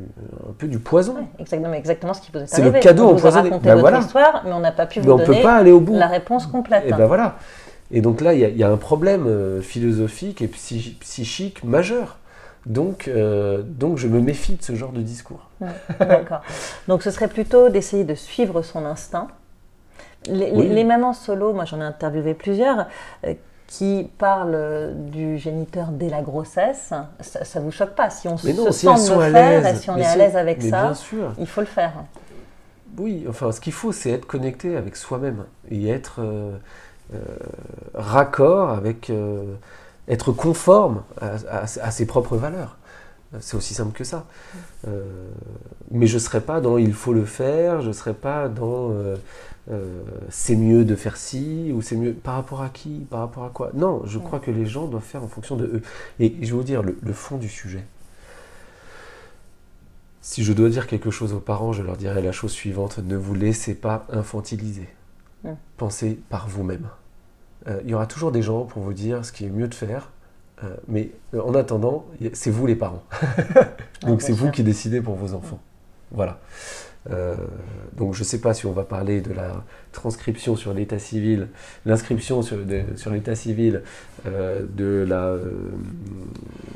un 0.49 0.53
peu 0.57 0.67
du 0.67 0.79
poison. 0.79 1.15
exactement, 1.37 1.73
exactement 1.73 2.13
ce 2.13 2.21
qui 2.21 2.31
vous 2.31 2.39
est, 2.39 2.47
C'est 2.47 2.63
le 2.63 2.71
cadeau 2.71 3.09
empoisonné. 3.09 3.49
Vous 3.49 3.59
ben 3.59 3.75
votre 3.75 3.99
histoire, 3.99 4.41
mais 4.45 4.53
on 4.53 4.61
n'a 4.61 4.71
pas 4.71 4.85
pu 4.85 5.01
vous 5.01 5.11
on 5.11 5.17
donner 5.17 5.35
peut 5.35 5.43
pas 5.43 5.57
aller 5.57 5.73
au 5.73 5.81
bout. 5.81 5.93
la 5.93 6.07
réponse 6.07 6.47
complète. 6.47 6.85
Et 6.87 6.93
ben 6.93 7.05
voilà. 7.05 7.35
Et 7.91 7.99
donc 7.99 8.21
là, 8.21 8.33
il 8.33 8.57
y, 8.57 8.63
a 8.63 8.71
un 8.71 8.77
problème 8.77 9.27
euh, 9.27 9.61
philosophique 9.61 10.41
et 10.41 10.47
psychique 10.47 11.63
majeur. 11.65 12.17
Donc, 12.65 13.09
euh, 13.09 13.61
donc 13.61 13.97
je 13.97 14.07
me 14.07 14.21
méfie 14.21 14.55
de 14.55 14.63
ce 14.63 14.73
genre 14.75 14.93
de 14.93 15.01
discours. 15.01 15.49
D'accord. 15.99 16.41
Donc 16.87 17.03
ce 17.03 17.11
serait 17.11 17.27
plutôt 17.27 17.67
d'essayer 17.67 18.05
de 18.05 18.15
suivre 18.15 18.61
son 18.61 18.85
instinct. 18.85 19.27
Les, 20.27 20.51
les 20.51 20.83
mamans 20.85 21.11
solo, 21.11 21.51
moi 21.51 21.65
j'en 21.65 21.81
ai 21.81 21.83
interviewé 21.83 22.33
plusieurs, 22.33 22.87
qui 23.73 24.07
parle 24.19 24.93
du 25.09 25.39
géniteur 25.39 25.87
dès 25.87 26.07
la 26.07 26.21
grossesse, 26.21 26.93
ça, 27.19 27.59
ne 27.59 27.65
vous 27.65 27.71
choque 27.71 27.95
pas 27.95 28.11
Si 28.11 28.27
on 28.27 28.37
se 28.37 28.47
sent 28.71 28.85
de 28.85 29.25
le 29.25 29.31
faire 29.31 29.65
et 29.65 29.75
si 29.75 29.89
on 29.89 29.97
est 29.97 30.05
à 30.05 30.15
l'aise 30.15 30.35
avec 30.35 30.61
ça, 30.61 30.93
il 31.39 31.47
faut 31.47 31.61
le 31.61 31.67
faire. 31.67 31.93
Oui, 32.99 33.25
enfin, 33.27 33.51
ce 33.51 33.59
qu'il 33.59 33.73
faut, 33.73 33.91
c'est 33.91 34.11
être 34.11 34.27
connecté 34.27 34.77
avec 34.77 34.95
soi-même 34.95 35.45
et 35.71 35.89
être 35.89 36.19
euh, 36.19 36.55
euh, 37.15 37.17
raccord 37.95 38.69
avec, 38.69 39.09
euh, 39.09 39.55
être 40.07 40.31
conforme 40.31 41.01
à, 41.19 41.65
ses 41.65 42.05
propres 42.05 42.37
valeurs. 42.37 42.77
C'est 43.39 43.57
aussi 43.57 43.73
simple 43.73 43.93
que 43.97 44.03
ça. 44.03 44.25
mais 45.89 46.05
je 46.05 46.13
ne 46.13 46.19
serai 46.19 46.41
pas 46.41 46.61
dans 46.61 46.77
il 46.77 46.93
faut 46.93 47.13
le 47.13 47.25
faire, 47.25 47.81
je 47.81 47.87
ne 47.87 47.93
serai 47.93 48.13
pas 48.13 48.47
dans 48.49 48.91
euh, 49.71 50.01
c'est 50.29 50.57
mieux 50.57 50.83
de 50.83 50.95
faire 50.95 51.15
ci 51.15 51.71
ou 51.73 51.81
c'est 51.81 51.95
mieux 51.95 52.13
par 52.13 52.35
rapport 52.35 52.61
à 52.61 52.69
qui, 52.69 53.05
par 53.09 53.21
rapport 53.21 53.45
à 53.45 53.49
quoi? 53.49 53.71
Non, 53.73 54.01
je 54.05 54.19
crois 54.19 54.39
que 54.39 54.51
les 54.51 54.65
gens 54.65 54.87
doivent 54.87 55.03
faire 55.03 55.23
en 55.23 55.27
fonction 55.27 55.55
de 55.55 55.65
eux. 55.65 55.81
Et 56.19 56.35
je 56.41 56.47
vais 56.47 56.57
vous 56.57 56.63
dire 56.63 56.83
le, 56.83 57.13
fond 57.13 57.37
du 57.37 57.47
sujet. 57.47 57.85
Si 60.21 60.43
je 60.43 60.51
dois 60.53 60.69
dire 60.69 60.87
quelque 60.87 61.11
chose 61.11 61.33
aux 61.33 61.39
parents, 61.39 61.71
je 61.73 61.81
leur 61.81 61.97
dirais 61.97 62.21
la 62.21 62.31
chose 62.31 62.51
suivante 62.51 62.97
ne 62.99 63.15
vous 63.15 63.35
laissez 63.35 63.75
pas 63.75 64.05
infantiliser. 64.09 64.89
Pensez 65.77 66.19
par 66.29 66.47
vous-même. 66.47 66.87
Euh, 67.67 67.81
il 67.83 67.89
y 67.89 67.93
aura 67.93 68.07
toujours 68.07 68.31
des 68.31 68.41
gens 68.41 68.63
pour 68.63 68.81
vous 68.81 68.93
dire 68.93 69.25
ce 69.25 69.31
qui 69.31 69.45
est 69.45 69.49
mieux 69.49 69.67
de 69.67 69.75
faire, 69.75 70.11
euh, 70.63 70.75
mais 70.87 71.11
en 71.37 71.53
attendant, 71.53 72.05
c'est 72.33 72.51
vous 72.51 72.65
les 72.65 72.75
parents. 72.75 73.03
Donc 74.01 74.21
c'est 74.21 74.33
vous 74.33 74.51
qui 74.51 74.63
décidez 74.63 75.01
pour 75.01 75.15
vos 75.15 75.33
enfants. 75.33 75.59
Voilà. 76.11 76.39
Euh, 77.11 77.35
donc 77.97 78.13
je 78.13 78.19
ne 78.21 78.25
sais 78.25 78.39
pas 78.39 78.53
si 78.53 78.65
on 78.65 78.71
va 78.71 78.83
parler 78.83 79.21
de 79.21 79.33
la 79.33 79.63
transcription 79.91 80.55
sur 80.55 80.73
l'état 80.73 80.99
civil, 80.99 81.47
l'inscription 81.85 82.41
sur, 82.41 82.57
l'état 83.11 83.35
civil 83.35 83.81
euh, 84.25 84.61
de 84.69 85.05
la 85.07 85.25
euh, 85.25 85.51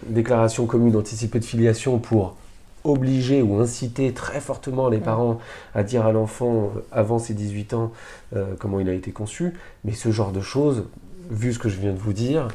déclaration 0.07 0.65
commune 0.65 0.95
anticipée 0.95 1.39
de 1.39 1.45
filiation 1.45 1.99
pour 1.99 2.35
obliger 2.83 3.41
ou 3.41 3.59
inciter 3.59 4.13
très 4.13 4.39
fortement 4.39 4.87
les 4.87 4.99
parents 4.99 5.39
à 5.75 5.83
dire 5.83 6.05
à 6.05 6.11
l'enfant 6.11 6.71
avant 6.91 7.19
ses 7.19 7.33
18 7.33 7.73
ans 7.73 7.91
comment 8.59 8.79
il 8.79 8.87
a 8.87 8.93
été 8.93 9.11
conçu. 9.11 9.55
Mais 9.83 9.91
ce 9.91 10.09
genre 10.09 10.31
de 10.31 10.39
choses, 10.39 10.85
vu 11.29 11.53
ce 11.53 11.59
que 11.59 11.69
je 11.69 11.79
viens 11.79 11.93
de 11.93 11.97
vous 11.97 12.13
dire, 12.13 12.47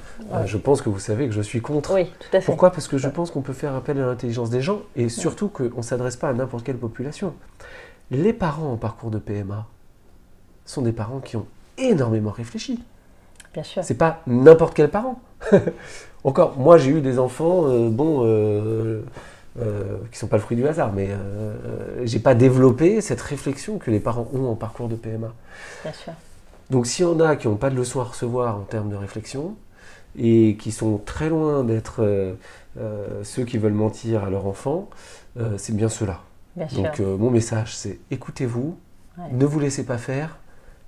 je 0.47 0.57
pense 0.57 0.83
que 0.83 0.89
vous 0.89 0.99
savez 0.99 1.27
que 1.27 1.35
je 1.35 1.43
suis 1.43 1.61
contre. 1.61 1.95
Oui, 1.95 2.07
tout 2.19 2.37
à 2.37 2.41
fait. 2.41 2.47
Pourquoi? 2.47 2.71
Parce 2.71 2.89
que 2.89 2.99
je 2.99 3.09
pense 3.09 3.31
qu'on 3.31 3.43
peut 3.43 3.53
faire 3.53 3.75
appel 3.75 3.99
à 4.01 4.07
l'intelligence 4.07 4.51
des 4.51 4.61
gens 4.61 4.83
et 4.97 5.09
surtout 5.09 5.49
qu'on 5.49 5.71
ne 5.77 5.83
s'adresse 5.83 6.17
pas 6.17 6.29
à 6.29 6.33
n'importe 6.33 6.65
quelle 6.65 6.79
population. 6.79 7.35
Les 8.11 8.33
parents 8.33 8.73
en 8.73 8.77
parcours 8.77 9.11
de 9.11 9.19
PMA 9.19 9.67
sont 10.67 10.83
des 10.83 10.93
parents 10.93 11.21
qui 11.21 11.37
ont 11.37 11.47
énormément 11.79 12.31
réfléchi. 12.31 12.83
Bien 13.53 13.63
sûr. 13.63 13.85
C'est 13.85 13.95
pas 13.95 14.23
n'importe 14.27 14.75
quel 14.75 14.91
parent. 14.91 15.21
Encore, 16.25 16.59
moi 16.59 16.79
j'ai 16.79 16.91
eu 16.91 17.01
des 17.01 17.19
enfants, 17.19 17.67
euh, 17.67 17.89
bon, 17.91 18.25
euh, 18.25 19.03
euh, 19.61 19.99
qui 20.11 20.19
sont 20.19 20.29
pas 20.29 20.37
le 20.37 20.43
fruit 20.43 20.57
du 20.57 20.67
hasard, 20.67 20.93
mais 20.93 21.11
j'ai 22.05 22.21
pas 22.21 22.35
développé 22.35 23.01
cette 23.01 23.21
réflexion 23.21 23.79
que 23.79 23.91
les 23.91 24.01
parents 24.01 24.29
ont 24.33 24.49
en 24.49 24.55
parcours 24.55 24.89
de 24.89 24.95
PMA. 24.95 25.33
Bien 25.83 25.93
sûr. 25.93 26.13
Donc 26.73 26.87
s'il 26.89 27.05
y 27.05 27.09
en 27.09 27.21
a 27.21 27.37
qui 27.37 27.47
n'ont 27.47 27.57
pas 27.57 27.71
de 27.71 27.77
leçons 27.77 28.01
à 28.01 28.05
recevoir 28.05 28.57
en 28.57 28.63
termes 28.63 28.91
de 28.91 28.97
réflexion 28.97 29.55
et 30.19 30.57
qui 30.59 30.73
sont 30.73 30.99
très 30.99 31.29
loin 31.29 31.63
d'être 31.63 32.05
ceux 33.23 33.45
qui 33.45 33.59
veulent 33.59 33.73
mentir 33.73 34.25
à 34.25 34.31
leur 34.31 34.47
enfant, 34.47 34.91
c'est 35.57 35.77
bien 35.77 35.89
ceux-là. 35.89 36.21
Donc 36.57 37.01
euh, 37.01 37.17
mon 37.17 37.31
message, 37.31 37.75
c'est 37.77 37.99
écoutez-vous, 38.11 38.77
ne 39.31 39.47
vous 39.47 39.61
laissez 39.61 39.85
pas 39.85 39.99
faire 39.99 40.39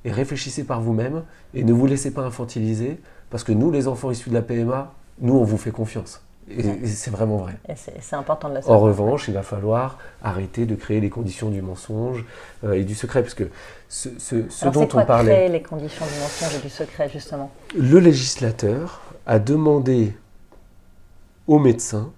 et 0.04 0.12
réfléchissez 0.12 0.64
par 0.64 0.80
vous-même 0.80 1.24
et 1.54 1.64
ne 1.64 1.72
vous 1.72 1.86
laissez 1.86 2.12
pas 2.12 2.22
infantiliser 2.22 3.00
parce 3.30 3.44
que 3.44 3.52
nous, 3.52 3.70
les 3.70 3.88
enfants 3.88 4.10
issus 4.10 4.28
de 4.28 4.34
la 4.34 4.42
PMA, 4.42 4.92
nous, 5.20 5.34
on 5.34 5.44
vous 5.44 5.56
fait 5.56 5.70
confiance. 5.70 6.23
Et, 6.50 6.86
c'est 6.86 7.10
vraiment 7.10 7.38
vrai. 7.38 7.54
C'est 7.74 8.16
important 8.16 8.48
de 8.50 8.54
la 8.54 8.62
savoir. 8.62 8.78
En 8.78 8.82
revanche, 8.82 9.28
il 9.28 9.34
va 9.34 9.42
falloir 9.42 9.98
arrêter 10.22 10.66
de 10.66 10.74
créer 10.74 11.00
les 11.00 11.10
conditions 11.10 11.50
du 11.50 11.62
mensonge 11.62 12.24
euh, 12.64 12.72
et 12.72 12.84
du 12.84 12.94
secret, 12.94 13.22
parce 13.22 13.34
que 13.34 13.44
ce, 13.88 14.10
ce, 14.18 14.68
dont 14.68 14.86
quoi 14.86 15.02
on 15.02 15.06
parlait. 15.06 15.32
Créer 15.32 15.48
les 15.48 15.62
conditions 15.62 16.04
du 16.04 16.20
mensonge 16.20 16.56
et 16.56 16.62
du 16.62 16.68
secret, 16.68 17.08
justement? 17.08 17.50
Le 17.76 17.98
législateur 17.98 19.00
a 19.26 19.38
demandé 19.38 20.14
aux 21.46 21.58
médecins 21.58 22.12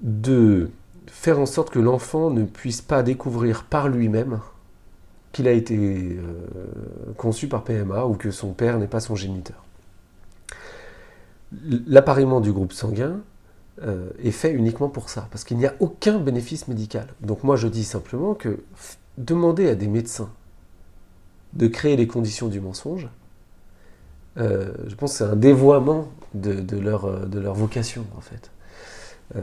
de 0.00 0.70
faire 1.06 1.38
en 1.38 1.46
sorte 1.46 1.70
que 1.70 1.78
l'enfant 1.78 2.30
ne 2.30 2.44
puisse 2.44 2.80
pas 2.80 3.02
découvrir 3.02 3.64
par 3.64 3.88
lui-même 3.88 4.40
qu'il 5.32 5.48
a 5.48 5.52
été 5.52 5.76
euh, 5.76 6.22
conçu 7.16 7.48
par 7.48 7.64
PMA 7.64 8.04
ou 8.04 8.14
que 8.14 8.30
son 8.30 8.52
père 8.52 8.78
n'est 8.78 8.86
pas 8.86 9.00
son 9.00 9.16
géniteur. 9.16 9.64
L'appariement 11.86 12.40
du 12.40 12.52
groupe 12.52 12.72
sanguin 12.72 13.20
euh, 13.82 14.10
est 14.22 14.30
fait 14.30 14.52
uniquement 14.52 14.88
pour 14.88 15.08
ça, 15.08 15.28
parce 15.30 15.44
qu'il 15.44 15.56
n'y 15.58 15.66
a 15.66 15.74
aucun 15.80 16.18
bénéfice 16.18 16.68
médical. 16.68 17.06
Donc 17.20 17.44
moi 17.44 17.56
je 17.56 17.68
dis 17.68 17.84
simplement 17.84 18.34
que 18.34 18.62
demander 19.18 19.68
à 19.68 19.74
des 19.74 19.88
médecins 19.88 20.30
de 21.52 21.66
créer 21.66 21.96
les 21.96 22.06
conditions 22.06 22.48
du 22.48 22.60
mensonge, 22.60 23.08
euh, 24.38 24.72
je 24.86 24.94
pense 24.94 25.12
que 25.12 25.18
c'est 25.18 25.24
un 25.24 25.36
dévoiement 25.36 26.08
de, 26.34 26.78
leur, 26.78 27.28
de 27.28 27.38
leur 27.38 27.54
vocation 27.54 28.06
en 28.16 28.20
fait. 28.20 28.50
Euh, 29.36 29.40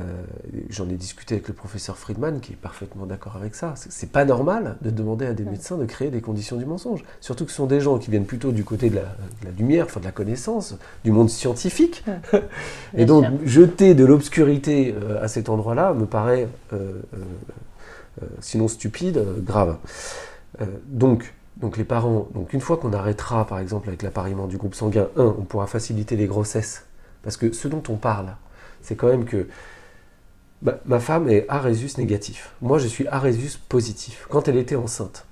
j'en 0.69 0.87
ai 0.87 0.93
discuté 0.93 1.35
avec 1.35 1.47
le 1.47 1.53
professeur 1.53 1.97
Friedman 1.97 2.41
qui 2.41 2.53
est 2.53 2.55
parfaitement 2.55 3.07
d'accord 3.07 3.35
avec 3.35 3.55
ça. 3.55 3.73
C'est 3.75 4.11
pas 4.11 4.23
normal 4.23 4.77
de 4.81 4.91
demander 4.91 5.25
à 5.25 5.33
des 5.33 5.45
médecins 5.45 5.77
de 5.77 5.85
créer 5.85 6.11
des 6.11 6.21
conditions 6.21 6.57
du 6.57 6.65
mensonge. 6.65 7.03
Surtout 7.21 7.45
que 7.45 7.51
ce 7.51 7.57
sont 7.57 7.65
des 7.65 7.81
gens 7.81 7.97
qui 7.97 8.11
viennent 8.11 8.25
plutôt 8.25 8.51
du 8.51 8.63
côté 8.63 8.89
de 8.89 8.97
la, 8.97 9.51
lumière, 9.57 9.85
enfin 9.85 9.99
de 9.99 10.05
la 10.05 10.11
connaissance, 10.11 10.75
du 11.03 11.11
monde 11.11 11.29
scientifique. 11.29 12.03
Et 12.97 13.05
donc 13.05 13.25
jeter 13.45 13.95
de 13.95 14.05
l'obscurité 14.05 14.93
euh, 14.95 15.23
à 15.23 15.27
cet 15.27 15.49
endroit-là 15.49 15.93
me 15.93 16.05
paraît, 16.05 16.47
euh, 16.73 17.01
sinon 18.41 18.67
stupide, 18.67 19.23
grave. 19.43 19.77
donc, 20.87 21.33
donc 21.57 21.77
les 21.77 21.83
parents, 21.83 22.27
donc 22.33 22.53
une 22.53 22.61
fois 22.61 22.77
qu'on 22.77 22.93
arrêtera 22.93 23.45
par 23.47 23.59
exemple 23.59 23.87
avec 23.87 24.03
l'appariement 24.03 24.45
du 24.45 24.57
groupe 24.57 24.75
sanguin, 24.75 25.07
un, 25.15 25.35
on 25.39 25.43
pourra 25.43 25.67
faciliter 25.67 26.15
les 26.15 26.27
grossesses. 26.27 26.85
Parce 27.23 27.37
que 27.37 27.51
ce 27.53 27.67
dont 27.67 27.83
on 27.89 27.95
parle, 27.95 28.35
c'est 28.81 28.95
quand 28.95 29.07
même 29.07 29.25
que 29.25 29.47
bah, 30.61 30.79
ma 30.85 30.99
femme 30.99 31.29
est 31.29 31.45
arésus 31.47 31.97
négatif. 31.97 32.53
Moi, 32.61 32.79
je 32.79 32.87
suis 32.87 33.07
arésus 33.07 33.57
positif. 33.69 34.25
Quand 34.29 34.47
elle 34.47 34.57
était 34.57 34.75
enceinte, 34.75 35.25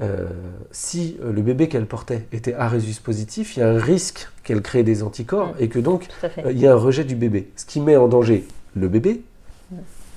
euh, 0.00 0.26
si 0.70 1.18
euh, 1.22 1.32
le 1.32 1.42
bébé 1.42 1.68
qu'elle 1.68 1.86
portait 1.86 2.26
était 2.32 2.54
arésus 2.54 3.00
positif, 3.00 3.56
il 3.56 3.60
y 3.60 3.62
a 3.62 3.68
un 3.68 3.78
risque 3.78 4.28
qu'elle 4.42 4.62
crée 4.62 4.84
des 4.84 5.02
anticorps 5.02 5.48
mm. 5.48 5.56
et 5.58 5.68
que 5.68 5.78
donc 5.78 6.06
euh, 6.24 6.50
il 6.50 6.58
y 6.58 6.66
a 6.66 6.72
un 6.72 6.76
rejet 6.76 7.04
du 7.04 7.14
bébé, 7.14 7.50
ce 7.56 7.66
qui 7.66 7.80
met 7.80 7.96
en 7.96 8.08
danger 8.08 8.46
le 8.74 8.88
bébé 8.88 9.22
mm. 9.70 9.76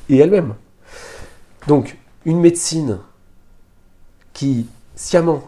et 0.10 0.18
elle-même. 0.18 0.54
Donc, 1.68 1.98
une 2.26 2.40
médecine 2.40 3.00
qui, 4.34 4.68
sciemment, 4.96 5.44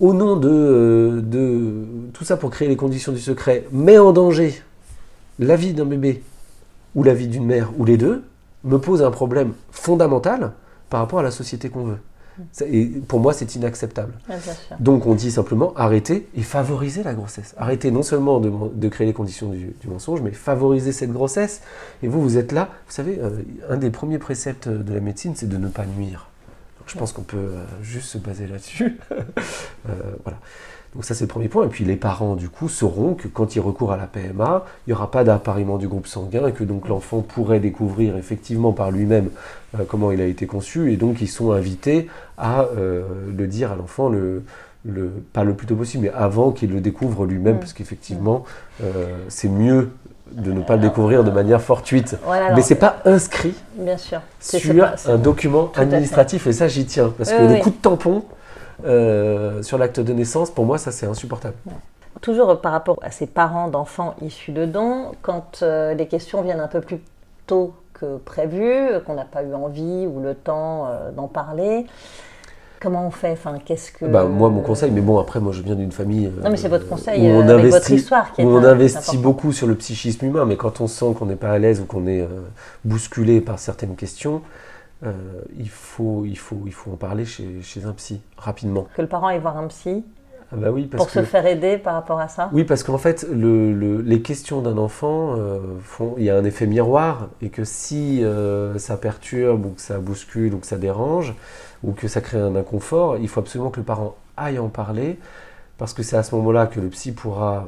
au 0.00 0.14
nom 0.14 0.36
de, 0.36 1.20
de 1.22 1.84
tout 2.12 2.24
ça 2.24 2.36
pour 2.36 2.50
créer 2.50 2.68
les 2.68 2.76
conditions 2.76 3.12
du 3.12 3.20
secret, 3.20 3.66
met 3.70 3.98
en 3.98 4.12
danger 4.12 4.62
la 5.38 5.56
vie 5.56 5.74
d'un 5.74 5.84
bébé 5.84 6.22
ou 6.94 7.02
la 7.02 7.14
vie 7.14 7.28
d'une 7.28 7.46
mère, 7.46 7.70
ou 7.78 7.84
les 7.84 7.96
deux, 7.96 8.24
me 8.64 8.78
pose 8.78 9.02
un 9.02 9.10
problème 9.10 9.52
fondamental 9.70 10.52
par 10.90 11.00
rapport 11.00 11.18
à 11.18 11.22
la 11.22 11.30
société 11.30 11.68
qu'on 11.68 11.84
veut. 11.84 11.98
Et 12.66 12.86
pour 12.86 13.20
moi, 13.20 13.32
c'est 13.32 13.54
inacceptable. 13.54 14.12
Donc 14.80 15.06
on 15.06 15.14
dit 15.14 15.30
simplement 15.30 15.72
arrêter 15.76 16.28
et 16.36 16.42
favoriser 16.42 17.02
la 17.02 17.14
grossesse. 17.14 17.54
Arrêter 17.56 17.90
non 17.90 18.02
seulement 18.02 18.40
de, 18.40 18.88
créer 18.88 19.06
les 19.06 19.12
conditions 19.12 19.50
du, 19.50 19.74
mensonge, 19.86 20.20
mais 20.20 20.32
favoriser 20.32 20.92
cette 20.92 21.12
grossesse. 21.12 21.62
Et 22.02 22.08
vous, 22.08 22.20
vous 22.20 22.36
êtes 22.36 22.52
là. 22.52 22.70
Vous 22.86 22.92
savez, 22.92 23.18
euh, 23.20 23.42
un 23.68 23.76
des 23.76 23.90
premiers 23.90 24.18
préceptes 24.18 24.68
de 24.68 24.94
la 24.94 25.00
médecine, 25.00 25.34
c'est 25.36 25.48
de 25.48 25.56
ne 25.56 25.68
pas 25.68 25.86
nuire. 25.86 26.26
je 26.86 26.98
pense 26.98 27.12
qu'on 27.12 27.22
peut 27.22 27.36
euh, 27.36 27.64
juste 27.82 28.08
se 28.08 28.18
baser 28.18 28.46
là-dessus. 28.46 28.98
Euh, 29.86 29.92
voilà. 30.22 30.38
Donc 30.94 31.04
ça 31.04 31.14
c'est 31.14 31.24
le 31.24 31.28
premier 31.28 31.48
point. 31.48 31.64
Et 31.64 31.68
puis 31.68 31.84
les 31.84 31.96
parents 31.96 32.36
du 32.36 32.48
coup 32.48 32.68
sauront 32.68 33.14
que 33.14 33.28
quand 33.28 33.56
ils 33.56 33.60
recourent 33.60 33.92
à 33.92 33.96
la 33.96 34.06
PMA, 34.06 34.64
il 34.86 34.90
n'y 34.90 34.94
aura 34.94 35.10
pas 35.10 35.24
d'appariement 35.24 35.76
du 35.78 35.88
groupe 35.88 36.06
sanguin 36.06 36.46
et 36.46 36.52
que 36.52 36.64
donc 36.64 36.88
l'enfant 36.88 37.20
pourrait 37.20 37.60
découvrir 37.60 38.16
effectivement 38.16 38.72
par 38.72 38.90
lui-même 38.90 39.30
euh, 39.78 39.84
comment 39.88 40.12
il 40.12 40.20
a 40.20 40.26
été 40.26 40.46
conçu 40.46 40.92
et 40.92 40.96
donc 40.96 41.20
ils 41.20 41.28
sont 41.28 41.52
invités 41.52 42.08
à 42.38 42.62
euh, 42.76 43.02
le 43.36 43.46
dire 43.46 43.72
à 43.72 43.76
l'enfant 43.76 44.08
le, 44.08 44.44
le, 44.84 45.10
pas 45.32 45.44
le 45.44 45.54
plus 45.54 45.66
tôt 45.66 45.76
possible, 45.76 46.04
mais 46.04 46.12
avant 46.14 46.52
qu'il 46.52 46.72
le 46.72 46.80
découvre 46.80 47.26
lui-même, 47.26 47.56
mm. 47.56 47.60
parce 47.60 47.72
qu'effectivement 47.72 48.44
euh, 48.82 49.06
c'est 49.28 49.48
mieux 49.48 49.90
de 50.32 50.52
ne 50.52 50.62
pas 50.62 50.76
le 50.76 50.82
découvrir 50.82 51.22
de 51.22 51.30
manière 51.30 51.60
fortuite. 51.60 52.16
Mais 52.54 52.62
c'est 52.62 52.74
pas 52.76 52.96
inscrit 53.04 53.54
bien 53.76 53.96
sûr. 53.96 54.20
sur 54.40 54.84
un 55.06 55.18
document 55.18 55.70
administratif 55.76 56.46
et 56.46 56.52
ça 56.52 56.66
j'y 56.66 56.86
tiens 56.86 57.12
parce 57.16 57.30
que 57.30 57.54
le 57.54 57.60
coup 57.60 57.70
de 57.70 57.76
tampon 57.76 58.24
euh, 58.84 59.62
sur 59.62 59.78
l'acte 59.78 60.00
de 60.00 60.12
naissance, 60.12 60.50
pour 60.50 60.64
moi, 60.64 60.78
ça 60.78 60.92
c'est 60.92 61.06
insupportable. 61.06 61.54
Toujours 62.20 62.60
par 62.60 62.72
rapport 62.72 62.98
à 63.02 63.10
ces 63.10 63.26
parents 63.26 63.68
d'enfants 63.68 64.14
issus 64.22 64.52
de 64.52 64.66
dons, 64.66 65.12
quand 65.22 65.60
euh, 65.62 65.94
les 65.94 66.06
questions 66.06 66.42
viennent 66.42 66.60
un 66.60 66.68
peu 66.68 66.80
plus 66.80 67.00
tôt 67.46 67.74
que 67.92 68.16
prévu, 68.16 68.86
qu'on 69.06 69.14
n'a 69.14 69.24
pas 69.24 69.42
eu 69.42 69.54
envie 69.54 70.06
ou 70.06 70.20
le 70.20 70.34
temps 70.34 70.86
euh, 70.86 71.10
d'en 71.10 71.28
parler, 71.28 71.86
comment 72.80 73.06
on 73.06 73.10
fait? 73.10 73.32
Enfin, 73.32 73.58
qu'est-ce 73.64 73.92
que... 73.92 74.06
Bah, 74.06 74.24
moi, 74.24 74.48
mon 74.48 74.62
conseil, 74.62 74.90
mais 74.90 75.00
bon, 75.00 75.18
après, 75.18 75.40
moi, 75.40 75.52
je 75.52 75.62
viens 75.62 75.74
d'une 75.74 75.92
famille... 75.92 76.30
non, 76.42 76.50
mais 76.50 76.56
c'est 76.56 76.68
votre 76.68 76.88
conseil 76.88 77.20
où 77.22 77.26
on 77.26 77.48
avec 77.48 77.66
votre 77.66 77.90
histoire 77.90 78.32
qui 78.32 78.42
Où 78.42 78.48
on 78.48 78.64
investit 78.64 79.18
beaucoup 79.18 79.52
sur 79.52 79.66
le 79.66 79.74
psychisme 79.74 80.26
humain, 80.26 80.44
mais 80.44 80.56
quand 80.56 80.80
on 80.80 80.86
sent 80.86 81.14
qu'on 81.18 81.26
n'est 81.26 81.36
pas 81.36 81.50
à 81.50 81.58
l'aise 81.58 81.80
ou 81.80 81.84
qu'on 81.84 82.06
est 82.06 82.26
bousculé 82.84 83.40
par 83.40 83.58
certaines 83.58 83.96
questions, 83.96 84.42
euh, 85.02 85.12
il, 85.58 85.68
faut, 85.68 86.24
il, 86.24 86.38
faut, 86.38 86.62
il 86.66 86.72
faut 86.72 86.92
en 86.92 86.96
parler 86.96 87.24
chez, 87.24 87.60
chez 87.62 87.84
un 87.84 87.92
psy, 87.92 88.20
rapidement. 88.36 88.86
Que 88.94 89.02
le 89.02 89.08
parent 89.08 89.26
aille 89.28 89.40
voir 89.40 89.56
un 89.56 89.66
psy 89.68 90.04
ah 90.52 90.56
bah 90.56 90.70
oui, 90.70 90.86
parce 90.86 91.02
pour 91.02 91.10
se 91.10 91.24
faire 91.24 91.46
aider 91.46 91.78
par 91.78 91.94
rapport 91.94 92.20
à 92.20 92.28
ça? 92.28 92.48
Oui, 92.52 92.62
parce 92.62 92.84
qu'en 92.84 92.98
fait, 92.98 93.26
le, 93.32 94.00
les 94.02 94.22
questions 94.22 94.60
d'un 94.60 94.78
enfant, 94.78 95.34
euh, 95.36 95.58
font, 95.82 96.14
il 96.16 96.24
y 96.24 96.30
a 96.30 96.36
un 96.36 96.44
effet 96.44 96.66
miroir, 96.66 97.28
et 97.42 97.48
que 97.48 97.64
si 97.64 98.22
euh, 98.22 98.78
ça 98.78 98.96
perturbe, 98.96 99.66
ou 99.66 99.70
que 99.70 99.80
ça 99.80 99.98
bouscule, 99.98 100.54
ou 100.54 100.58
que 100.58 100.66
ça 100.66 100.76
dérange, 100.76 101.34
ou 101.82 101.92
que 101.92 102.06
ça 102.06 102.20
crée 102.20 102.38
un 102.38 102.54
inconfort, 102.54 103.16
il 103.16 103.26
faut 103.28 103.40
absolument 103.40 103.70
que 103.70 103.80
le 103.80 103.86
parent 103.86 104.14
aille 104.36 104.60
en 104.60 104.68
parler, 104.68 105.18
parce 105.76 105.92
que 105.92 106.04
c'est 106.04 106.16
à 106.16 106.22
ce 106.22 106.34
moment-là 106.36 106.66
que 106.66 106.78
le 106.78 106.88
psy 106.88 107.12
pourra 107.12 107.66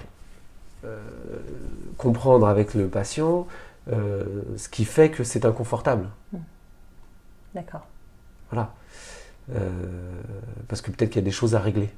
comprendre 1.96 2.46
avec 2.46 2.74
le 2.74 2.86
patient 2.86 3.48
ce 3.88 4.68
qui 4.68 4.84
fait 4.84 5.10
que 5.10 5.24
c'est 5.24 5.44
inconfortable. 5.44 6.06
Mmh. 6.32 6.38
D'accord. 7.54 7.86
Voilà. 8.50 8.72
Euh, 9.54 9.70
parce 10.68 10.82
que 10.82 10.90
peut-être 10.90 11.10
qu'il 11.10 11.22
y 11.22 11.24
a 11.24 11.24
des 11.24 11.30
choses 11.30 11.54
à 11.54 11.60
régler. 11.60 11.90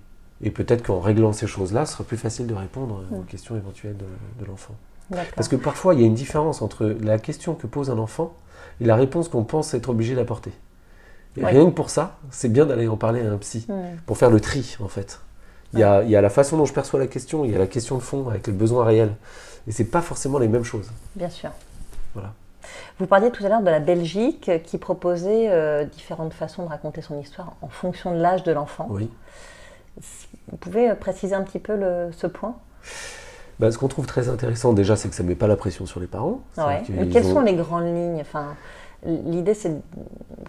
Et 0.43 0.51
peut-être 0.51 0.85
qu'en 0.85 1.01
réglant 1.01 1.33
ces 1.33 1.47
choses-là, 1.47 1.87
ce 1.87 1.95
sera 1.95 2.05
plus 2.05 2.17
facile 2.17 2.47
de 2.47 2.55
répondre 2.55 3.03
aux 3.13 3.23
questions 3.23 3.57
éventuelles 3.57 3.97
de, 3.97 4.45
l'enfant. 4.45 4.75
Parce 5.35 5.49
que 5.49 5.57
parfois, 5.57 5.95
il 5.95 6.01
y 6.01 6.05
a 6.05 6.07
une 6.07 6.15
différence 6.15 6.63
entre 6.63 6.87
la 7.01 7.19
question 7.19 7.55
que 7.55 7.67
pose 7.67 7.91
un 7.91 7.99
enfant 7.99 8.35
et 8.81 8.85
la 8.85 8.95
réponse 8.95 9.29
qu'on 9.29 9.43
pense 9.43 9.75
être 9.75 9.89
obligé 9.89 10.15
d'apporter. 10.15 10.53
Et 11.37 11.45
rien 11.45 11.67
que 11.67 11.75
pour 11.75 11.91
ça, 11.91 12.19
c'est 12.31 12.53
bien 12.53 12.67
d'aller 12.67 12.89
en 12.89 12.97
parler 12.97 13.23
à 13.23 13.33
un 13.33 13.39
psy, 13.39 13.67
pour 14.07 14.17
faire 14.17 14.31
le 14.31 14.41
tri, 14.41 14.77
en 14.81 14.89
fait. 14.89 15.21
Il 15.73 15.81
y, 15.81 15.83
a, 15.83 16.03
il 16.03 16.11
y, 16.11 16.17
a, 16.17 16.21
la 16.21 16.31
façon 16.31 16.57
dont 16.57 16.65
je 16.65 16.73
perçois 16.73 16.99
la 16.99 17.07
question, 17.07 17.45
il 17.45 17.51
y 17.51 17.55
a 17.55 17.59
la 17.59 17.67
question 17.67 17.97
de 17.97 18.03
fond 18.03 18.29
avec 18.29 18.47
le 18.47 18.53
besoin 18.55 18.85
réel. 18.85 19.15
Et 19.67 19.73
c'est 19.73 19.85
pas 19.85 20.01
forcément 20.01 20.39
les 20.39 20.49
mêmes 20.49 20.65
choses. 20.65 20.91
Bien 21.15 21.29
sûr. 21.29 21.51
Voilà. 22.15 22.33
Vous 22.99 23.07
parliez 23.07 23.31
tout 23.31 23.45
à 23.45 23.49
l'heure 23.49 23.63
de 23.63 23.71
la 23.71 23.81
Belgique 23.81 24.51
qui 24.65 24.79
proposait 24.79 25.49
euh, 25.51 25.85
différentes 25.85 26.33
façons 26.33 26.65
de 26.65 26.69
raconter 26.69 27.01
son 27.03 27.19
histoire 27.19 27.55
en 27.63 27.69
fonction 27.69 28.15
de 28.15 28.21
l'âge 28.21 28.43
de 28.43 28.53
l'enfant. 28.53 28.87
Oui. 28.91 29.11
Vous 30.51 30.57
pouvez 30.57 30.91
euh, 30.91 30.95
préciser 30.95 31.35
un 31.35 31.43
petit 31.43 31.59
peu 31.59 31.79
ce 32.13 32.27
point? 32.27 32.57
Bah, 33.59 33.71
Ce 33.71 33.79
qu'on 33.79 33.89
trouve 33.89 34.07
très 34.07 34.29
intéressant 34.29 34.73
déjà, 34.73 34.97
c'est 34.97 35.09
que 35.09 35.15
ça 35.15 35.23
ne 35.23 35.29
met 35.29 35.35
pas 35.35 35.47
la 35.47 35.57
pression 35.57 35.87
sur 35.87 36.01
les 36.01 36.07
parents. 36.07 36.41
Mais 36.89 37.09
quelles 37.09 37.25
sont 37.25 37.41
les 37.41 37.55
grandes 37.55 37.87
lignes? 37.87 38.21
Enfin, 38.21 38.55
L'idée, 39.07 39.55
c'est 39.55 39.71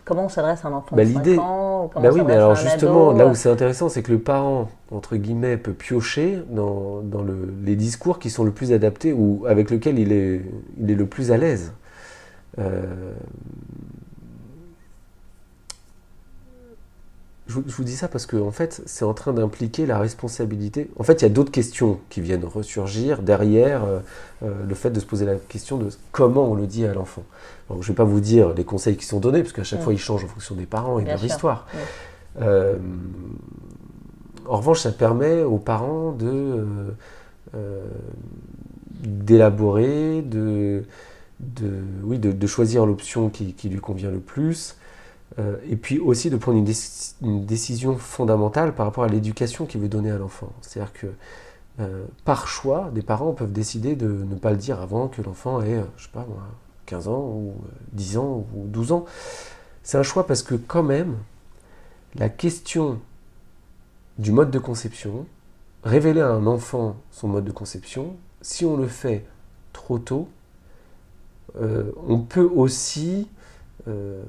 comment 0.05 0.25
on 0.25 0.29
s'adresse 0.29 0.65
à 0.65 0.69
un 0.69 0.73
enfant 0.73 0.95
bah, 0.95 1.05
de 1.05 1.13
5 1.13 1.39
ans 1.39 1.91
bah 2.01 2.09
oui, 2.11 2.21
mais 2.25 2.33
alors 2.33 2.55
justement, 2.55 3.11
là 3.11 3.27
où 3.27 3.35
c'est 3.35 3.49
intéressant, 3.49 3.89
c'est 3.89 4.01
que 4.01 4.11
le 4.11 4.17
parent, 4.17 4.69
entre 4.91 5.17
guillemets, 5.17 5.55
peut 5.55 5.73
piocher 5.73 6.41
dans, 6.49 7.01
dans 7.01 7.21
le, 7.21 7.53
les 7.63 7.75
discours 7.75 8.17
qui 8.17 8.31
sont 8.31 8.43
le 8.43 8.51
plus 8.51 8.73
adaptés 8.73 9.13
ou 9.13 9.45
avec 9.47 9.69
lesquels 9.69 9.99
il 9.99 10.11
est, 10.11 10.41
il 10.79 10.89
est 10.89 10.95
le 10.95 11.05
plus 11.05 11.31
à 11.31 11.37
l'aise. 11.37 11.73
Euh, 12.59 13.13
je, 17.47 17.55
vous 17.55 17.83
dis 17.83 17.95
ça 17.95 18.07
parce 18.07 18.27
que 18.27 18.37
en 18.37 18.51
fait, 18.51 18.81
c'est 18.85 19.05
en 19.05 19.13
train 19.15 19.33
d'impliquer 19.33 19.87
la 19.87 19.97
responsabilité. 19.97 20.89
En 20.97 21.03
fait, 21.03 21.21
il 21.21 21.23
y 21.23 21.25
a 21.25 21.29
d'autres 21.29 21.51
questions 21.51 21.99
qui 22.09 22.21
viennent 22.21 22.45
ressurgir 22.45 23.23
derrière 23.23 23.83
euh, 23.83 23.99
euh, 24.43 24.53
le 24.67 24.75
fait 24.75 24.91
de 24.91 24.99
se 24.99 25.05
poser 25.05 25.25
la 25.25 25.35
question 25.35 25.77
de 25.77 25.89
comment 26.11 26.51
on 26.51 26.55
le 26.55 26.67
dit 26.67 26.85
à 26.85 26.93
l'enfant. 26.93 27.23
je 27.69 27.75
ne 27.75 27.81
vais 27.81 27.93
pas 27.93 28.03
vous 28.03 28.19
dire 28.19 28.53
les 28.53 28.65
conseils 28.65 28.97
qui 28.97 29.05
sont 29.05 29.19
donnés, 29.19 29.41
parce 29.41 29.53
qu'à 29.53 29.63
chaque 29.63 29.79
mm. 29.79 29.83
fois, 29.83 29.93
ils 29.93 29.99
changent 29.99 30.25
en 30.25 30.27
fonction 30.27 30.55
des 30.55 30.67
parents 30.67 30.99
et 30.99 31.03
de 31.03 31.09
leur 31.09 31.23
histoire. 31.23 31.65
en 32.39 32.77
revanche, 34.57 34.81
ça 34.81 34.91
permet 34.91 35.41
aux 35.41 35.57
parents 35.57 36.11
de 36.11 36.65
d'élaborer, 39.01 40.21
de, 40.21 40.83
de, 41.39 41.83
oui, 42.03 42.19
de, 42.19 42.47
choisir 42.47 42.85
l'option 42.85 43.29
qui, 43.29 43.55
lui 43.69 43.79
convient 43.79 44.11
le 44.11 44.19
plus, 44.19 44.75
euh, 45.37 45.57
et 45.69 45.75
puis 45.75 45.99
aussi 45.99 46.29
de 46.29 46.37
prendre 46.37 46.57
une, 46.57 47.45
décision 47.45 47.97
fondamentale 47.97 48.73
par 48.73 48.85
rapport 48.85 49.03
à 49.03 49.07
l'éducation 49.07 49.65
qu'il 49.65 49.81
veut 49.81 49.87
donner 49.87 50.11
à 50.11 50.17
l'enfant. 50.17 50.51
C'est-à-dire 50.61 50.93
que 50.93 51.07
euh, 51.79 52.05
par 52.25 52.47
choix, 52.47 52.91
des 52.93 53.01
parents 53.01 53.31
peuvent 53.31 53.53
décider 53.53 53.95
de 53.95 54.07
ne 54.07 54.35
pas 54.35 54.51
le 54.51 54.57
dire 54.57 54.81
avant 54.81 55.07
que 55.07 55.21
l'enfant 55.21 55.61
ait, 55.61 55.81
je 55.97 56.03
sais 56.03 56.09
pas 56.11 56.27
15 56.87 57.07
ans 57.07 57.21
ou 57.21 57.53
10 57.93 58.17
ans 58.17 58.45
ou 58.55 58.65
12 58.67 58.91
ans. 58.91 59.05
C'est 59.83 59.97
un 59.97 60.03
choix 60.03 60.27
parce 60.27 60.43
que 60.43 60.55
quand 60.55 60.83
même, 60.83 61.15
la 62.15 62.27
question 62.27 62.99
du 64.17 64.31
mode 64.31 64.51
de 64.51 64.59
conception, 64.59 65.25
révéler 65.83 66.21
à 66.21 66.29
un 66.29 66.45
enfant 66.47 66.97
son 67.11 67.29
mode 67.29 67.45
de 67.45 67.51
conception, 67.51 68.17
si 68.41 68.65
on 68.65 68.75
le 68.75 68.87
fait 68.87 69.25
trop 69.71 69.99
tôt, 69.99 70.27
euh, 70.27 70.38
on 72.07 72.19
peut 72.19 72.49
aussi... 72.53 73.27
Euh, 73.87 74.21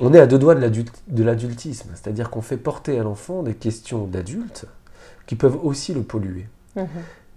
on 0.00 0.14
est 0.14 0.20
à 0.20 0.26
deux 0.26 0.38
doigts 0.38 0.54
de 0.54 1.22
l'adultisme, 1.22 1.90
c'est-à-dire 1.94 2.30
qu'on 2.30 2.40
fait 2.40 2.56
porter 2.56 2.98
à 2.98 3.02
l'enfant 3.02 3.42
des 3.42 3.54
questions 3.54 4.06
d'adultes 4.06 4.64
qui 5.26 5.36
peuvent 5.36 5.58
aussi 5.62 5.92
le 5.92 6.02
polluer. 6.02 6.46
Mhm. 6.76 6.86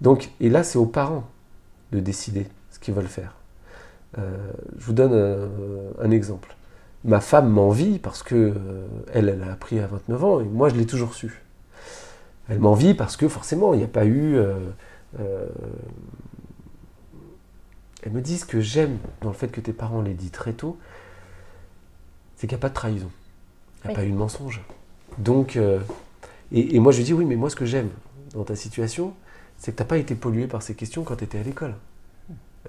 Donc, 0.02 0.32
et 0.40 0.50
là, 0.50 0.64
c'est 0.64 0.78
aux 0.78 0.86
parents 0.86 1.26
de 1.92 2.00
décider 2.00 2.48
ce 2.72 2.80
qu'ils 2.80 2.94
veulent 2.94 3.08
faire. 3.08 3.36
je 4.18 4.86
vous 4.86 4.94
donne 4.94 5.50
un 6.02 6.12
exemple. 6.12 6.56
Ma 7.04 7.20
femme 7.20 7.50
m'envie 7.50 8.00
parce 8.00 8.24
que 8.24 8.54
elle, 9.14 9.30
elle 9.30 9.44
a 9.44 9.52
appris 9.52 9.80
à 9.80 9.88
29 9.88 10.24
ans 10.24 10.40
et 10.40 10.46
moi 10.46 10.70
je 10.70 10.76
l'ai 10.76 10.86
toujours 10.86 11.14
su. 11.14 11.44
Elle 12.50 12.60
m'envie 12.60 12.94
parce 12.94 13.18
que 13.18 13.28
forcément 13.28 13.74
il 13.74 13.78
n'y 13.78 13.84
a 13.84 13.90
pas 13.90 14.06
eu 14.06 14.40
elles 18.06 18.12
me 18.12 18.22
disent 18.22 18.45
que 18.45 18.62
j'aime 18.62 18.97
dans 19.22 19.30
le 19.30 19.36
fait 19.36 19.47
que 19.47 19.60
tes 19.60 19.74
parents 19.74 20.01
l'aient 20.01 20.14
dit 20.14 20.30
très 20.30 20.53
tôt, 20.53 20.78
c'est 22.36 22.47
qu'il 22.47 22.56
n'y 22.56 22.60
a 22.60 22.62
pas 22.62 22.70
de 22.70 22.76
trahison. 22.76 23.10
Il 23.84 23.88
n'y 23.88 23.93
a 23.93 23.97
pas 23.97 24.06
eu 24.06 24.12
de 24.12 24.16
mensonge. 24.16 24.62
Donc, 25.18 25.56
euh, 25.56 25.80
et, 26.51 26.80
moi 26.80 26.91
je 26.91 26.97
lui 26.97 27.03
dis, 27.03 27.14
oui, 27.14 27.26
mais 27.26 27.36
moi 27.36 27.49
ce 27.49 27.56
que 27.56 27.66
j'aime 27.66 27.89
dans 28.34 28.43
ta 28.43 28.56
situation, 28.56 29.14
c'est 29.58 29.72
que 29.72 29.78
tu 29.78 29.84
n'as 29.84 29.88
pas 29.88 29.97
été 29.97 30.16
pollué 30.16 30.47
par 30.47 30.62
ces 30.62 30.76
questions 30.76 31.03
quand 31.03 31.16
tu 31.18 31.24
étais 31.24 31.39
à 31.39 31.43
l'école. 31.43 31.74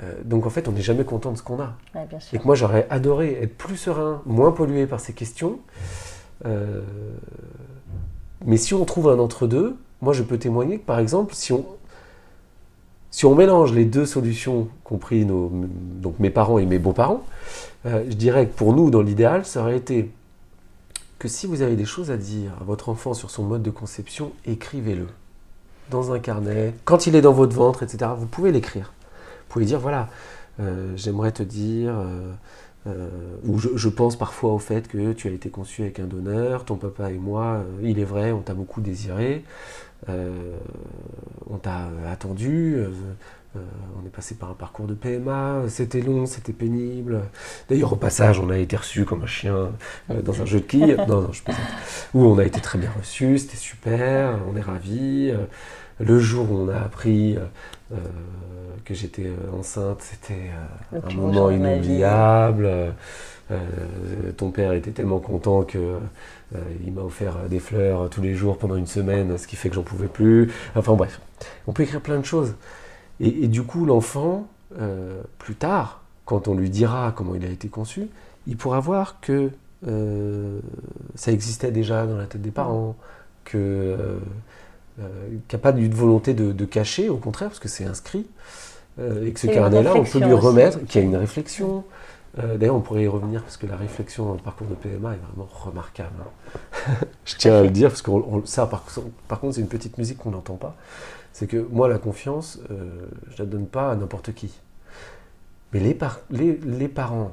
Euh, 0.02 0.22
donc 0.24 0.46
en 0.46 0.50
fait, 0.50 0.68
on 0.68 0.72
n'est 0.72 0.82
jamais 0.82 1.04
content 1.04 1.32
de 1.32 1.38
ce 1.38 1.42
qu'on 1.42 1.60
a. 1.60 1.76
et 2.32 2.38
que 2.38 2.44
moi 2.44 2.54
j'aurais 2.54 2.86
adoré 2.88 3.38
être 3.42 3.56
plus 3.56 3.76
serein, 3.76 4.22
moins 4.24 4.52
pollué 4.52 4.86
par 4.86 5.00
ces 5.00 5.12
questions. 5.12 5.58
Euh, 6.44 6.82
mais 8.44 8.56
si 8.56 8.74
on 8.74 8.84
trouve 8.84 9.08
un 9.08 9.18
entre-deux, 9.18 9.76
moi 10.00 10.12
je 10.12 10.22
peux 10.22 10.38
témoigner 10.38 10.78
que 10.78 10.84
par 10.84 10.98
exemple, 10.98 11.34
si 11.34 11.52
on, 11.52 11.66
si 13.16 13.24
on 13.24 13.34
mélange 13.34 13.72
les 13.72 13.86
deux 13.86 14.04
solutions, 14.04 14.68
compris 14.84 15.26
mes 16.18 16.28
parents 16.28 16.58
et 16.58 16.66
mes 16.66 16.78
beaux-parents, 16.78 17.24
euh, 17.86 18.04
je 18.10 18.14
dirais 18.14 18.46
que 18.46 18.52
pour 18.52 18.74
nous, 18.74 18.90
dans 18.90 19.00
l'idéal, 19.00 19.46
ça 19.46 19.62
aurait 19.62 19.78
été 19.78 20.10
que 21.18 21.26
si 21.26 21.46
vous 21.46 21.62
avez 21.62 21.76
des 21.76 21.86
choses 21.86 22.10
à 22.10 22.18
dire 22.18 22.52
à 22.60 22.64
votre 22.64 22.90
enfant 22.90 23.14
sur 23.14 23.30
son 23.30 23.44
mode 23.44 23.62
de 23.62 23.70
conception, 23.70 24.32
écrivez-le 24.44 25.06
dans 25.90 26.12
un 26.12 26.18
carnet, 26.18 26.74
quand 26.84 27.06
il 27.06 27.16
est 27.16 27.22
dans 27.22 27.32
votre 27.32 27.56
ventre, 27.56 27.82
etc. 27.82 28.10
Vous 28.18 28.26
pouvez 28.26 28.52
l'écrire. 28.52 28.92
Vous 29.48 29.54
pouvez 29.54 29.64
dire, 29.64 29.80
voilà, 29.80 30.10
euh, 30.60 30.92
j'aimerais 30.94 31.32
te 31.32 31.42
dire, 31.42 31.94
euh, 32.86 33.08
ou 33.46 33.58
je, 33.58 33.88
pense 33.88 34.16
parfois 34.16 34.52
au 34.52 34.58
fait 34.58 34.88
que 34.88 35.14
tu 35.14 35.28
as 35.28 35.30
été 35.30 35.48
conçu 35.48 35.80
avec 35.80 36.00
un 36.00 36.06
donneur, 36.06 36.66
ton 36.66 36.76
papa 36.76 37.10
et 37.10 37.16
moi, 37.16 37.64
il 37.82 37.98
est 37.98 38.04
vrai, 38.04 38.32
on 38.32 38.42
t'a 38.42 38.52
beaucoup 38.52 38.82
désiré. 38.82 39.42
Euh, 40.08 40.56
on 41.50 41.56
t'a 41.56 41.88
attendu, 42.10 42.74
euh, 42.76 42.90
euh, 43.56 43.60
on 44.00 44.06
est 44.06 44.10
passé 44.10 44.34
par 44.34 44.50
un 44.50 44.54
parcours 44.54 44.86
de 44.86 44.94
PMA, 44.94 45.62
c'était 45.68 46.00
long, 46.00 46.26
c'était 46.26 46.52
pénible. 46.52 47.22
D'ailleurs, 47.68 47.92
au 47.92 47.96
passage, 47.96 48.38
on 48.38 48.50
a 48.50 48.58
été 48.58 48.76
reçu 48.76 49.04
comme 49.04 49.22
un 49.22 49.26
chien 49.26 49.70
dans 50.08 50.42
un 50.42 50.44
jeu 50.44 50.60
de 50.60 50.64
quilles. 50.64 50.96
non, 51.08 51.22
non, 51.22 51.32
je 51.32 51.42
Où 52.14 52.24
on 52.24 52.38
a 52.38 52.44
été 52.44 52.60
très 52.60 52.78
bien 52.78 52.90
reçu, 52.98 53.38
c'était 53.38 53.56
super, 53.56 54.38
on 54.50 54.56
est 54.56 54.60
ravis. 54.60 55.32
Le 55.98 56.18
jour 56.18 56.50
où 56.50 56.56
on 56.56 56.68
a 56.68 56.76
appris 56.76 57.38
que 58.84 58.94
j'étais 58.94 59.30
enceinte, 59.58 60.02
c'était 60.02 60.50
un 60.92 61.14
moment 61.14 61.50
inoubliable. 61.50 62.68
ton 64.36 64.50
père 64.50 64.72
était 64.72 64.90
tellement 64.90 65.20
content 65.20 65.62
que 65.62 65.96
il 66.84 66.92
m'a 66.92 67.02
offert 67.02 67.48
des 67.48 67.58
fleurs 67.58 68.08
tous 68.08 68.22
les 68.22 68.34
jours 68.34 68.56
pendant 68.58 68.76
une 68.76 68.86
semaine, 68.86 69.36
ce 69.36 69.46
qui 69.46 69.56
fait 69.56 69.68
que 69.68 69.74
j'en 69.74 69.82
pouvais 69.82 70.08
plus. 70.08 70.52
Enfin 70.74 70.94
bref, 70.94 71.20
on 71.66 71.72
peut 71.72 71.82
écrire 71.82 72.00
plein 72.00 72.18
de 72.18 72.24
choses. 72.24 72.54
Et, 73.20 73.48
du 73.48 73.62
coup, 73.62 73.86
l'enfant, 73.86 74.46
euh, 74.78 75.22
plus 75.38 75.54
tard, 75.54 76.02
quand 76.24 76.48
on 76.48 76.54
lui 76.54 76.68
dira 76.68 77.12
comment 77.16 77.34
il 77.34 77.44
a 77.44 77.48
été 77.48 77.68
conçu, 77.68 78.08
il 78.46 78.56
pourra 78.56 78.80
voir 78.80 79.20
que 79.20 79.50
euh, 79.88 80.60
ça 81.14 81.32
existait 81.32 81.70
déjà 81.70 82.06
dans 82.06 82.16
la 82.16 82.26
tête 82.26 82.42
des 82.42 82.50
parents, 82.50 82.94
qu'il 83.48 83.96
n'y 84.98 85.54
a 85.54 85.58
pas 85.58 85.76
eu 85.76 85.88
de 85.88 85.94
volonté 85.94 86.34
de, 86.34 86.64
cacher, 86.64 87.08
au 87.08 87.16
contraire, 87.16 87.48
parce 87.48 87.60
que 87.60 87.68
c'est 87.68 87.84
inscrit, 87.84 88.26
et 88.98 89.30
que 89.32 89.40
ce 89.40 89.46
carnet-là, 89.46 89.94
on 89.94 90.04
peut 90.04 90.18
lui 90.18 90.32
remettre, 90.32 90.84
qu'il 90.86 91.00
y 91.00 91.04
a 91.04 91.06
une 91.06 91.16
réflexion, 91.16 91.84
euh, 92.38 92.58
d'ailleurs, 92.58 92.76
on 92.76 92.80
pourrait 92.80 93.04
y 93.04 93.08
revenir 93.08 93.42
parce 93.42 93.56
que 93.56 93.66
la 93.66 93.76
réflexion 93.76 94.26
dans 94.26 94.34
le 94.34 94.40
parcours 94.40 94.66
de 94.66 94.74
PMA 94.74 95.14
est 95.14 95.18
vraiment 95.18 95.48
remarquable. 95.50 96.24
Je 97.24 97.36
tiens 97.36 97.56
à 97.56 97.62
le 97.62 97.70
dire 97.70 97.88
parce 97.88 98.02
que 98.02 98.10
ça, 98.44 98.66
par, 98.66 99.40
contre, 99.40 99.54
c'est 99.54 99.60
une 99.60 99.68
petite 99.68 99.96
musique 99.96 100.18
qu'on 100.18 100.30
n'entend 100.30 100.56
pas. 100.56 100.76
C'est 101.32 101.46
que 101.46 101.66
moi, 101.70 101.88
la 101.88 101.98
confiance, 101.98 102.60
euh, 102.70 103.06
je 103.28 103.34
ne 103.34 103.38
la 103.38 103.44
donne 103.46 103.66
pas 103.66 103.90
à 103.90 103.96
n'importe 103.96 104.32
qui. 104.34 104.52
Mais 105.72 105.80
les, 105.80 105.94
parents 106.88 107.32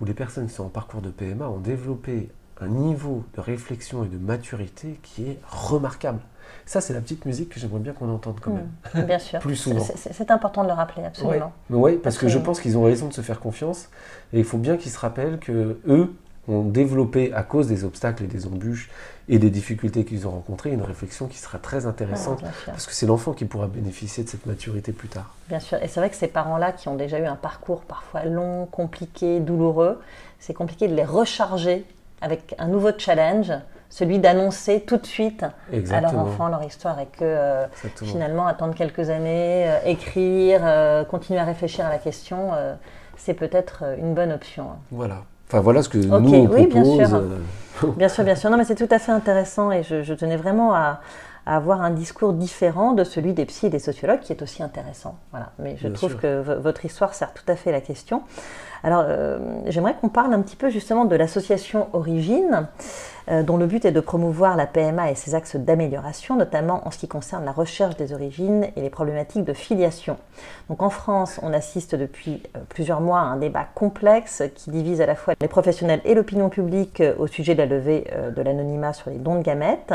ou 0.00 0.04
les 0.04 0.14
personnes 0.14 0.46
qui 0.46 0.54
sont 0.54 0.64
en 0.64 0.68
parcours 0.68 1.02
de 1.02 1.10
PMA 1.10 1.48
ont 1.48 1.58
développé 1.58 2.30
un 2.60 2.68
niveau 2.68 3.24
de 3.36 3.40
réflexion 3.40 4.04
et 4.04 4.08
de 4.08 4.18
maturité 4.18 4.98
qui 5.02 5.30
est 5.30 5.38
remarquable. 5.48 6.20
Ça, 6.66 6.80
c'est 6.80 6.94
la 6.94 7.00
petite 7.00 7.24
musique 7.26 7.50
que 7.50 7.60
j'aimerais 7.60 7.80
bien 7.80 7.92
qu'on 7.92 8.08
entende 8.08 8.38
quand 8.40 8.52
même. 8.52 8.68
Hmm. 8.94 9.02
bien 9.06 9.18
sûr. 9.18 9.38
Plus 9.40 9.56
souvent. 9.56 9.84
C'est 9.96 10.30
important 10.30 10.62
de 10.62 10.68
le 10.68 10.74
rappeler, 10.74 11.04
absolument. 11.04 11.52
Oui, 11.70 11.98
parce 12.02 12.18
que 12.18 12.28
je 12.28 12.38
pense 12.38 12.60
qu'ils 12.60 12.78
ont 12.78 12.82
raison 12.82 13.08
de 13.08 13.12
se 13.12 13.20
faire 13.20 13.40
confiance. 13.40 13.88
Et 14.32 14.38
il 14.38 14.44
faut 14.44 14.58
bien 14.58 14.76
qu'ils 14.76 14.92
se 14.92 14.98
rappellent 14.98 15.38
que 15.38 15.78
eux 15.86 16.14
ont 16.48 16.62
développé, 16.62 17.32
à 17.32 17.42
cause 17.42 17.68
des 17.68 17.84
obstacles 17.84 18.24
et 18.24 18.26
des 18.26 18.46
embûches 18.46 18.90
et 19.28 19.38
des 19.38 19.50
difficultés 19.50 20.04
qu'ils 20.04 20.26
ont 20.26 20.30
rencontrées, 20.30 20.72
une 20.72 20.82
réflexion 20.82 21.26
qui 21.26 21.38
sera 21.38 21.58
très 21.58 21.86
intéressante. 21.86 22.42
parce 22.66 22.86
que 22.86 22.92
c'est 22.92 23.06
l'enfant 23.06 23.32
qui 23.32 23.46
pourra 23.46 23.66
bénéficier 23.66 24.24
de 24.24 24.28
cette 24.28 24.44
maturité 24.44 24.92
plus 24.92 25.08
tard. 25.08 25.34
Bien 25.48 25.60
sûr. 25.60 25.82
Et 25.82 25.88
c'est 25.88 26.00
vrai 26.00 26.10
que 26.10 26.16
ces 26.16 26.28
parents-là 26.28 26.72
qui 26.72 26.88
ont 26.88 26.96
déjà 26.96 27.18
eu 27.18 27.24
un 27.24 27.36
parcours 27.36 27.80
parfois 27.82 28.24
long, 28.24 28.66
compliqué, 28.66 29.40
douloureux, 29.40 30.00
c'est 30.38 30.54
compliqué 30.54 30.88
de 30.88 30.94
les 30.94 31.04
recharger 31.04 31.84
avec 32.20 32.54
un 32.58 32.68
nouveau 32.68 32.90
challenge 32.96 33.52
celui 33.94 34.18
d'annoncer 34.18 34.80
tout 34.80 34.96
de 34.96 35.06
suite 35.06 35.44
à 35.92 36.00
leur 36.00 36.18
enfant 36.18 36.48
leur 36.48 36.64
histoire 36.64 36.98
et 36.98 37.06
que 37.06 37.22
euh, 37.22 37.64
finalement 38.02 38.48
attendre 38.48 38.74
quelques 38.74 39.08
années, 39.08 39.68
euh, 39.68 39.78
écrire, 39.86 40.62
euh, 40.64 41.04
continuer 41.04 41.38
à 41.38 41.44
réfléchir 41.44 41.86
à 41.86 41.90
la 41.90 41.98
question, 41.98 42.50
c'est 43.16 43.34
peut-être 43.34 43.84
une 43.96 44.12
bonne 44.12 44.32
option. 44.32 44.66
Voilà. 44.90 45.22
Enfin 45.46 45.60
voilà 45.60 45.80
ce 45.82 45.88
que 45.88 45.98
nous 45.98 46.12
on 46.12 46.24
oui, 46.24 46.66
bien 46.66 46.84
sûr. 46.84 47.22
bien 47.96 48.08
sûr, 48.08 48.24
bien 48.24 48.34
sûr. 48.34 48.50
Non 48.50 48.56
mais 48.56 48.64
c'est 48.64 48.74
tout 48.74 48.92
à 48.92 48.98
fait 48.98 49.12
intéressant 49.12 49.70
et 49.70 49.84
je, 49.84 50.12
tenais 50.14 50.36
vraiment 50.36 50.74
à, 50.74 51.00
avoir 51.46 51.80
un 51.80 51.90
discours 51.90 52.32
différent 52.32 52.94
de 52.94 53.04
celui 53.04 53.32
des 53.32 53.44
psys 53.44 53.66
et 53.66 53.70
des 53.70 53.78
sociologues 53.78 54.20
qui 54.20 54.32
est 54.32 54.42
aussi 54.42 54.64
intéressant. 54.64 55.18
Voilà. 55.30 55.50
Mais 55.60 55.76
je 55.76 55.86
trouve 55.86 56.16
que 56.16 56.40
votre 56.58 56.84
histoire 56.84 57.14
sert 57.14 57.32
tout 57.32 57.46
à 57.46 57.54
fait 57.54 57.70
la 57.70 57.80
question. 57.80 58.22
Alors 58.82 59.04
j'aimerais 59.66 59.94
qu'on 60.00 60.08
parle 60.08 60.34
un 60.34 60.42
petit 60.42 60.56
peu 60.56 60.68
justement 60.68 61.04
de 61.04 61.14
l'association 61.14 61.86
Origine. 61.92 62.66
Euh, 63.30 63.42
dont 63.42 63.56
le 63.56 63.66
but 63.66 63.86
est 63.86 63.92
de 63.92 64.00
promouvoir 64.00 64.54
la 64.54 64.66
PMA 64.66 65.10
et 65.10 65.14
ses 65.14 65.34
axes 65.34 65.56
d'amélioration, 65.56 66.36
notamment 66.36 66.86
en 66.86 66.90
ce 66.90 66.98
qui 66.98 67.08
concerne 67.08 67.44
la 67.46 67.52
recherche 67.52 67.96
des 67.96 68.12
origines 68.12 68.68
et 68.76 68.82
les 68.82 68.90
problématiques 68.90 69.44
de 69.44 69.54
filiation. 69.54 70.18
Donc 70.68 70.82
en 70.82 70.90
France, 70.90 71.40
on 71.42 71.54
assiste 71.54 71.94
depuis 71.94 72.42
euh, 72.54 72.60
plusieurs 72.68 73.00
mois 73.00 73.20
à 73.20 73.22
un 73.22 73.38
débat 73.38 73.66
complexe 73.74 74.42
qui 74.54 74.70
divise 74.70 75.00
à 75.00 75.06
la 75.06 75.14
fois 75.14 75.34
les 75.40 75.48
professionnels 75.48 76.02
et 76.04 76.14
l'opinion 76.14 76.50
publique 76.50 77.00
euh, 77.00 77.14
au 77.18 77.26
sujet 77.26 77.54
de 77.54 77.60
la 77.60 77.66
levée 77.66 78.06
de 78.34 78.42
l'anonymat 78.42 78.92
sur 78.92 79.10
les 79.10 79.16
dons 79.16 79.36
de 79.36 79.42
gamètes. 79.42 79.94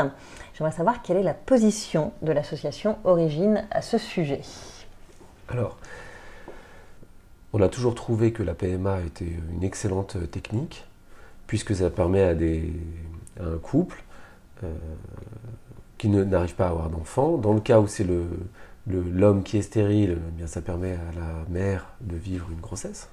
J'aimerais 0.54 0.74
savoir 0.74 1.02
quelle 1.02 1.16
est 1.16 1.22
la 1.22 1.34
position 1.34 2.12
de 2.22 2.32
l'association 2.32 2.98
Origine 3.04 3.64
à 3.70 3.80
ce 3.80 3.98
sujet. 3.98 4.40
Alors, 5.48 5.78
on 7.52 7.62
a 7.62 7.68
toujours 7.68 7.94
trouvé 7.94 8.32
que 8.32 8.42
la 8.42 8.54
PMA 8.54 9.00
était 9.06 9.32
une 9.54 9.62
excellente 9.62 10.16
technique, 10.30 10.84
puisque 11.46 11.74
ça 11.74 11.90
permet 11.90 12.22
à 12.22 12.34
des 12.34 12.72
un 13.40 13.58
couple 13.58 14.02
euh, 14.64 14.74
qui 15.98 16.08
n'arrive 16.08 16.54
pas 16.54 16.66
à 16.66 16.70
avoir 16.70 16.88
d'enfant. 16.88 17.36
Dans 17.36 17.52
le 17.52 17.60
cas 17.60 17.80
où 17.80 17.86
c'est 17.86 18.04
le, 18.04 18.24
l'homme 18.86 19.42
qui 19.42 19.58
est 19.58 19.62
stérile, 19.62 20.18
eh 20.18 20.30
bien 20.32 20.46
ça 20.46 20.62
permet 20.62 20.92
à 20.92 21.18
la 21.18 21.44
mère 21.50 21.86
de 22.00 22.16
vivre 22.16 22.48
une 22.50 22.60
grossesse, 22.60 23.08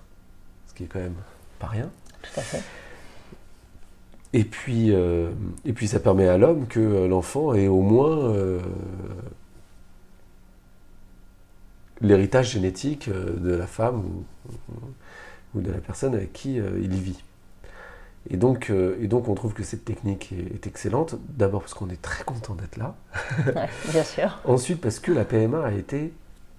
ce 0.67 0.73
qui 0.73 0.83
est 0.83 0.87
quand 0.87 0.99
même 0.99 1.15
pas 1.59 1.67
rien. 1.67 1.89
Tout 2.21 2.39
à 2.39 2.41
fait. 2.41 2.63
Et 4.33 4.43
puis, 4.43 4.93
euh, 4.93 5.31
et 5.65 5.73
puis 5.73 5.87
ça 5.87 5.99
permet 5.99 6.27
à 6.27 6.37
l'homme 6.37 6.67
que 6.67 6.79
euh, 6.79 7.07
l'enfant 7.07 7.53
ait 7.53 7.67
au 7.67 7.81
moins 7.81 8.33
l'héritage 11.99 12.51
génétique 12.51 13.09
de 13.09 13.51
la 13.51 13.67
femme 13.67 14.03
ou, 15.55 15.61
de 15.61 15.71
la 15.71 15.79
personne 15.79 16.13
avec 16.13 16.31
qui 16.31 16.55
il 16.55 16.93
vit. 16.93 17.23
Et 18.29 18.37
donc, 18.37 18.69
euh, 18.69 18.97
et 19.01 19.07
donc, 19.07 19.29
on 19.29 19.35
trouve 19.35 19.53
que 19.53 19.63
cette 19.63 19.85
technique 19.85 20.33
est, 20.33 20.67
excellente. 20.67 21.15
D'abord 21.29 21.61
parce 21.61 21.73
qu'on 21.73 21.89
est 21.89 22.01
très 22.01 22.23
content 22.23 22.55
d'être 22.55 22.77
là. 22.77 22.95
bien 23.91 24.03
sûr. 24.03 24.39
Ensuite 24.45 24.81
parce 24.81 24.99
que 24.99 25.11
la 25.11 25.23
PMA 25.23 25.63
a 25.63 25.71
été 25.71 26.13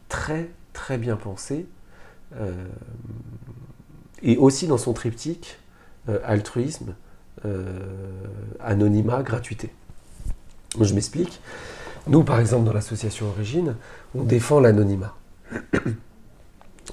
très, 0.08 0.48
très 0.72 0.96
bien 0.96 1.16
pensée. 1.16 1.66
Euh, 2.36 2.52
et 4.22 4.36
aussi 4.36 4.66
dans 4.66 4.78
son 4.78 4.92
triptyque, 4.92 5.58
euh, 6.08 6.18
altruisme, 6.24 6.94
anonymat, 8.60 9.22
gratuité. 9.22 9.70
Je 10.80 10.92
m'explique. 10.92 11.40
Nous, 12.08 12.24
par 12.24 12.40
exemple, 12.40 12.64
dans 12.64 12.72
l'association 12.72 13.28
Origine, 13.28 13.76
on 14.14 14.24
défend 14.24 14.58
l'anonymat. 14.58 15.14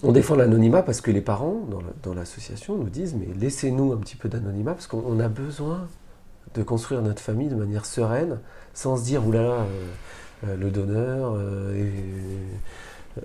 On 0.03 0.11
défend 0.11 0.35
l'anonymat 0.35 0.83
parce 0.83 1.01
que 1.01 1.11
les 1.11 1.21
parents, 1.21 1.61
dans 2.03 2.13
l'association, 2.13 2.75
nous 2.75 2.89
disent 2.89 3.15
mais 3.15 3.27
laissez-nous 3.39 3.93
un 3.93 3.97
petit 3.97 4.15
peu 4.15 4.29
d'anonymat 4.29 4.73
parce 4.73 4.87
qu'on 4.87 5.19
a 5.19 5.27
besoin 5.27 5.87
de 6.55 6.63
construire 6.63 7.01
notre 7.01 7.21
famille 7.21 7.49
de 7.49 7.55
manière 7.55 7.85
sereine, 7.85 8.39
sans 8.73 8.97
se 8.97 9.03
dire 9.03 9.25
oulala, 9.25 9.49
euh, 9.49 9.65
euh, 10.47 10.55
le 10.57 10.69
donneur 10.69 11.33
euh, 11.35 11.81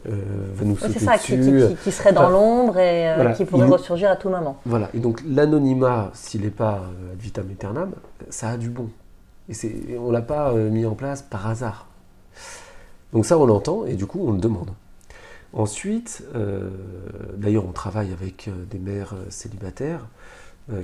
va 0.06 0.64
nous 0.64 0.76
sauter 0.76 0.98
c'est 0.98 1.04
ça, 1.04 1.16
dessus. 1.16 1.74
Qui, 1.76 1.84
qui, 1.84 1.92
serait 1.92 2.12
dans 2.12 2.28
l'ombre 2.28 2.78
et 2.78 3.14
qui 3.36 3.44
pourrait 3.44 3.66
ressurgir 3.66 4.10
à 4.10 4.16
tout 4.16 4.28
moment. 4.28 4.58
Voilà, 4.64 4.88
et 4.94 4.98
donc 4.98 5.22
l'anonymat, 5.26 6.10
s'il 6.14 6.42
n'est 6.42 6.50
pas 6.50 6.82
ad 7.12 7.18
vitam 7.18 7.48
aeternam, 7.50 7.92
ça 8.28 8.50
a 8.50 8.56
du 8.56 8.70
bon. 8.70 8.88
Et 9.48 9.98
on 9.98 10.08
ne 10.08 10.12
l'a 10.12 10.22
pas 10.22 10.52
mis 10.52 10.86
en 10.86 10.94
place 10.94 11.22
par 11.22 11.48
hasard. 11.48 11.86
Donc 13.12 13.26
ça, 13.26 13.36
on 13.36 13.46
l'entend 13.46 13.84
et 13.84 13.94
du 13.94 14.06
coup, 14.06 14.24
on 14.24 14.32
le 14.32 14.38
demande. 14.38 14.70
Ensuite, 15.53 16.22
d'ailleurs, 17.36 17.66
on 17.66 17.72
travaille 17.72 18.12
avec 18.12 18.48
des 18.70 18.78
mères 18.78 19.14
célibataires 19.30 20.07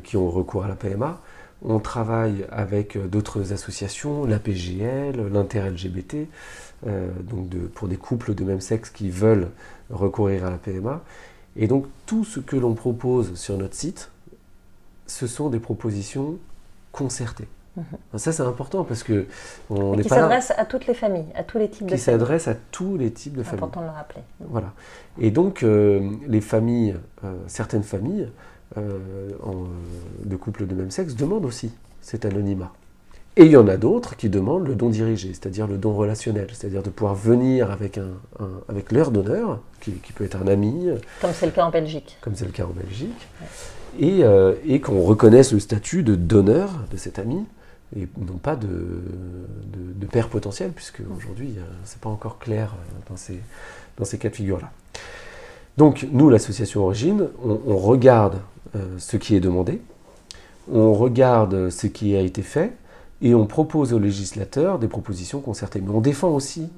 qui 0.03 0.17
ont 0.17 0.29
recours 0.29 0.65
à 0.65 0.69
la 0.69 0.75
PMA. 0.75 1.21
On 1.63 1.79
travaille 1.79 2.45
avec 2.51 2.99
d'autres 3.09 3.53
associations, 3.53 4.27
la 4.27 4.39
PGL, 4.39 5.29
l'inter-LGBT, 5.33 6.29
euh, 6.87 7.11
pour 7.75 7.89
des 7.89 7.97
couples 7.97 8.35
de 8.35 8.45
même 8.45 8.61
sexe 8.61 8.91
qui 8.91 9.09
veulent 9.09 9.49
recourir 9.91 10.45
à 10.45 10.51
la 10.51 10.59
PMA. 10.59 11.03
Et 11.57 11.67
donc 11.67 11.87
tout 12.05 12.25
ce 12.25 12.41
que 12.41 12.57
l'on 12.57 12.75
propose 12.75 13.35
sur 13.35 13.57
notre 13.57 13.75
site, 13.75 14.11
ce 15.07 15.27
sont 15.27 15.49
des 15.49 15.61
propositions 15.61 16.37
concertées. 16.93 17.49
Mhm. 17.77 17.85
Ça 18.17 18.33
c'est 18.33 18.43
important 18.43 18.85
parce 18.85 19.03
que 19.03 19.27
on 19.71 19.97
n'est 19.97 20.03
pas 20.03 20.17
s'adresse 20.17 20.53
à 20.57 20.65
toutes 20.65 20.87
les 20.87 20.95
familles, 20.95 21.27
à 21.35 21.43
tous 21.45 21.59
les 21.59 21.69
types 21.69 21.85
de 21.85 21.91
familles. 21.91 21.99
Qui 21.99 22.05
s'adresse 22.05 22.49
à 22.49 22.55
tous 22.71 22.97
les 22.97 23.11
types 23.11 23.37
de 23.37 23.43
familles. 23.43 23.59
Important 23.65 23.81
de 23.81 23.87
le 23.87 23.93
rappeler. 23.93 24.23
Voilà. 24.41 24.73
Et 25.21 25.31
donc 25.31 25.63
euh, 25.63 26.11
les 26.27 26.41
familles, 26.41 26.97
euh, 27.25 27.35
certaines 27.47 27.85
familles 27.85 28.29
de 30.25 30.37
couples 30.37 30.67
de 30.67 30.75
même 30.75 30.91
sexe 30.91 31.15
demandent 31.15 31.45
aussi 31.45 31.71
cet 32.03 32.25
anonymat. 32.25 32.73
Et 33.39 33.45
il 33.45 33.51
y 33.51 33.57
en 33.57 33.69
a 33.69 33.77
d'autres 33.77 34.17
qui 34.17 34.31
demandent 34.31 34.67
le 34.67 34.75
don 34.75 34.89
dirigé, 34.89 35.29
c'est-à-dire 35.35 35.67
le 35.67 35.77
don 35.77 35.95
relationnel, 35.95 36.49
c'est-à-dire 36.53 36.83
de 36.83 36.89
pouvoir 36.89 37.15
venir 37.15 37.71
avec, 37.71 37.99
un, 37.99 38.09
avec 38.67 38.93
leur 38.93 39.11
donneur, 39.11 39.61
qui, 39.81 39.91
peut 39.91 40.25
être 40.25 40.39
un 40.43 40.47
ami. 40.47 40.89
Comme 41.21 41.33
c'est 41.35 41.45
le 41.45 41.53
cas 41.53 41.67
en 41.67 41.71
Belgique. 41.71 42.17
Comme 42.23 42.35
c'est 42.35 42.47
le 42.47 42.51
cas 42.51 42.65
en 42.65 42.71
Belgique. 42.71 43.29
Et, 43.99 44.25
euh, 44.25 44.55
et 44.67 44.81
qu'on 44.81 45.03
reconnaisse 45.03 45.53
le 45.53 45.61
statut 45.61 46.03
de 46.03 46.15
donneur 46.15 46.71
de 46.91 46.97
cet 46.97 47.19
ami, 47.19 47.45
et 47.97 48.09
non 48.19 48.37
pas 48.37 48.57
de, 48.57 48.69
de, 48.69 50.07
père 50.07 50.29
potentiel, 50.29 50.71
puisque 50.73 51.03
aujourd'hui, 51.17 51.55
euh, 51.59 51.63
ce 51.85 51.95
n'est 51.95 52.01
pas 52.01 52.11
encore 52.11 52.39
clair 52.39 52.75
euh, 52.75 53.11
dans 53.11 53.17
ces, 53.17 53.41
dans 53.97 54.05
ces 54.05 54.19
cas 54.19 54.29
de 54.29 54.35
figure-là. 54.35 54.71
Donc, 55.77 56.07
nous, 56.13 56.31
l'association 56.31 56.85
Origine, 56.85 57.29
on, 57.45 57.77
regarde 57.77 58.41
ce 58.97 59.19
qui 59.19 59.37
est 59.37 59.41
demandé, 59.41 59.83
on 60.73 60.95
regarde 60.95 61.69
ce 61.69 61.87
qui 61.87 62.17
a 62.17 62.21
été 62.21 62.43
fait, 62.43 62.73
et 63.23 63.35
on 63.35 63.47
propose 63.47 63.93
aux 63.93 63.99
législateurs 63.99 64.79
des 64.79 64.89
propositions 64.89 65.41
concertées. 65.41 65.81
Mais 65.81 65.91
on 65.91 66.01
défend 66.01 66.29
aussi 66.29 66.71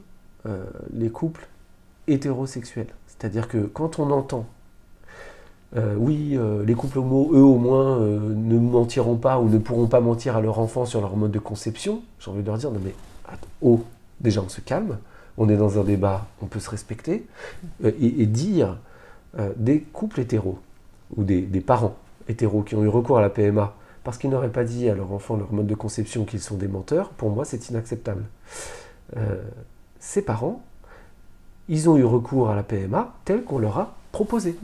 euh, 0.46 0.64
les 0.92 1.10
couples 1.10 1.48
hétérosexuels. 2.06 2.88
C'est-à-dire 3.06 3.48
que 3.48 3.58
quand 3.58 3.98
on 3.98 4.10
entend, 4.10 4.46
euh, 5.76 5.94
oui, 5.96 6.32
euh, 6.36 6.64
les 6.64 6.74
couples 6.74 6.98
homo, 6.98 7.30
eux 7.32 7.42
au 7.42 7.56
moins, 7.56 8.00
ne 8.00 8.58
mentiront 8.58 9.16
pas 9.16 9.38
ou 9.38 9.48
ne 9.48 9.58
pourront 9.58 9.86
pas 9.86 10.00
mentir 10.00 10.36
à 10.36 10.40
leur 10.40 10.58
enfant 10.58 10.86
sur 10.86 11.00
leur 11.00 11.16
mode 11.16 11.30
de 11.30 11.38
conception, 11.38 12.02
j'ai 12.20 12.30
envie 12.30 12.42
de 12.42 12.46
leur 12.46 12.58
dire, 12.58 12.70
non 12.70 12.80
mais, 12.82 12.94
oh, 13.62 13.82
déjà 14.20 14.40
on 14.40 14.48
se 14.48 14.60
calme, 14.60 14.98
on 15.36 15.48
est 15.48 15.56
dans 15.56 15.78
un 15.78 15.84
débat, 15.84 16.26
on 16.42 16.46
peut 16.46 16.60
se 16.60 16.70
respecter, 16.70 17.26
et, 17.84 18.26
dire 18.26 18.78
des 19.56 19.80
couples 19.80 20.20
hétéros 20.20 20.58
ou 21.16 21.24
des, 21.24 21.42
parents 21.60 21.96
hétéros 22.28 22.62
qui 22.62 22.74
ont 22.74 22.82
eu 22.82 22.88
recours 22.88 23.18
à 23.18 23.20
la 23.20 23.30
PMA 23.30 23.74
parce 24.04 24.18
qu'ils 24.18 24.30
n'auraient 24.30 24.48
pas 24.48 24.64
dit 24.64 24.88
à 24.88 24.94
leur 24.94 25.12
enfant, 25.12 25.36
leur 25.36 25.52
mode 25.52 25.66
de 25.66 25.74
conception, 25.74 26.24
qu'ils 26.24 26.40
sont 26.40 26.56
des 26.56 26.68
menteurs, 26.68 27.10
pour 27.10 27.30
moi 27.30 27.44
c'est 27.44 27.68
inacceptable. 27.68 28.24
Euh, 29.16 29.42
ces 30.00 30.22
parents, 30.22 30.62
ils 31.68 31.90
ont 31.90 31.96
eu 31.96 32.04
recours 32.04 32.50
à 32.50 32.56
la 32.56 32.62
PMA 32.62 33.14
telle 33.24 33.42
qu'on 33.42 33.58
leur 33.58 33.78
a 33.78 33.96
proposé. 34.12 34.56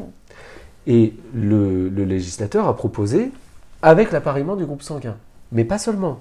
Et 0.86 1.14
le, 1.34 1.88
législateur 1.88 2.68
a 2.68 2.76
proposé 2.76 3.30
avec 3.82 4.12
l'appariement 4.12 4.56
du 4.56 4.64
groupe 4.64 4.82
sanguin. 4.82 5.16
Mais 5.52 5.64
pas 5.64 5.78
seulement. 5.78 6.20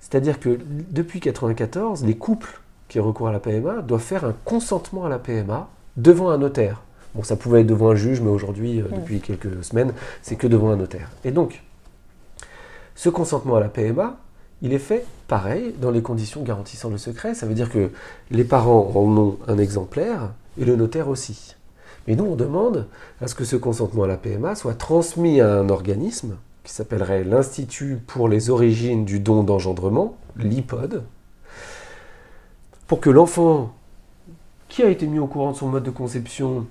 C'est-à-dire 0.00 0.40
que 0.40 0.58
depuis 0.90 1.20
1994, 1.20 2.04
les 2.04 2.16
couples 2.16 2.60
qui 2.88 2.98
recourent 2.98 3.28
à 3.28 3.32
la 3.32 3.40
PMA 3.40 3.82
doivent 3.82 4.02
faire 4.02 4.24
un 4.24 4.34
consentement 4.44 5.06
à 5.06 5.08
la 5.08 5.18
PMA 5.18 5.68
devant 5.96 6.30
un 6.30 6.38
notaire. 6.38 6.82
Bon, 7.14 7.22
ça 7.22 7.36
pouvait 7.36 7.60
être 7.60 7.66
devant 7.66 7.90
un 7.90 7.94
juge, 7.94 8.20
mais 8.20 8.30
aujourd'hui, 8.30 8.80
euh, 8.80 8.86
depuis 8.94 9.20
quelques 9.20 9.62
semaines, 9.64 9.92
c'est 10.22 10.36
que 10.36 10.46
devant 10.46 10.70
un 10.70 10.76
notaire. 10.76 11.10
Et 11.24 11.30
donc, 11.30 11.62
ce 12.94 13.08
consentement 13.08 13.56
à 13.56 13.60
la 13.60 13.68
PMA, 13.68 14.16
il 14.62 14.72
est 14.72 14.78
fait 14.78 15.04
pareil 15.28 15.74
dans 15.80 15.90
les 15.90 16.02
conditions 16.02 16.42
garantissant 16.42 16.88
le 16.88 16.98
secret. 16.98 17.34
Ça 17.34 17.46
veut 17.46 17.54
dire 17.54 17.70
que 17.70 17.90
les 18.30 18.44
parents 18.44 18.92
en 18.94 19.16
ont 19.18 19.38
un 19.48 19.58
exemplaire 19.58 20.30
et 20.58 20.64
le 20.64 20.76
notaire 20.76 21.08
aussi. 21.08 21.56
Mais 22.06 22.16
nous, 22.16 22.24
on 22.24 22.36
demande 22.36 22.86
à 23.20 23.28
ce 23.28 23.34
que 23.34 23.44
ce 23.44 23.56
consentement 23.56 24.04
à 24.04 24.06
la 24.06 24.16
PMA 24.16 24.54
soit 24.54 24.74
transmis 24.74 25.40
à 25.40 25.58
un 25.58 25.68
organisme 25.68 26.36
qui 26.64 26.72
s'appellerait 26.72 27.24
l'Institut 27.24 27.98
pour 28.06 28.28
les 28.28 28.50
origines 28.50 29.04
du 29.04 29.20
don 29.20 29.42
d'engendrement, 29.42 30.16
l'IPOD, 30.36 31.02
pour 32.86 33.00
que 33.00 33.10
l'enfant 33.10 33.74
qui 34.68 34.82
a 34.82 34.88
été 34.88 35.06
mis 35.06 35.18
au 35.18 35.26
courant 35.26 35.52
de 35.52 35.56
son 35.56 35.68
mode 35.68 35.82
de 35.82 35.90
conception 35.90 36.66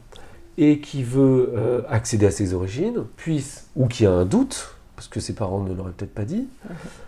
et 0.58 0.80
qui 0.80 1.04
veut 1.04 1.54
euh, 1.56 1.82
accéder 1.90 2.26
à 2.26 2.32
ses 2.32 2.54
origines 2.54 3.04
puisse, 3.16 3.68
ou 3.76 3.88
qui 3.88 4.06
a 4.06 4.12
un 4.12 4.26
doute, 4.26 4.76
parce 4.96 5.08
que 5.08 5.20
ses 5.20 5.34
parents 5.34 5.62
ne 5.62 5.74
l'auraient 5.74 5.92
peut-être 5.92 6.14
pas 6.14 6.26
dit, 6.26 6.48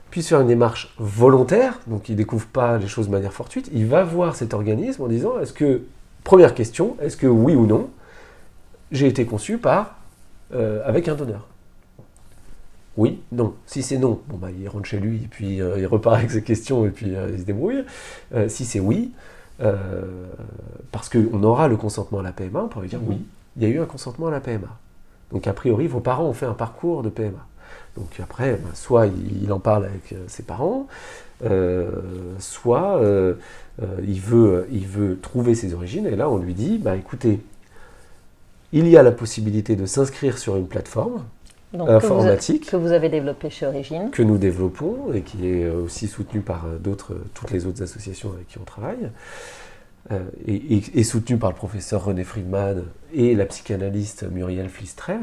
puis 0.10 0.22
faire 0.24 0.42
une 0.42 0.48
démarche 0.48 0.94
volontaire, 0.98 1.80
donc 1.88 2.10
il 2.10 2.14
ne 2.14 2.18
découvre 2.18 2.48
pas 2.48 2.78
les 2.78 2.88
choses 2.88 3.08
de 3.08 3.12
manière 3.12 3.34
fortuite, 3.34 3.70
il 3.74 3.88
va 3.88 4.04
voir 4.04 4.36
cet 4.36 4.54
organisme 4.54 5.04
en 5.04 5.08
disant, 5.08 5.40
est-ce 5.40 5.54
que, 5.54 5.82
première 6.24 6.54
question, 6.54 6.96
est-ce 7.02 7.18
que 7.18 7.28
oui 7.28 7.56
ou 7.56 7.66
non, 7.66 7.90
j'ai 8.94 9.08
été 9.08 9.26
conçu 9.26 9.58
par, 9.58 9.98
euh, 10.54 10.82
avec 10.86 11.10
un 11.10 11.16
donneur 11.16 11.48
oui, 12.96 13.24
non. 13.32 13.56
Si 13.66 13.82
c'est 13.82 13.98
non, 13.98 14.22
bon 14.28 14.38
bah, 14.38 14.50
il 14.52 14.70
rentre 14.70 14.86
chez 14.86 15.00
lui 15.00 15.16
et 15.24 15.28
puis 15.28 15.60
euh, 15.60 15.80
il 15.80 15.88
repart 15.88 16.16
avec 16.16 16.30
ses 16.30 16.44
questions 16.44 16.86
et 16.86 16.92
puis 16.92 17.16
euh, 17.16 17.32
il 17.34 17.40
se 17.40 17.44
débrouille. 17.44 17.84
si 18.48 18.66
c'est 18.66 18.80
oui, 18.80 19.12
parce 20.92 21.10
qu'on 21.10 21.42
aura 21.42 21.68
le 21.68 21.76
consentement 21.76 22.20
à 22.20 22.22
la 22.22 22.32
PMA, 22.32 22.62
on 22.62 22.68
pourrait 22.68 22.86
dire 22.86 23.00
oui, 23.04 23.26
il 23.58 23.64
y 23.64 23.66
a 23.66 23.70
eu 23.70 23.80
un 23.80 23.86
consentement 23.86 24.28
à 24.28 24.32
la 24.32 24.42
PMA. 24.42 24.68
Donc 25.32 25.48
a 25.48 25.54
priori, 25.54 25.88
vos 25.88 26.02
parents 26.02 26.26
ont 26.26 26.34
fait 26.34 26.46
un 26.46 26.54
parcours 26.54 27.02
de 27.02 27.10
PMA. 27.10 27.44
Donc 27.98 28.20
après, 28.22 28.60
bah, 28.64 28.70
soit 28.76 29.08
il, 29.08 29.52
en 29.52 29.60
parle 29.60 29.86
avec 29.86 30.14
ses 30.28 30.44
parents, 30.44 30.86
soit 32.38 33.02
il, 34.04 34.22
veut, 34.22 34.68
il 34.72 34.86
veut 34.86 35.18
trouver 35.20 35.56
ses 35.56 35.74
origines, 35.74 36.06
et 36.06 36.16
là 36.16 36.30
on 36.30 36.38
lui 36.38 36.54
dit, 36.54 36.78
bah 36.78 36.96
écoutez, 36.96 37.40
il 38.74 38.88
y 38.88 38.98
a 38.98 39.04
la 39.04 39.12
possibilité 39.12 39.76
de 39.76 39.86
s'inscrire 39.86 40.38
sur 40.38 40.58
une 40.58 40.68
plateforme 40.68 41.24
informatique 41.74 42.70
que 42.70 42.76
vous, 42.76 42.92
avez, 42.92 43.10
développée 43.10 43.50
chez 43.50 43.66
Origine, 43.66 44.12
que 44.12 44.22
nous 44.22 44.38
développons 44.38 45.14
et 45.14 45.22
qui 45.22 45.48
est 45.48 45.70
aussi 45.70 46.08
soutenue 46.08 46.42
par 46.42 46.68
d'autres, 46.80 47.16
toutes 47.34 47.52
les 47.52 47.66
autres 47.66 47.82
associations 47.82 48.32
avec 48.34 48.48
qui 48.48 48.60
on 48.60 48.64
travaille. 48.64 49.10
et, 50.46 51.04
soutenue 51.04 51.38
par 51.38 51.50
le 51.50 51.56
professeur 51.56 52.06
René 52.06 52.24
Friedman 52.24 52.84
et 53.14 53.34
la 53.34 53.46
psychanalyste 53.46 54.26
Muriel 54.30 54.70
Flistrel. 54.70 55.20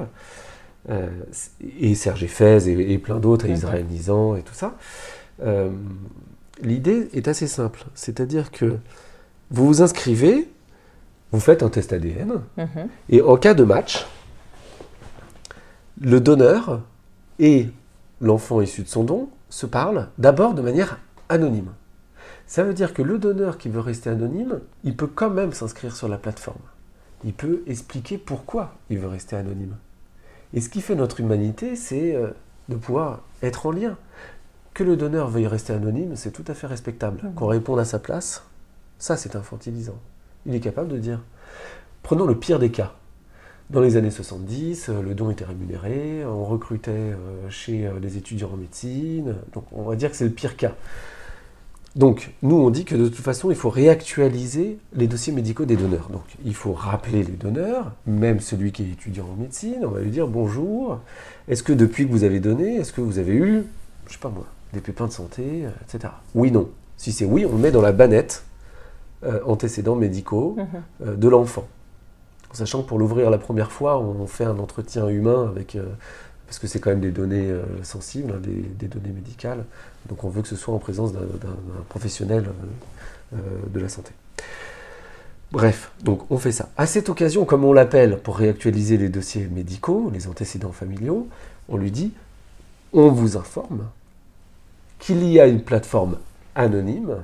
Euh, 0.89 1.09
et 1.79 1.95
Serge 1.95 2.27
Fez 2.27 2.69
et, 2.69 2.99
plein 2.99 3.19
d'autres, 3.19 3.47
et 3.47 3.53
Israël 3.53 3.85
Nizan 3.85 4.37
et 4.37 4.43
tout 4.43 4.55
ça. 4.55 4.77
Euh, 5.43 5.71
l'idée 6.63 7.09
est 7.13 7.29
assez 7.29 7.47
simple, 7.47 7.85
c'est-à-dire 7.95 8.51
que 8.51 8.77
vous 9.51 9.67
vous 9.67 9.83
inscrivez, 9.83 10.49
vous 11.33 11.41
faites 11.41 11.63
un 11.63 11.69
test 11.69 11.93
ADN, 11.93 12.41
mhm. 12.57 12.89
et 13.09 13.23
en 13.23 13.37
cas 13.37 13.55
de 13.55 13.65
match, 13.65 14.07
le 16.01 16.21
donneur 16.21 16.81
et 17.39 17.69
l'enfant 18.21 18.61
issu 18.61 18.83
de 18.83 18.89
son 18.89 19.05
don 19.05 19.29
se 19.49 19.67
parlent 19.67 20.09
d'abord 20.19 20.55
de 20.55 20.63
manière 20.63 20.99
anonyme. 21.29 21.73
Ça 22.47 22.65
veut 22.65 22.75
dire 22.75 22.95
que 22.95 23.03
le 23.03 23.19
donneur 23.19 23.59
qui 23.59 23.69
veut 23.69 23.81
rester 23.81 24.11
anonyme, 24.11 24.61
il 24.83 24.97
peut 24.97 25.07
quand 25.07 25.31
même 25.31 25.53
s'inscrire 25.53 25.95
sur 25.95 26.09
la 26.09 26.19
plateforme. 26.19 26.59
Il 27.25 27.33
peut 27.33 27.63
expliquer 27.67 28.19
pourquoi 28.19 28.75
il 28.89 28.99
veut 28.99 29.09
rester 29.09 29.37
anonyme. 29.37 29.77
Et 30.53 30.61
ce 30.61 30.69
qui 30.69 30.81
fait 30.81 30.97
notre 30.97 31.21
humanité, 31.21 31.77
c'est 31.77 32.17
euh, 32.17 32.31
de 32.69 32.77
pouvoir 32.77 33.21
être 33.43 33.67
en 33.67 33.71
lien. 33.71 33.97
Que 34.75 34.83
le 34.83 34.97
donneur 34.97 35.29
veuille 35.29 35.47
rester 35.47 35.73
anonyme, 35.73 36.17
c'est 36.17 36.33
tout 36.33 36.45
à 36.49 36.55
fait 36.55 36.67
respectable. 36.67 37.21
Mmh. 37.23 37.35
Qu'on 37.35 37.47
réponde 37.47 37.79
à 37.79 37.85
sa 37.85 37.99
place, 37.99 38.45
ça 38.99 39.17
c'est 39.17 39.37
infantilisant. 39.37 39.99
Il 40.47 40.55
est 40.55 40.61
capable 40.61 40.89
de 40.89 40.99
dire. 40.99 41.21
Prenons 42.03 42.27
le 42.27 42.35
pire 42.35 42.59
des 42.59 42.71
cas. 42.71 42.95
Dans 43.71 43.81
les 43.81 43.97
années 43.97 44.11
70, 44.11 44.89
euh, 44.89 45.03
le 45.03 45.15
don 45.15 45.31
était 45.31 45.45
rémunéré, 45.45 46.25
on 46.27 46.45
recrutait 46.45 46.91
euh, 46.91 47.49
chez 47.51 47.89
les 48.03 48.17
étudiants 48.17 48.51
en 48.53 48.57
médecine, 48.57 49.37
donc 49.53 49.65
on 49.71 49.83
va 49.83 49.95
dire 49.95 50.11
que 50.11 50.17
c'est 50.17 50.25
le 50.25 50.33
pire 50.33 50.57
cas. 50.57 50.75
Donc, 51.97 52.31
nous, 52.43 52.55
on 52.55 52.71
dit 52.71 52.85
que 52.85 52.95
de 52.95 53.09
toute 53.09 53.25
façon, 53.25 53.51
il 53.51 53.57
faut 53.57 53.69
réactualiser 53.69 54.79
les 54.95 55.09
dossiers 55.09 55.33
médicaux 55.33 55.65
des 55.65 55.77
donneurs. 55.77 56.09
Donc, 56.11 56.23
il 56.45 56.55
faut 56.55 56.73
rappeler 56.73 57.25
les 57.25 57.33
donneurs, 57.33 57.93
même 58.07 58.39
celui 58.39 58.71
qui 58.71 58.85
est 58.85 58.93
étudiant 58.93 59.27
en 59.33 59.41
médecine, 59.41 59.81
on 59.83 59.89
va 59.89 60.01
lui 60.01 60.11
dire 60.11 60.29
bonjour, 60.29 61.01
est-ce 61.49 61.65
que 61.65 61.73
depuis 61.73 62.07
que 62.07 62.13
vous 62.13 62.23
avez 62.23 62.39
donné, 62.39 62.77
est-ce 62.77 62.93
que 62.93 63.01
vous 63.01 63.19
avez 63.19 63.35
eu, 63.35 63.65
je 64.07 64.13
sais 64.13 64.21
pas 64.21 64.29
moi, 64.29 64.47
des 64.73 64.81
pépins 64.81 65.09
de 65.09 65.13
santé, 65.13 65.65
euh, 65.65 65.71
etc. 65.83 66.13
Oui, 66.35 66.53
non. 66.53 66.71
Si 66.97 67.11
c'est 67.11 67.25
oui, 67.25 67.45
on 67.45 67.57
met 67.57 67.73
dans 67.73 67.83
la 67.83 67.93
bannette 67.93 68.45
euh, 69.23 69.41
antécédents 69.45 69.97
médicaux 69.97 70.57
mhm. 70.57 70.67
euh, 71.07 71.15
de 71.15 71.29
l'enfant. 71.29 71.69
En 72.51 72.55
sachant 72.55 72.83
que 72.83 72.89
pour 72.89 72.99
l'ouvrir 72.99 73.29
la 73.31 73.37
première 73.37 73.71
fois, 73.71 74.01
on 74.01 74.27
fait 74.27 74.45
un 74.45 74.59
entretien 74.59 75.07
humain 75.09 75.49
avec, 75.51 75.77
euh, 75.77 75.85
parce 76.47 76.59
que 76.59 76.67
c'est 76.67 76.81
quand 76.81 76.89
même 76.89 77.01
des 77.01 77.11
données 77.11 77.53
sensibles, 77.83 78.33
hein, 78.35 78.41
des, 78.43 78.63
des 78.63 78.89
données 78.89 79.13
médicales. 79.13 79.65
Donc 80.09 80.25
on 80.25 80.31
veut 80.31 80.41
que 80.43 80.49
ce 80.49 80.57
soit 80.57 80.75
en 80.75 80.79
présence 80.79 81.13
d'un 81.13 81.21
professionnel 81.91 82.51
de 83.33 83.79
la 83.79 83.89
santé. 83.89 84.11
Bref, 85.53 85.93
donc 86.03 86.29
on 86.31 86.39
fait 86.39 86.51
ça. 86.51 86.71
À 86.77 86.87
cette 86.87 87.09
occasion, 87.09 87.45
comme 87.45 87.65
on 87.65 87.73
l'appelle 87.73 88.19
pour 88.19 88.39
réactualiser 88.39 88.97
les 88.97 89.11
dossiers 89.11 89.47
médicaux, 89.47 90.11
les 90.13 90.27
antécédents 90.27 90.73
familiaux, 90.73 91.29
on 91.69 91.77
lui 91.77 91.93
dit 91.93 92.13
on 92.93 93.11
vous 93.11 93.37
informe 93.37 93.87
qu'il 94.99 95.25
y 95.25 95.39
a 95.39 95.47
une 95.47 95.63
plateforme 95.63 96.19
anonyme 96.55 97.17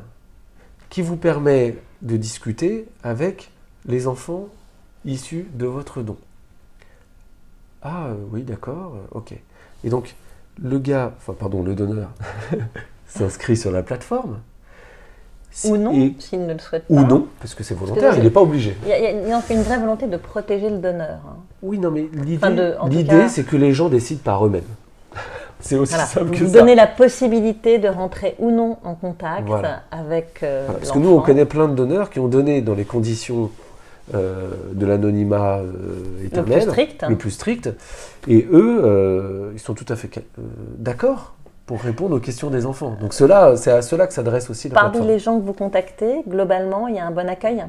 qui 0.97 1.03
vous 1.03 1.19
permet 1.19 1.77
de 2.01 2.17
discuter 2.17 2.87
avec 3.03 3.51
les 3.87 4.07
enfants 4.07 4.47
issus 5.05 5.47
de 5.53 5.67
votre 5.67 6.01
don. 6.01 6.17
Ah 7.83 8.07
euh, 8.07 8.15
oui, 8.33 8.45
d'accord, 8.45 8.95
euh, 8.97 9.19
ok. 9.19 9.35
Et 9.85 9.91
donc, 9.91 10.15
le 10.59 10.79
gars, 10.79 11.13
enfin 11.19 11.35
pardon, 11.39 11.63
le 11.63 11.75
donneur 11.75 12.09
s'inscrit 13.09 13.59
sur 13.59 13.71
la 13.73 13.83
plateforme. 13.83 14.39
Si- 15.51 15.71
Ou 15.71 15.77
non, 15.77 16.15
s'il 16.19 16.47
ne 16.47 16.55
le 16.55 16.59
souhaite 16.59 16.89
pas. 16.89 16.95
ou 16.95 17.05
non, 17.05 17.27
parce 17.41 17.55
que 17.55 17.63
c'est 17.63 17.75
volontaire, 17.75 18.13
que- 18.15 18.17
il 18.17 18.23
n'est 18.23 18.31
pas 18.31 18.41
obligé. 18.41 18.75
Il 18.85 18.89
y 18.89 18.93
a, 18.93 19.11
il 19.11 19.29
y 19.29 19.55
une 19.55 19.63
vraie 19.65 19.79
volonté 19.79 20.07
de 20.07 20.17
protéger 20.17 20.71
le 20.71 20.79
donneur. 20.79 21.21
hein. 21.29 21.37
Oui, 21.61 21.79
non, 21.79 21.91
mais 21.91 22.09
l'idée, 22.15 22.39
Enfin, 22.43 23.29
c'est 23.29 23.45
que 23.45 23.57
les 23.57 23.75
gens 23.75 23.91
décident 23.91 24.23
par 24.25 24.47
eux-mêmes. 24.47 24.65
C'est 25.61 25.77
aussi 25.77 25.93
Voilà. 25.95 26.07
simple 26.07 26.31
que 26.31 26.45
vous 26.45 26.53
ça. 26.53 26.59
donnez 26.61 26.75
la 26.75 26.87
possibilité 26.87 27.79
de 27.79 27.89
rentrer 27.89 28.35
ou 28.39 28.51
non 28.51 28.77
en 28.85 28.95
contact 28.95 29.47
Voilà. 29.47 29.83
avec 29.91 30.41
euh, 30.43 30.65
Voilà, 30.67 30.79
parce 30.81 30.93
que 30.93 30.99
nous, 30.99 31.11
on 31.11 31.21
connaît 31.21 31.45
plein 31.47 31.69
de 31.69 31.75
donneurs 31.75 32.11
qui 32.11 32.21
ont 32.21 32.29
donné 32.29 32.61
dans 32.61 32.75
les 32.75 32.85
conditions 32.85 33.51
euh, 34.15 34.51
de 34.73 34.87
l'anonymat 34.87 35.59
euh, 35.59 35.73
le 36.33 36.43
plus 36.45 36.61
strict. 36.61 37.05
le 37.09 37.17
plus 37.17 37.31
strict, 37.33 37.71
et 38.29 38.47
eux, 38.53 38.81
euh, 38.85 39.51
ils 39.55 39.59
sont 39.59 39.75
tout 39.75 39.87
à 39.89 39.97
fait 39.97 40.09
d'accord 40.79 41.35
pour 41.67 41.81
répondre 41.81 42.15
aux 42.15 42.21
questions 42.21 42.49
des 42.49 42.67
enfants. 42.67 42.97
Donc 43.01 43.13
cela, 43.13 43.57
c'est 43.57 43.73
à 43.73 43.83
cela 43.83 44.07
que 44.07 44.13
s'adresse 44.13 44.49
aussi 44.49 44.69
la 44.69 44.75
Parmi 44.75 44.91
plateforme. 44.93 45.11
les 45.13 45.19
gens 45.19 45.41
que 45.41 45.45
vous 45.45 45.53
contactez, 45.53 46.23
globalement, 46.29 46.87
il 46.87 46.95
y 46.95 46.99
a 47.01 47.07
un 47.07 47.11
bon 47.11 47.29
accueil? 47.29 47.65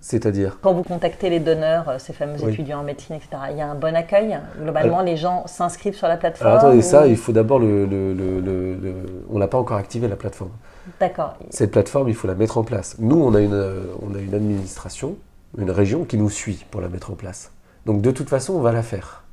C'est-à-dire 0.00 0.58
Quand 0.62 0.72
vous 0.74 0.82
contactez 0.84 1.28
les 1.30 1.40
donneurs, 1.40 1.88
euh, 1.88 1.98
ces 1.98 2.12
fameux 2.12 2.36
Oui. 2.42 2.52
étudiants 2.52 2.80
en 2.80 2.84
médecine, 2.84 3.16
etc., 3.16 3.30
il 3.50 3.56
y 3.58 3.60
a 3.60 3.68
un 3.68 3.74
bon 3.74 3.94
accueil. 3.96 4.38
Globalement, 4.62 5.02
les 5.02 5.16
gens 5.16 5.46
s'inscrivent 5.46 5.96
sur 5.96 6.06
la 6.08 6.16
plateforme. 6.16 6.50
Alors 6.50 6.64
attendez, 6.64 6.82
ça, 6.82 7.06
il 7.06 7.16
faut 7.16 7.32
d'abord 7.32 7.58
le... 7.58 7.84
le- 7.86 8.14
le- 8.14 8.40
le- 8.40 8.74
le- 8.76 8.94
On 9.30 9.38
n'a 9.38 9.48
pas 9.48 9.58
encore 9.58 9.76
activé 9.76 10.06
la 10.08 10.16
plateforme. 10.16 10.52
D'accord. 11.00 11.34
Cette 11.50 11.70
plateforme, 11.72 12.08
il 12.08 12.14
faut 12.14 12.28
la 12.28 12.34
mettre 12.34 12.58
en 12.58 12.64
place. 12.64 12.96
Nous, 12.98 13.20
on 13.20 13.34
a 13.34 13.40
une, 13.40 13.52
euh, 13.54 13.82
on 14.02 14.14
a 14.14 14.18
une 14.18 14.34
administration, 14.34 15.16
une 15.58 15.70
région 15.70 16.04
qui 16.04 16.16
nous 16.16 16.30
suit 16.30 16.64
pour 16.70 16.80
la 16.80 16.88
mettre 16.88 17.10
en 17.10 17.14
place. 17.14 17.50
Donc 17.84 18.00
de 18.00 18.10
toute 18.10 18.28
façon, 18.28 18.54
on 18.54 18.60
va 18.60 18.72
la 18.72 18.82
faire. 18.82 19.24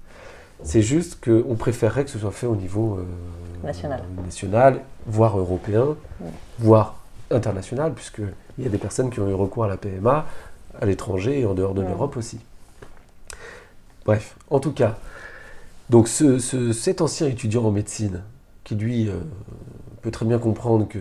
C'est 0.64 0.82
juste 0.82 1.24
qu'on 1.24 1.56
préférerait 1.56 2.06
que 2.06 2.10
ce 2.10 2.18
soit 2.18 2.32
fait 2.32 2.48
au 2.48 2.56
niveau 2.56 2.98
euh, 2.98 3.06
National. 3.68 4.02
national, 4.24 4.80
voire 5.06 5.38
européen, 5.38 5.96
voire 6.60 6.96
international, 7.32 7.94
puisqu'il 7.94 8.64
y 8.64 8.68
a 8.68 8.70
des 8.70 8.78
personnes 8.78 9.10
qui 9.10 9.20
ont 9.20 9.28
eu 9.30 9.34
recours 9.34 9.66
à 9.66 9.68
la 9.68 9.78
PMA 9.78 10.26
à 10.82 10.86
l'étranger 10.86 11.40
et 11.42 11.46
en 11.46 11.54
dehors 11.54 11.74
de 11.74 11.82
l'Europe 11.82 12.18
aussi. 12.18 12.40
Bref, 14.06 14.36
en 14.50 14.60
tout 14.60 14.72
cas, 14.72 14.98
donc 15.90 16.08
ce- 16.08 16.40
ce- 16.40 16.74
cet 16.74 17.02
ancien 17.02 17.28
étudiant 17.28 17.64
en 17.66 17.72
médecine, 17.72 18.22
qui 18.64 18.76
lui 18.76 19.10
euh, 19.10 19.14
peut 20.02 20.12
très 20.12 20.26
bien 20.26 20.38
comprendre 20.40 20.88
que, 20.88 21.00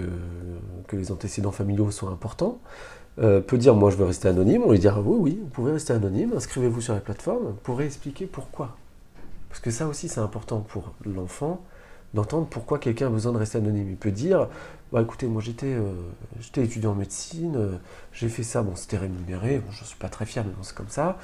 que 0.87 0.97
les 0.97 1.11
antécédents 1.13 1.53
familiaux 1.53 1.91
sont 1.91 2.09
importants, 2.09 2.59
euh, 3.19 3.41
peut 3.41 3.59
dire 3.59 3.75
moi 3.75 3.91
je 3.91 3.97
veux 3.97 4.05
rester 4.07 4.29
anonyme, 4.29 4.63
on 4.65 4.73
lui 4.73 4.79
dira 4.79 5.01
oui 5.01 5.17
oui, 5.21 5.39
vous 5.43 5.49
pouvez 5.51 5.73
rester 5.73 5.93
anonyme, 5.93 6.33
inscrivez-vous 6.37 6.81
sur 6.81 6.95
la 6.95 7.01
plateforme, 7.01 7.45
vous 7.47 7.53
pourrez 7.63 7.85
expliquer 7.87 8.27
pourquoi. 8.27 8.77
Parce 9.49 9.61
que 9.61 9.71
ça 9.71 9.87
aussi 9.87 10.09
c'est 10.09 10.21
important 10.21 10.61
pour 10.61 10.93
l'enfant 11.07 11.63
d'entendre 12.13 12.47
pourquoi 12.49 12.79
quelqu'un 12.79 13.07
a 13.09 13.11
besoin 13.11 13.33
de 13.33 13.39
rester 13.39 13.59
anonyme. 13.59 13.89
Il 13.91 13.97
peut 13.97 14.11
dire 14.13 14.49
bah, 14.95 15.03
écoutez, 15.03 15.27
moi 15.27 15.43
j'étais 15.43 15.67
euh, 15.67 15.93
j'étais 16.41 16.63
étudiant 16.65 16.93
en 16.93 16.95
médecine, 16.95 17.57
euh, 17.57 17.73
j'ai 18.13 18.29
fait 18.29 18.45
ça, 18.45 18.63
bon 18.63 18.77
c'était 18.77 18.97
rémunéré, 18.97 19.59
bon, 19.59 19.71
je 19.73 19.83
ne 19.83 19.87
suis 19.87 19.99
pas 19.99 20.09
très 20.09 20.25
fier, 20.25 20.45
mais 20.47 20.53
bon 20.53 20.63
c'est 20.63 20.75
comme 20.77 20.89
ça. 20.89 21.19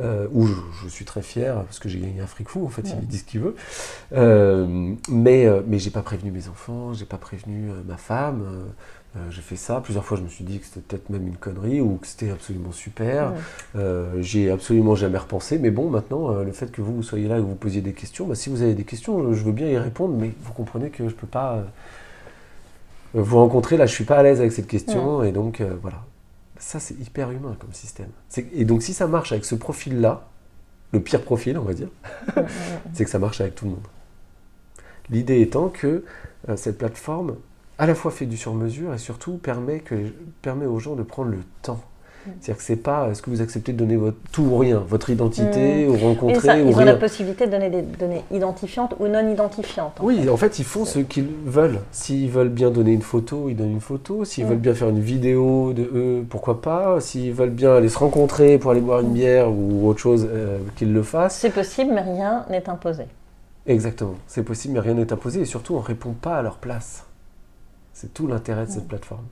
Euh, 0.00 0.26
ou 0.32 0.46
je, 0.46 0.54
je 0.82 0.88
suis 0.88 1.04
très 1.04 1.22
fier 1.22 1.54
parce 1.64 1.78
que 1.78 1.88
j'ai 1.88 2.00
gagné 2.00 2.20
un 2.20 2.26
fric 2.26 2.48
fou, 2.48 2.64
en 2.64 2.70
fait, 2.70 2.82
Ouais. 2.82 2.96
il 3.02 3.06
dit 3.06 3.18
ce 3.18 3.24
qu'il 3.24 3.40
veut. 3.40 3.54
Mais 5.08 5.46
mais 5.66 5.78
j'ai 5.78 5.90
pas 5.90 6.02
prévenu 6.02 6.30
mes 6.30 6.48
enfants, 6.48 6.92
j'ai 6.94 7.04
pas 7.04 7.18
prévenu 7.18 7.70
ma 7.86 7.96
femme. 7.96 8.42
j'ai 9.30 9.42
fait 9.42 9.56
ça. 9.56 9.80
Plusieurs 9.80 10.04
fois, 10.04 10.16
je 10.16 10.22
me 10.22 10.28
suis 10.28 10.44
dit 10.44 10.58
que 10.58 10.66
c'était 10.66 10.80
peut-être 10.80 11.10
même 11.10 11.26
une 11.26 11.36
connerie 11.36 11.80
ou 11.80 11.96
que 11.96 12.06
c'était 12.06 12.30
absolument 12.30 12.72
super. 12.72 13.32
Euh, 13.76 14.22
J'ai 14.22 14.50
absolument 14.50 14.94
jamais 14.94 15.18
repensé. 15.18 15.58
Mais 15.58 15.70
bon, 15.70 15.90
maintenant, 15.90 16.30
le 16.42 16.52
fait 16.52 16.70
que 16.72 16.80
vous, 16.80 16.94
vous 16.96 17.02
soyez 17.02 17.28
là 17.28 17.36
et 17.36 17.40
que 17.40 17.44
vous 17.46 17.54
posiez 17.56 17.80
des 17.82 17.92
questions, 17.92 18.26
bah, 18.26 18.34
si 18.34 18.48
vous 18.50 18.62
avez 18.62 18.74
des 18.74 18.84
questions, 18.84 19.32
je 19.34 19.44
veux 19.44 19.52
bien 19.52 19.68
y 19.68 19.76
répondre, 19.78 20.14
mais 20.16 20.32
vous 20.42 20.52
comprenez 20.52 20.90
que 20.90 21.08
je 21.08 21.14
peux 21.14 21.26
pas 21.26 21.64
vous 23.14 23.36
rencontrer. 23.36 23.76
Là, 23.76 23.86
je 23.86 23.94
suis 23.94 24.04
pas 24.04 24.16
à 24.16 24.22
l'aise 24.22 24.40
avec 24.40 24.52
cette 24.52 24.66
question. 24.66 25.22
Et 25.22 25.32
donc, 25.32 25.60
euh, 25.60 25.74
voilà. 25.82 26.04
Ça, 26.58 26.78
c'est 26.78 26.94
hyper 26.94 27.30
humain 27.30 27.56
comme 27.58 27.72
système. 27.72 28.10
Et 28.52 28.64
donc, 28.64 28.82
si 28.82 28.92
ça 28.92 29.06
marche 29.06 29.32
avec 29.32 29.44
ce 29.44 29.54
profil-là, 29.54 30.28
le 30.92 31.00
pire 31.00 31.22
profil, 31.22 31.56
on 31.56 31.62
va 31.62 31.72
dire, 31.72 31.88
c'est 32.92 33.04
que 33.04 33.10
ça 33.10 33.18
marche 33.18 33.40
avec 33.40 33.54
tout 33.54 33.64
le 33.64 33.72
monde. 33.72 33.86
L'idée 35.08 35.40
étant 35.40 35.68
que 35.68 36.04
euh, 36.48 36.56
cette 36.56 36.78
plateforme, 36.78 37.36
à 37.78 37.86
la 37.86 37.94
fois 37.94 38.10
fait 38.10 38.26
du 38.26 38.36
sur-mesure 38.36 38.92
et 38.92 38.98
surtout 38.98 39.38
permet, 39.38 39.80
que, 39.80 40.12
permet 40.42 40.66
aux 40.66 40.78
gens 40.78 40.96
de 40.96 41.02
prendre 41.02 41.30
le 41.30 41.40
temps. 41.62 41.80
Mm. 42.26 42.30
C'est-à-dire 42.40 42.56
que 42.58 42.62
c'est 42.62 42.76
pas 42.76 43.08
est-ce 43.10 43.22
que 43.22 43.30
vous 43.30 43.40
acceptez 43.40 43.72
de 43.72 43.78
donner 43.78 43.96
votre, 43.96 44.16
tout 44.32 44.42
ou 44.42 44.58
rien, 44.58 44.78
votre 44.86 45.10
identité, 45.10 45.86
ou 45.88 45.94
Et 45.94 46.02
rencontrer 46.02 46.40
ça, 46.46 46.56
ou 46.56 46.68
ils 46.68 46.74
ont 46.74 46.76
rien. 46.76 46.84
la 46.86 46.94
possibilité 46.96 47.46
de 47.46 47.50
donner 47.52 47.70
des 47.70 47.82
données 47.82 48.22
identifiantes 48.30 48.94
ou 49.00 49.06
non 49.08 49.26
identifiantes. 49.32 49.98
en 50.00 50.04
Oui, 50.04 50.22
fait. 50.22 50.28
en 50.28 50.36
fait, 50.36 50.58
ils 50.58 50.64
font 50.64 50.84
ce 50.84 50.98
qu'ils 50.98 51.28
veulent. 51.46 51.80
S'ils 51.92 52.30
veulent 52.30 52.48
bien 52.50 52.70
donner 52.70 52.92
une 52.92 53.02
photo, 53.02 53.48
ils 53.48 53.56
donnent 53.56 53.72
une 53.72 53.80
photo. 53.80 54.24
S'ils 54.24 54.44
Mm. 54.44 54.48
veulent 54.48 54.58
bien 54.58 54.74
faire 54.74 54.88
une 54.90 55.00
vidéo 55.00 55.72
de 55.72 55.82
eux, 55.82 56.24
pourquoi 56.28 56.60
pas. 56.60 57.00
S'ils 57.00 57.32
veulent 57.32 57.50
bien 57.50 57.74
aller 57.76 57.88
se 57.88 57.98
rencontrer 57.98 58.58
pour 58.58 58.70
aller 58.72 58.80
boire 58.80 59.00
une 59.00 59.12
bière 59.12 59.50
ou 59.50 59.88
autre 59.88 60.00
chose, 60.00 60.28
euh, 60.30 60.58
qu'ils 60.76 60.92
le 60.92 61.02
fassent. 61.02 61.38
C'est 61.38 61.50
possible, 61.54 61.92
mais 61.94 62.02
rien 62.02 62.44
n'est 62.50 62.68
imposé. 62.68 63.04
Exactement, 63.66 64.14
c'est 64.26 64.42
possible, 64.42 64.74
mais 64.74 64.80
rien 64.80 64.94
n'est 64.94 65.12
imposé 65.12 65.40
et 65.40 65.44
surtout 65.44 65.74
on 65.74 65.80
ne 65.80 65.84
répond 65.84 66.12
pas 66.12 66.36
à 66.36 66.42
leur 66.42 66.56
place. 66.56 67.04
C'est 67.92 68.12
tout 68.14 68.26
l'intérêt 68.26 68.66
de 68.66 68.70
cette 68.70 68.88
plateforme. 68.88 69.24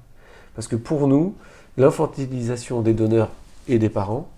Parce 0.54 0.68
que 0.68 0.76
pour 0.76 1.08
nous, 1.08 1.34
l'infantilisation 1.78 2.82
des 2.82 2.92
donneurs 2.92 3.30
et 3.68 3.78
des 3.78 3.88
parents, 3.88 4.28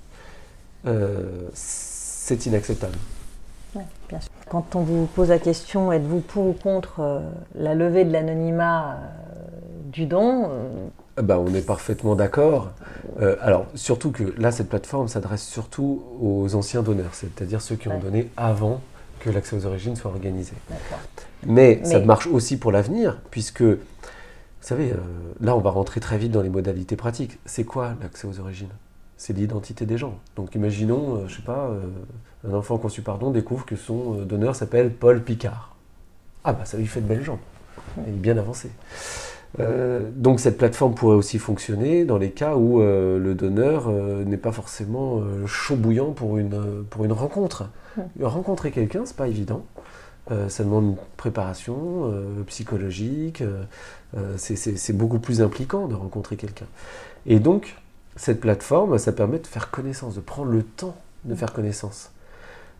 euh, 0.86 1.48
c'est 1.54 2.46
inacceptable. 2.46 2.96
Ouais, 3.74 3.82
bien 4.08 4.20
sûr. 4.20 4.30
Quand 4.48 4.76
on 4.76 4.80
vous 4.80 5.06
pose 5.06 5.28
la 5.30 5.38
question, 5.38 5.92
êtes-vous 5.92 6.20
pour 6.20 6.46
ou 6.48 6.52
contre 6.52 7.00
euh, 7.00 7.20
la 7.54 7.74
levée 7.74 8.04
de 8.04 8.12
l'anonymat 8.12 8.92
euh, 8.92 8.96
du 9.92 10.06
don 10.06 10.48
bah, 11.16 11.38
on 11.38 11.52
est 11.54 11.66
parfaitement 11.66 12.14
d'accord. 12.14 12.70
Euh, 13.20 13.36
alors, 13.42 13.66
surtout 13.74 14.10
que 14.10 14.32
là, 14.38 14.52
cette 14.52 14.68
plateforme 14.68 15.08
s'adresse 15.08 15.42
surtout 15.42 16.02
aux 16.20 16.54
anciens 16.54 16.82
donneurs, 16.82 17.10
c'est-à-dire 17.12 17.60
ceux 17.60 17.76
qui 17.76 17.88
ont 17.88 17.92
Ouais. 17.94 18.00
donné 18.00 18.30
avant 18.36 18.80
que 19.18 19.28
l'accès 19.28 19.54
aux 19.56 19.66
origines 19.66 19.96
soit 19.96 20.10
organisé. 20.10 20.52
Mais, 21.46 21.80
ça 21.84 21.98
marche 21.98 22.26
aussi 22.26 22.56
pour 22.56 22.72
l'avenir, 22.72 23.18
puisque, 23.30 23.64
vous 24.60 24.66
savez, 24.66 24.92
euh, 24.92 24.96
là, 25.40 25.56
on 25.56 25.60
va 25.60 25.70
rentrer 25.70 26.00
très 26.00 26.18
vite 26.18 26.32
dans 26.32 26.42
les 26.42 26.50
modalités 26.50 26.96
pratiques. 26.96 27.38
C'est 27.46 27.64
quoi 27.64 27.94
l'accès 28.00 28.26
aux 28.26 28.40
origines? 28.40 28.68
C'est 29.16 29.32
l'identité 29.32 29.86
des 29.86 29.96
gens. 29.96 30.18
Donc, 30.36 30.54
imaginons, 30.54 31.16
euh, 31.16 31.28
je 31.28 31.36
sais 31.36 31.42
pas, 31.42 31.68
euh, 31.68 31.80
un 32.48 32.54
enfant 32.54 32.76
conçu 32.76 33.00
par 33.00 33.18
don 33.18 33.30
découvre 33.30 33.64
que 33.64 33.76
son 33.76 34.20
euh, 34.20 34.24
donneur 34.24 34.54
s'appelle 34.54 34.92
Paul 34.92 35.22
Picard. 35.22 35.74
Ah, 36.44 36.52
bah, 36.52 36.64
ça 36.64 36.76
lui 36.76 36.86
fait 36.86 37.00
de 37.00 37.06
belles 37.06 37.24
jambes. 37.24 37.38
Il 38.06 38.14
est 38.14 38.16
bien 38.16 38.36
avancé. 38.36 38.70
Euh, 39.58 40.08
donc, 40.14 40.38
cette 40.38 40.58
plateforme 40.58 40.94
pourrait 40.94 41.16
aussi 41.16 41.38
fonctionner 41.38 42.04
dans 42.04 42.18
les 42.18 42.30
cas 42.30 42.54
où 42.54 42.80
euh, 42.80 43.18
le 43.18 43.34
donneur 43.34 43.88
euh, 43.88 44.24
n'est 44.24 44.36
pas 44.36 44.52
forcément 44.52 45.22
chaud 45.46 45.76
bouillant 45.76 46.12
pour 46.12 46.38
une, 46.38 46.84
pour 46.88 47.04
une 47.04 47.12
rencontre. 47.12 47.68
Rencontrer 48.22 48.70
quelqu'un, 48.70 49.02
c'est 49.04 49.16
pas 49.16 49.28
évident. 49.28 49.64
Ça 50.48 50.62
demande 50.62 50.84
une 50.84 50.96
préparation 51.16 52.12
psychologique. 52.46 53.42
c'est- 54.36 54.92
beaucoup 54.92 55.18
plus 55.18 55.42
impliquant 55.42 55.88
de 55.88 55.96
rencontrer 55.96 56.36
quelqu'un. 56.36 56.66
Et 57.26 57.40
donc, 57.40 57.74
cette 58.14 58.40
plateforme, 58.40 58.96
ça 58.98 59.10
permet 59.10 59.40
de 59.40 59.46
faire 59.48 59.72
connaissance, 59.72 60.14
de 60.14 60.20
prendre 60.20 60.52
le 60.52 60.62
temps 60.62 60.94
de 61.24 61.34
faire 61.34 61.52
connaissance. 61.52 62.12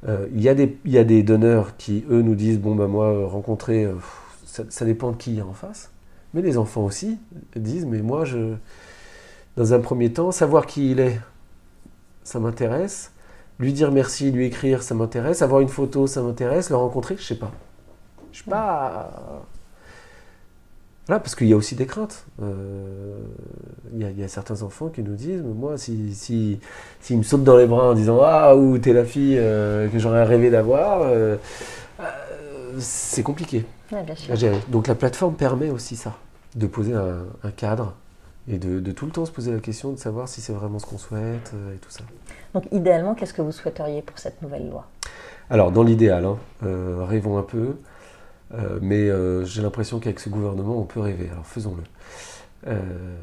Il 0.09 0.41
y, 0.41 0.49
a 0.49 0.55
des- 0.55 0.79
il 0.85 0.93
y 0.93 0.99
a 0.99 1.05
des 1.05 1.25
donneurs 1.25 1.77
qui, 1.77 2.05
eux, 2.09 2.23
nous 2.23 2.37
disent 2.37 2.61
Bon, 2.61 2.77
ben 2.77 2.87
moi, 2.87 3.27
rencontrer, 3.27 3.89
ça, 4.47 4.63
ça 4.69 4.85
dépend 4.85 5.11
de 5.11 5.17
qui 5.17 5.33
il 5.33 5.39
y 5.39 5.41
a 5.41 5.47
en 5.47 5.53
face. 5.53 5.91
Mais 6.35 6.43
les 6.43 6.59
enfants 6.59 6.85
aussi 6.85 7.19
disent 7.57 7.87
Mais 7.87 8.03
moi, 8.03 8.25
je, 8.25 8.55
dans 9.57 9.75
un 9.75 9.81
premier 9.81 10.13
temps, 10.13 10.31
savoir 10.31 10.67
qui 10.67 10.93
il 10.93 11.01
est, 11.01 11.21
ça 12.23 12.39
m'intéresse. 12.39 13.13
Lui 13.59 13.73
dire 13.73 13.93
merci, 13.93 14.31
lui 14.31 14.47
écrire, 14.47 14.83
ça 14.83 14.95
m'intéresse. 14.95 15.43
Avoir 15.43 15.61
une 15.61 15.69
photo, 15.69 16.07
ça 16.07 16.23
m'intéresse. 16.23 16.71
Le 16.71 16.77
rencontrer, 16.77 17.17
je 17.19 17.23
sais 17.23 17.35
pas. 17.35 17.51
Je 18.33 18.39
sais 18.39 18.51
pas. 18.51 19.45
voilà, 21.07 21.21
parce 21.21 21.35
qu'il 21.35 21.49
y 21.49 21.53
a 21.53 21.57
aussi 21.57 21.75
des 21.75 21.87
craintes. 21.87 22.25
Il 23.93 24.19
y, 24.19 24.23
a 24.23 24.29
certains 24.29 24.63
enfants 24.63 24.89
qui 24.89 25.03
nous 25.03 25.15
disent, 25.15 25.43
moi, 25.43 25.77
si, 25.77 26.15
si, 26.15 26.61
si 27.01 27.17
me 27.17 27.23
sautent 27.23 27.45
dans 27.45 27.57
les 27.57 27.67
bras 27.67 27.91
en 27.91 27.95
disant 27.95 28.21
Ah, 28.23 28.57
ou 28.57 28.79
t'es 28.79 28.93
la 28.93 29.05
fille 29.05 29.37
que 29.37 29.99
j'aurais 29.99 30.25
rêvé 30.25 30.49
d'avoir, 30.51 31.13
c'est 32.79 33.23
compliqué 33.23 33.67
Donc 34.69 34.87
la 34.87 34.95
plateforme 34.95 35.35
permet 35.35 35.71
aussi 35.71 35.97
ça, 35.97 36.17
de 36.55 36.67
poser 36.67 36.95
un, 36.95 37.51
cadre 37.57 37.95
et 38.49 38.59
de, 38.59 38.93
tout 38.93 39.07
le 39.07 39.13
temps 39.13 39.27
se 39.27 39.33
poser 39.33 39.53
la 39.53 39.61
question 39.61 39.93
de 39.93 39.99
savoir 39.99 40.29
si 40.29 40.41
c'est 40.41 40.53
vraiment 40.53 40.79
ce 40.79 40.87
qu'on 40.87 40.99
souhaite 40.99 41.53
et 41.75 41.79
tout 41.79 41.91
ça. 41.91 42.05
Donc 42.55 42.65
idéalement, 42.73 43.15
qu'est-ce 43.15 43.35
que 43.35 43.43
vous 43.43 43.53
souhaiteriez 43.53 44.03
pour 44.03 44.19
cette 44.19 44.43
nouvelle 44.43 44.69
loi? 44.69 44.87
Alors 45.51 45.73
dans 45.73 45.83
l'idéal, 45.83 46.25
hein, 46.25 46.39
rêvons 46.63 47.39
un 47.39 47.43
peu. 47.43 47.77
Euh, 48.55 48.79
mais 48.83 49.09
euh, 49.09 49.45
j'ai 49.45 49.63
l'impression 49.63 50.01
qu'avec 50.01 50.21
ce 50.21 50.29
gouvernement, 50.29 50.79
on 50.79 50.85
peut 50.85 51.01
rêver. 51.01 51.29
Alors 51.31 51.47
faisons-le. 51.47 51.83
Euh, 52.67 53.19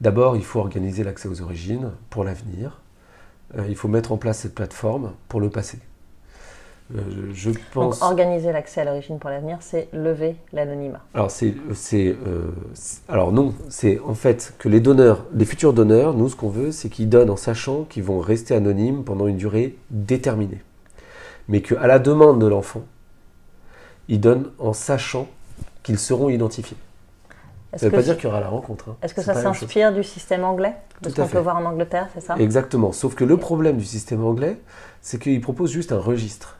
d'abord, 0.00 0.36
il 0.36 0.44
faut 0.44 0.60
organiser 0.60 1.04
l'accès 1.04 1.28
aux 1.28 1.42
origines 1.42 1.90
pour 2.10 2.24
l'avenir. 2.24 2.80
il 3.68 3.76
faut 3.76 3.88
mettre 3.88 4.12
en 4.12 4.18
place 4.18 4.40
cette 4.40 4.54
plateforme 4.54 5.12
pour 5.28 5.40
le 5.40 5.50
passé. 5.50 5.78
Je 7.32 7.50
pense... 7.72 8.00
Donc, 8.00 8.08
organiser 8.10 8.52
l'accès 8.52 8.80
à 8.80 8.84
l'origine 8.84 9.18
pour 9.18 9.30
l'avenir, 9.30 9.58
c'est 9.60 9.88
lever 9.92 10.36
l'anonymat. 10.52 11.00
Alors, 11.14 11.30
c'est, 11.30 11.54
alors 13.08 13.32
non, 13.32 13.54
c'est 13.68 14.00
en 14.00 14.14
fait 14.14 14.54
que 14.58 14.68
les 14.68 14.80
donneurs, 14.80 15.26
les 15.34 15.44
futurs 15.44 15.72
donneurs, 15.72 16.14
nous, 16.14 16.28
ce 16.28 16.36
qu'on 16.36 16.48
veut, 16.48 16.72
c'est 16.72 16.88
qu'ils 16.88 17.08
donnent 17.08 17.30
en 17.30 17.36
sachant 17.36 17.84
qu'ils 17.84 18.04
vont 18.04 18.20
rester 18.20 18.54
anonymes 18.54 19.04
pendant 19.04 19.26
une 19.26 19.36
durée 19.36 19.76
déterminée. 19.90 20.62
Mais 21.48 21.62
qu'à 21.62 21.86
la 21.86 21.98
demande 21.98 22.40
de 22.40 22.46
l'enfant, 22.46 22.82
ils 24.08 24.20
donnent 24.20 24.50
en 24.58 24.72
sachant 24.72 25.28
qu'ils 25.82 25.98
seront 25.98 26.28
identifiés. 26.28 26.76
Ça 27.74 27.86
ne 27.86 27.90
veut 27.90 27.96
pas 27.98 28.02
dire 28.02 28.16
qu'il 28.16 28.24
y 28.24 28.28
aura 28.28 28.40
la 28.40 28.48
rencontre. 28.48 28.88
Hein. 28.88 28.96
Est-ce 29.02 29.12
que 29.12 29.20
ça 29.20 29.34
s'inspire 29.34 29.92
du 29.92 30.02
système 30.02 30.44
anglais? 30.44 30.74
De 31.02 31.10
ce 31.10 31.14
qu'on 31.14 31.26
peut 31.26 31.38
voir 31.38 31.58
en 31.58 31.64
Angleterre, 31.66 32.08
c'est 32.14 32.20
ça? 32.20 32.34
Exactement. 32.38 32.92
Sauf 32.92 33.14
que 33.14 33.24
le 33.24 33.36
problème 33.36 33.76
du 33.76 33.84
système 33.84 34.24
anglais, 34.24 34.58
c'est 35.02 35.18
qu'il 35.20 35.38
propose 35.42 35.70
juste 35.70 35.92
un 35.92 35.98
registre. 35.98 36.57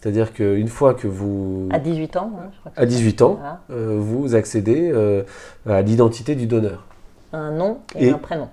C'est-à-dire 0.00 0.32
qu'une 0.32 0.68
fois 0.68 0.94
que 0.94 1.06
vous... 1.06 1.68
À 1.70 1.78
18 1.78 2.16
ans, 2.16 2.32
hein, 2.38 2.48
je 2.52 2.60
crois 2.60 2.72
À 2.74 2.86
18 2.86 3.22
ans, 3.22 3.38
euh, 3.70 3.98
vous 3.98 4.34
accédez 4.34 4.90
euh, 4.90 5.24
à 5.68 5.82
l'identité 5.82 6.34
du 6.34 6.46
donneur. 6.46 6.86
Un 7.34 7.50
nom 7.52 7.78
et, 7.94 8.06
et, 8.06 8.10
un 8.10 8.18
prénom. 8.18 8.48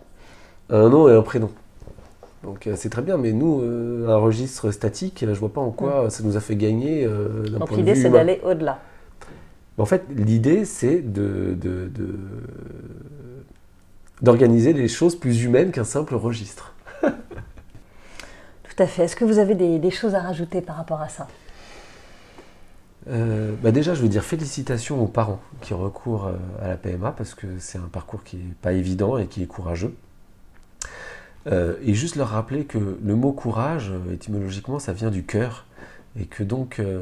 Un 0.69 0.89
nom 0.89 1.07
et 1.07 1.13
un 1.13 1.21
prénom. 1.21 1.49
Donc 2.43 2.67
euh, 2.67 2.73
c'est 2.75 2.89
très 2.89 3.01
bien, 3.01 3.17
mais 3.17 3.31
nous, 3.31 3.61
euh, 3.61 4.09
un 4.09 4.17
registre 4.17 4.71
statique, 4.71 5.23
je 5.25 5.39
vois 5.39 5.53
pas 5.53 5.61
en 5.61 5.71
quoi 5.71 6.07
mm. 6.07 6.09
ça 6.09 6.23
nous 6.23 6.35
a 6.35 6.41
fait 6.41 6.57
gagner. 6.57 7.07
Donc 7.49 7.71
l'idée, 7.71 7.95
c'est 7.95 8.09
d'aller 8.09 8.41
au-delà. 8.43 8.79
En 9.77 9.85
fait, 9.85 10.03
l'idée, 10.09 10.65
c'est 10.65 10.99
de, 10.99 11.57
d'organiser 14.21 14.73
les 14.73 14.89
choses 14.89 15.15
plus 15.15 15.43
humaines 15.43 15.71
qu'un 15.71 15.85
simple 15.85 16.15
registre. 16.15 16.73
Tout 18.77 18.83
à 18.83 18.87
fait. 18.87 19.03
Est-ce 19.03 19.17
que 19.17 19.25
vous 19.25 19.39
avez 19.39 19.55
des, 19.55 19.91
choses 19.91 20.15
à 20.15 20.21
rajouter 20.21 20.61
par 20.61 20.77
rapport 20.77 21.01
à 21.01 21.09
ça? 21.09 21.27
Bah 23.07 23.71
déjà, 23.71 23.93
je 23.93 24.01
veux 24.01 24.09
dire 24.09 24.23
félicitations 24.23 25.01
aux 25.01 25.07
parents 25.07 25.39
qui 25.61 25.73
recourent 25.73 26.31
à 26.61 26.67
la 26.67 26.75
PMA 26.75 27.11
parce 27.11 27.33
que 27.33 27.47
c'est 27.57 27.77
un 27.77 27.89
parcours 27.91 28.23
qui 28.23 28.37
n'est 28.37 28.53
pas 28.61 28.73
évident 28.73 29.17
et 29.17 29.27
qui 29.27 29.41
est 29.41 29.47
courageux. 29.47 29.95
Euh, 31.47 31.75
et 31.81 31.93
juste 31.93 32.15
leur 32.15 32.29
rappeler 32.29 32.65
que 32.65 32.77
le 32.77 33.15
mot 33.15 33.31
courage, 33.31 33.91
euh, 33.91 34.13
étymologiquement, 34.13 34.79
ça 34.79 34.93
vient 34.93 35.11
du 35.11 35.23
cœur, 35.23 35.65
et 36.19 36.25
que 36.25 36.43
donc 36.43 36.79
euh, 36.79 37.01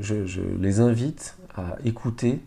je, 0.00 0.40
les 0.58 0.80
invite 0.80 1.36
à 1.56 1.76
écouter 1.84 2.40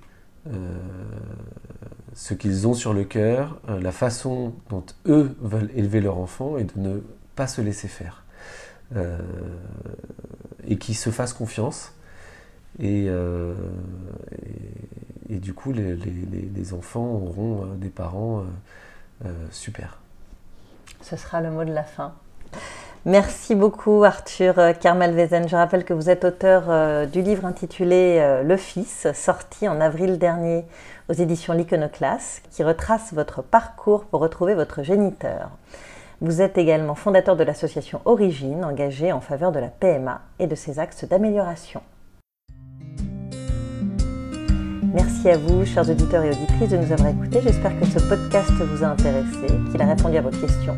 ce 2.14 2.34
qu'ils 2.34 2.68
ont 2.68 2.74
sur 2.74 2.94
le 2.94 3.06
cœur, 3.06 3.62
la 3.70 3.94
façon 3.94 4.54
dont 4.70 4.84
eux 5.08 5.34
veulent 5.40 5.72
élever 5.74 6.02
leur 6.02 6.18
enfant, 6.18 6.58
et 6.58 6.66
de 6.66 6.74
ne 6.76 7.00
pas 7.36 7.48
se 7.48 7.62
laisser 7.62 7.88
faire. 7.88 8.23
Et 10.68 10.78
qu'ils 10.78 10.96
se 10.96 11.10
fassent 11.10 11.34
confiance. 11.34 11.94
Et, 12.80 13.08
et, 15.30 15.40
du 15.40 15.54
coup, 15.54 15.72
les, 15.72 16.74
enfants 16.74 17.06
auront 17.06 17.66
des 17.76 17.90
parents 17.90 18.46
super. 19.52 20.00
Ce 21.02 21.16
sera 21.16 21.42
le 21.42 21.52
mot 21.52 21.66
de 21.66 21.74
la 21.74 21.84
fin. 21.84 22.14
Merci 23.06 23.54
beaucoup 23.54 24.06
Arthur 24.06 24.56
Kermalvezen. 24.80 25.50
Je 25.50 25.58
rappelle 25.58 25.84
que 25.84 25.94
vous 25.94 26.10
êtes 26.10 26.24
auteur 26.24 26.70
euh, 26.70 27.06
du 27.06 27.22
livre 27.22 27.44
intitulé 27.44 28.20
euh, 28.22 28.44
Le 28.44 28.56
Fils, 28.56 29.08
sorti 29.14 29.68
en 29.68 29.82
avril 29.82 30.18
dernier 30.18 30.64
aux 31.10 31.14
éditions 31.14 31.54
L'Iconoclaste, 31.54 32.44
qui 32.50 32.64
retrace 32.64 33.12
votre 33.12 33.42
parcours 33.42 34.06
pour 34.06 34.22
retrouver 34.22 34.56
votre 34.56 34.84
géniteur. 34.84 35.50
Vous 36.24 36.42
êtes 36.42 36.58
également 36.58 36.96
fondateur 36.96 37.36
de 37.36 37.44
l'association 37.44 38.00
Origine, 38.06 38.64
engagée 38.64 39.12
en 39.12 39.20
faveur 39.20 39.52
de 39.52 39.60
la 39.60 39.68
PMA 39.68 40.22
et 40.40 40.48
de 40.48 40.56
ses 40.56 40.80
axes 40.80 41.04
d'amélioration. 41.04 41.82
Merci 44.94 45.30
à 45.30 45.38
vous, 45.38 45.66
chers 45.66 45.90
auditeurs 45.90 46.24
et 46.24 46.30
auditrices, 46.30 46.70
de 46.70 46.78
nous 46.78 46.94
avoir 46.94 47.10
écoutés. 47.10 47.42
J'espère 47.44 47.78
que 47.78 47.86
ce 47.86 48.00
podcast 48.08 48.52
vous 48.52 48.86
a 48.86 48.88
intéressé, 48.88 49.48
qu'il 49.70 49.82
a 49.82 49.86
répondu 49.86 50.16
à 50.16 50.22
vos 50.22 50.30
questions. 50.30 50.78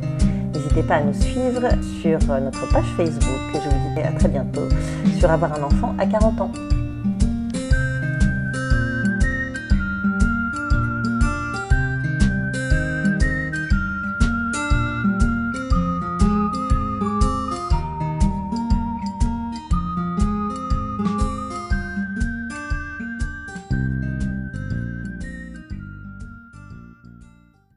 N'hésitez 0.52 0.82
pas 0.82 0.96
à 0.96 1.02
nous 1.02 1.14
suivre 1.14 1.62
sur 2.02 2.20
notre 2.42 2.68
page 2.72 2.92
Facebook. 2.98 3.54
Je 3.54 3.70
vous 3.70 3.96
dis 3.96 4.02
à 4.02 4.14
très 4.14 4.30
bientôt 4.30 4.68
sur 5.20 5.30
Avoir 5.30 5.54
un 5.54 5.62
enfant 5.62 5.94
à 6.00 6.08
40 6.08 6.42
ans. 6.42 6.52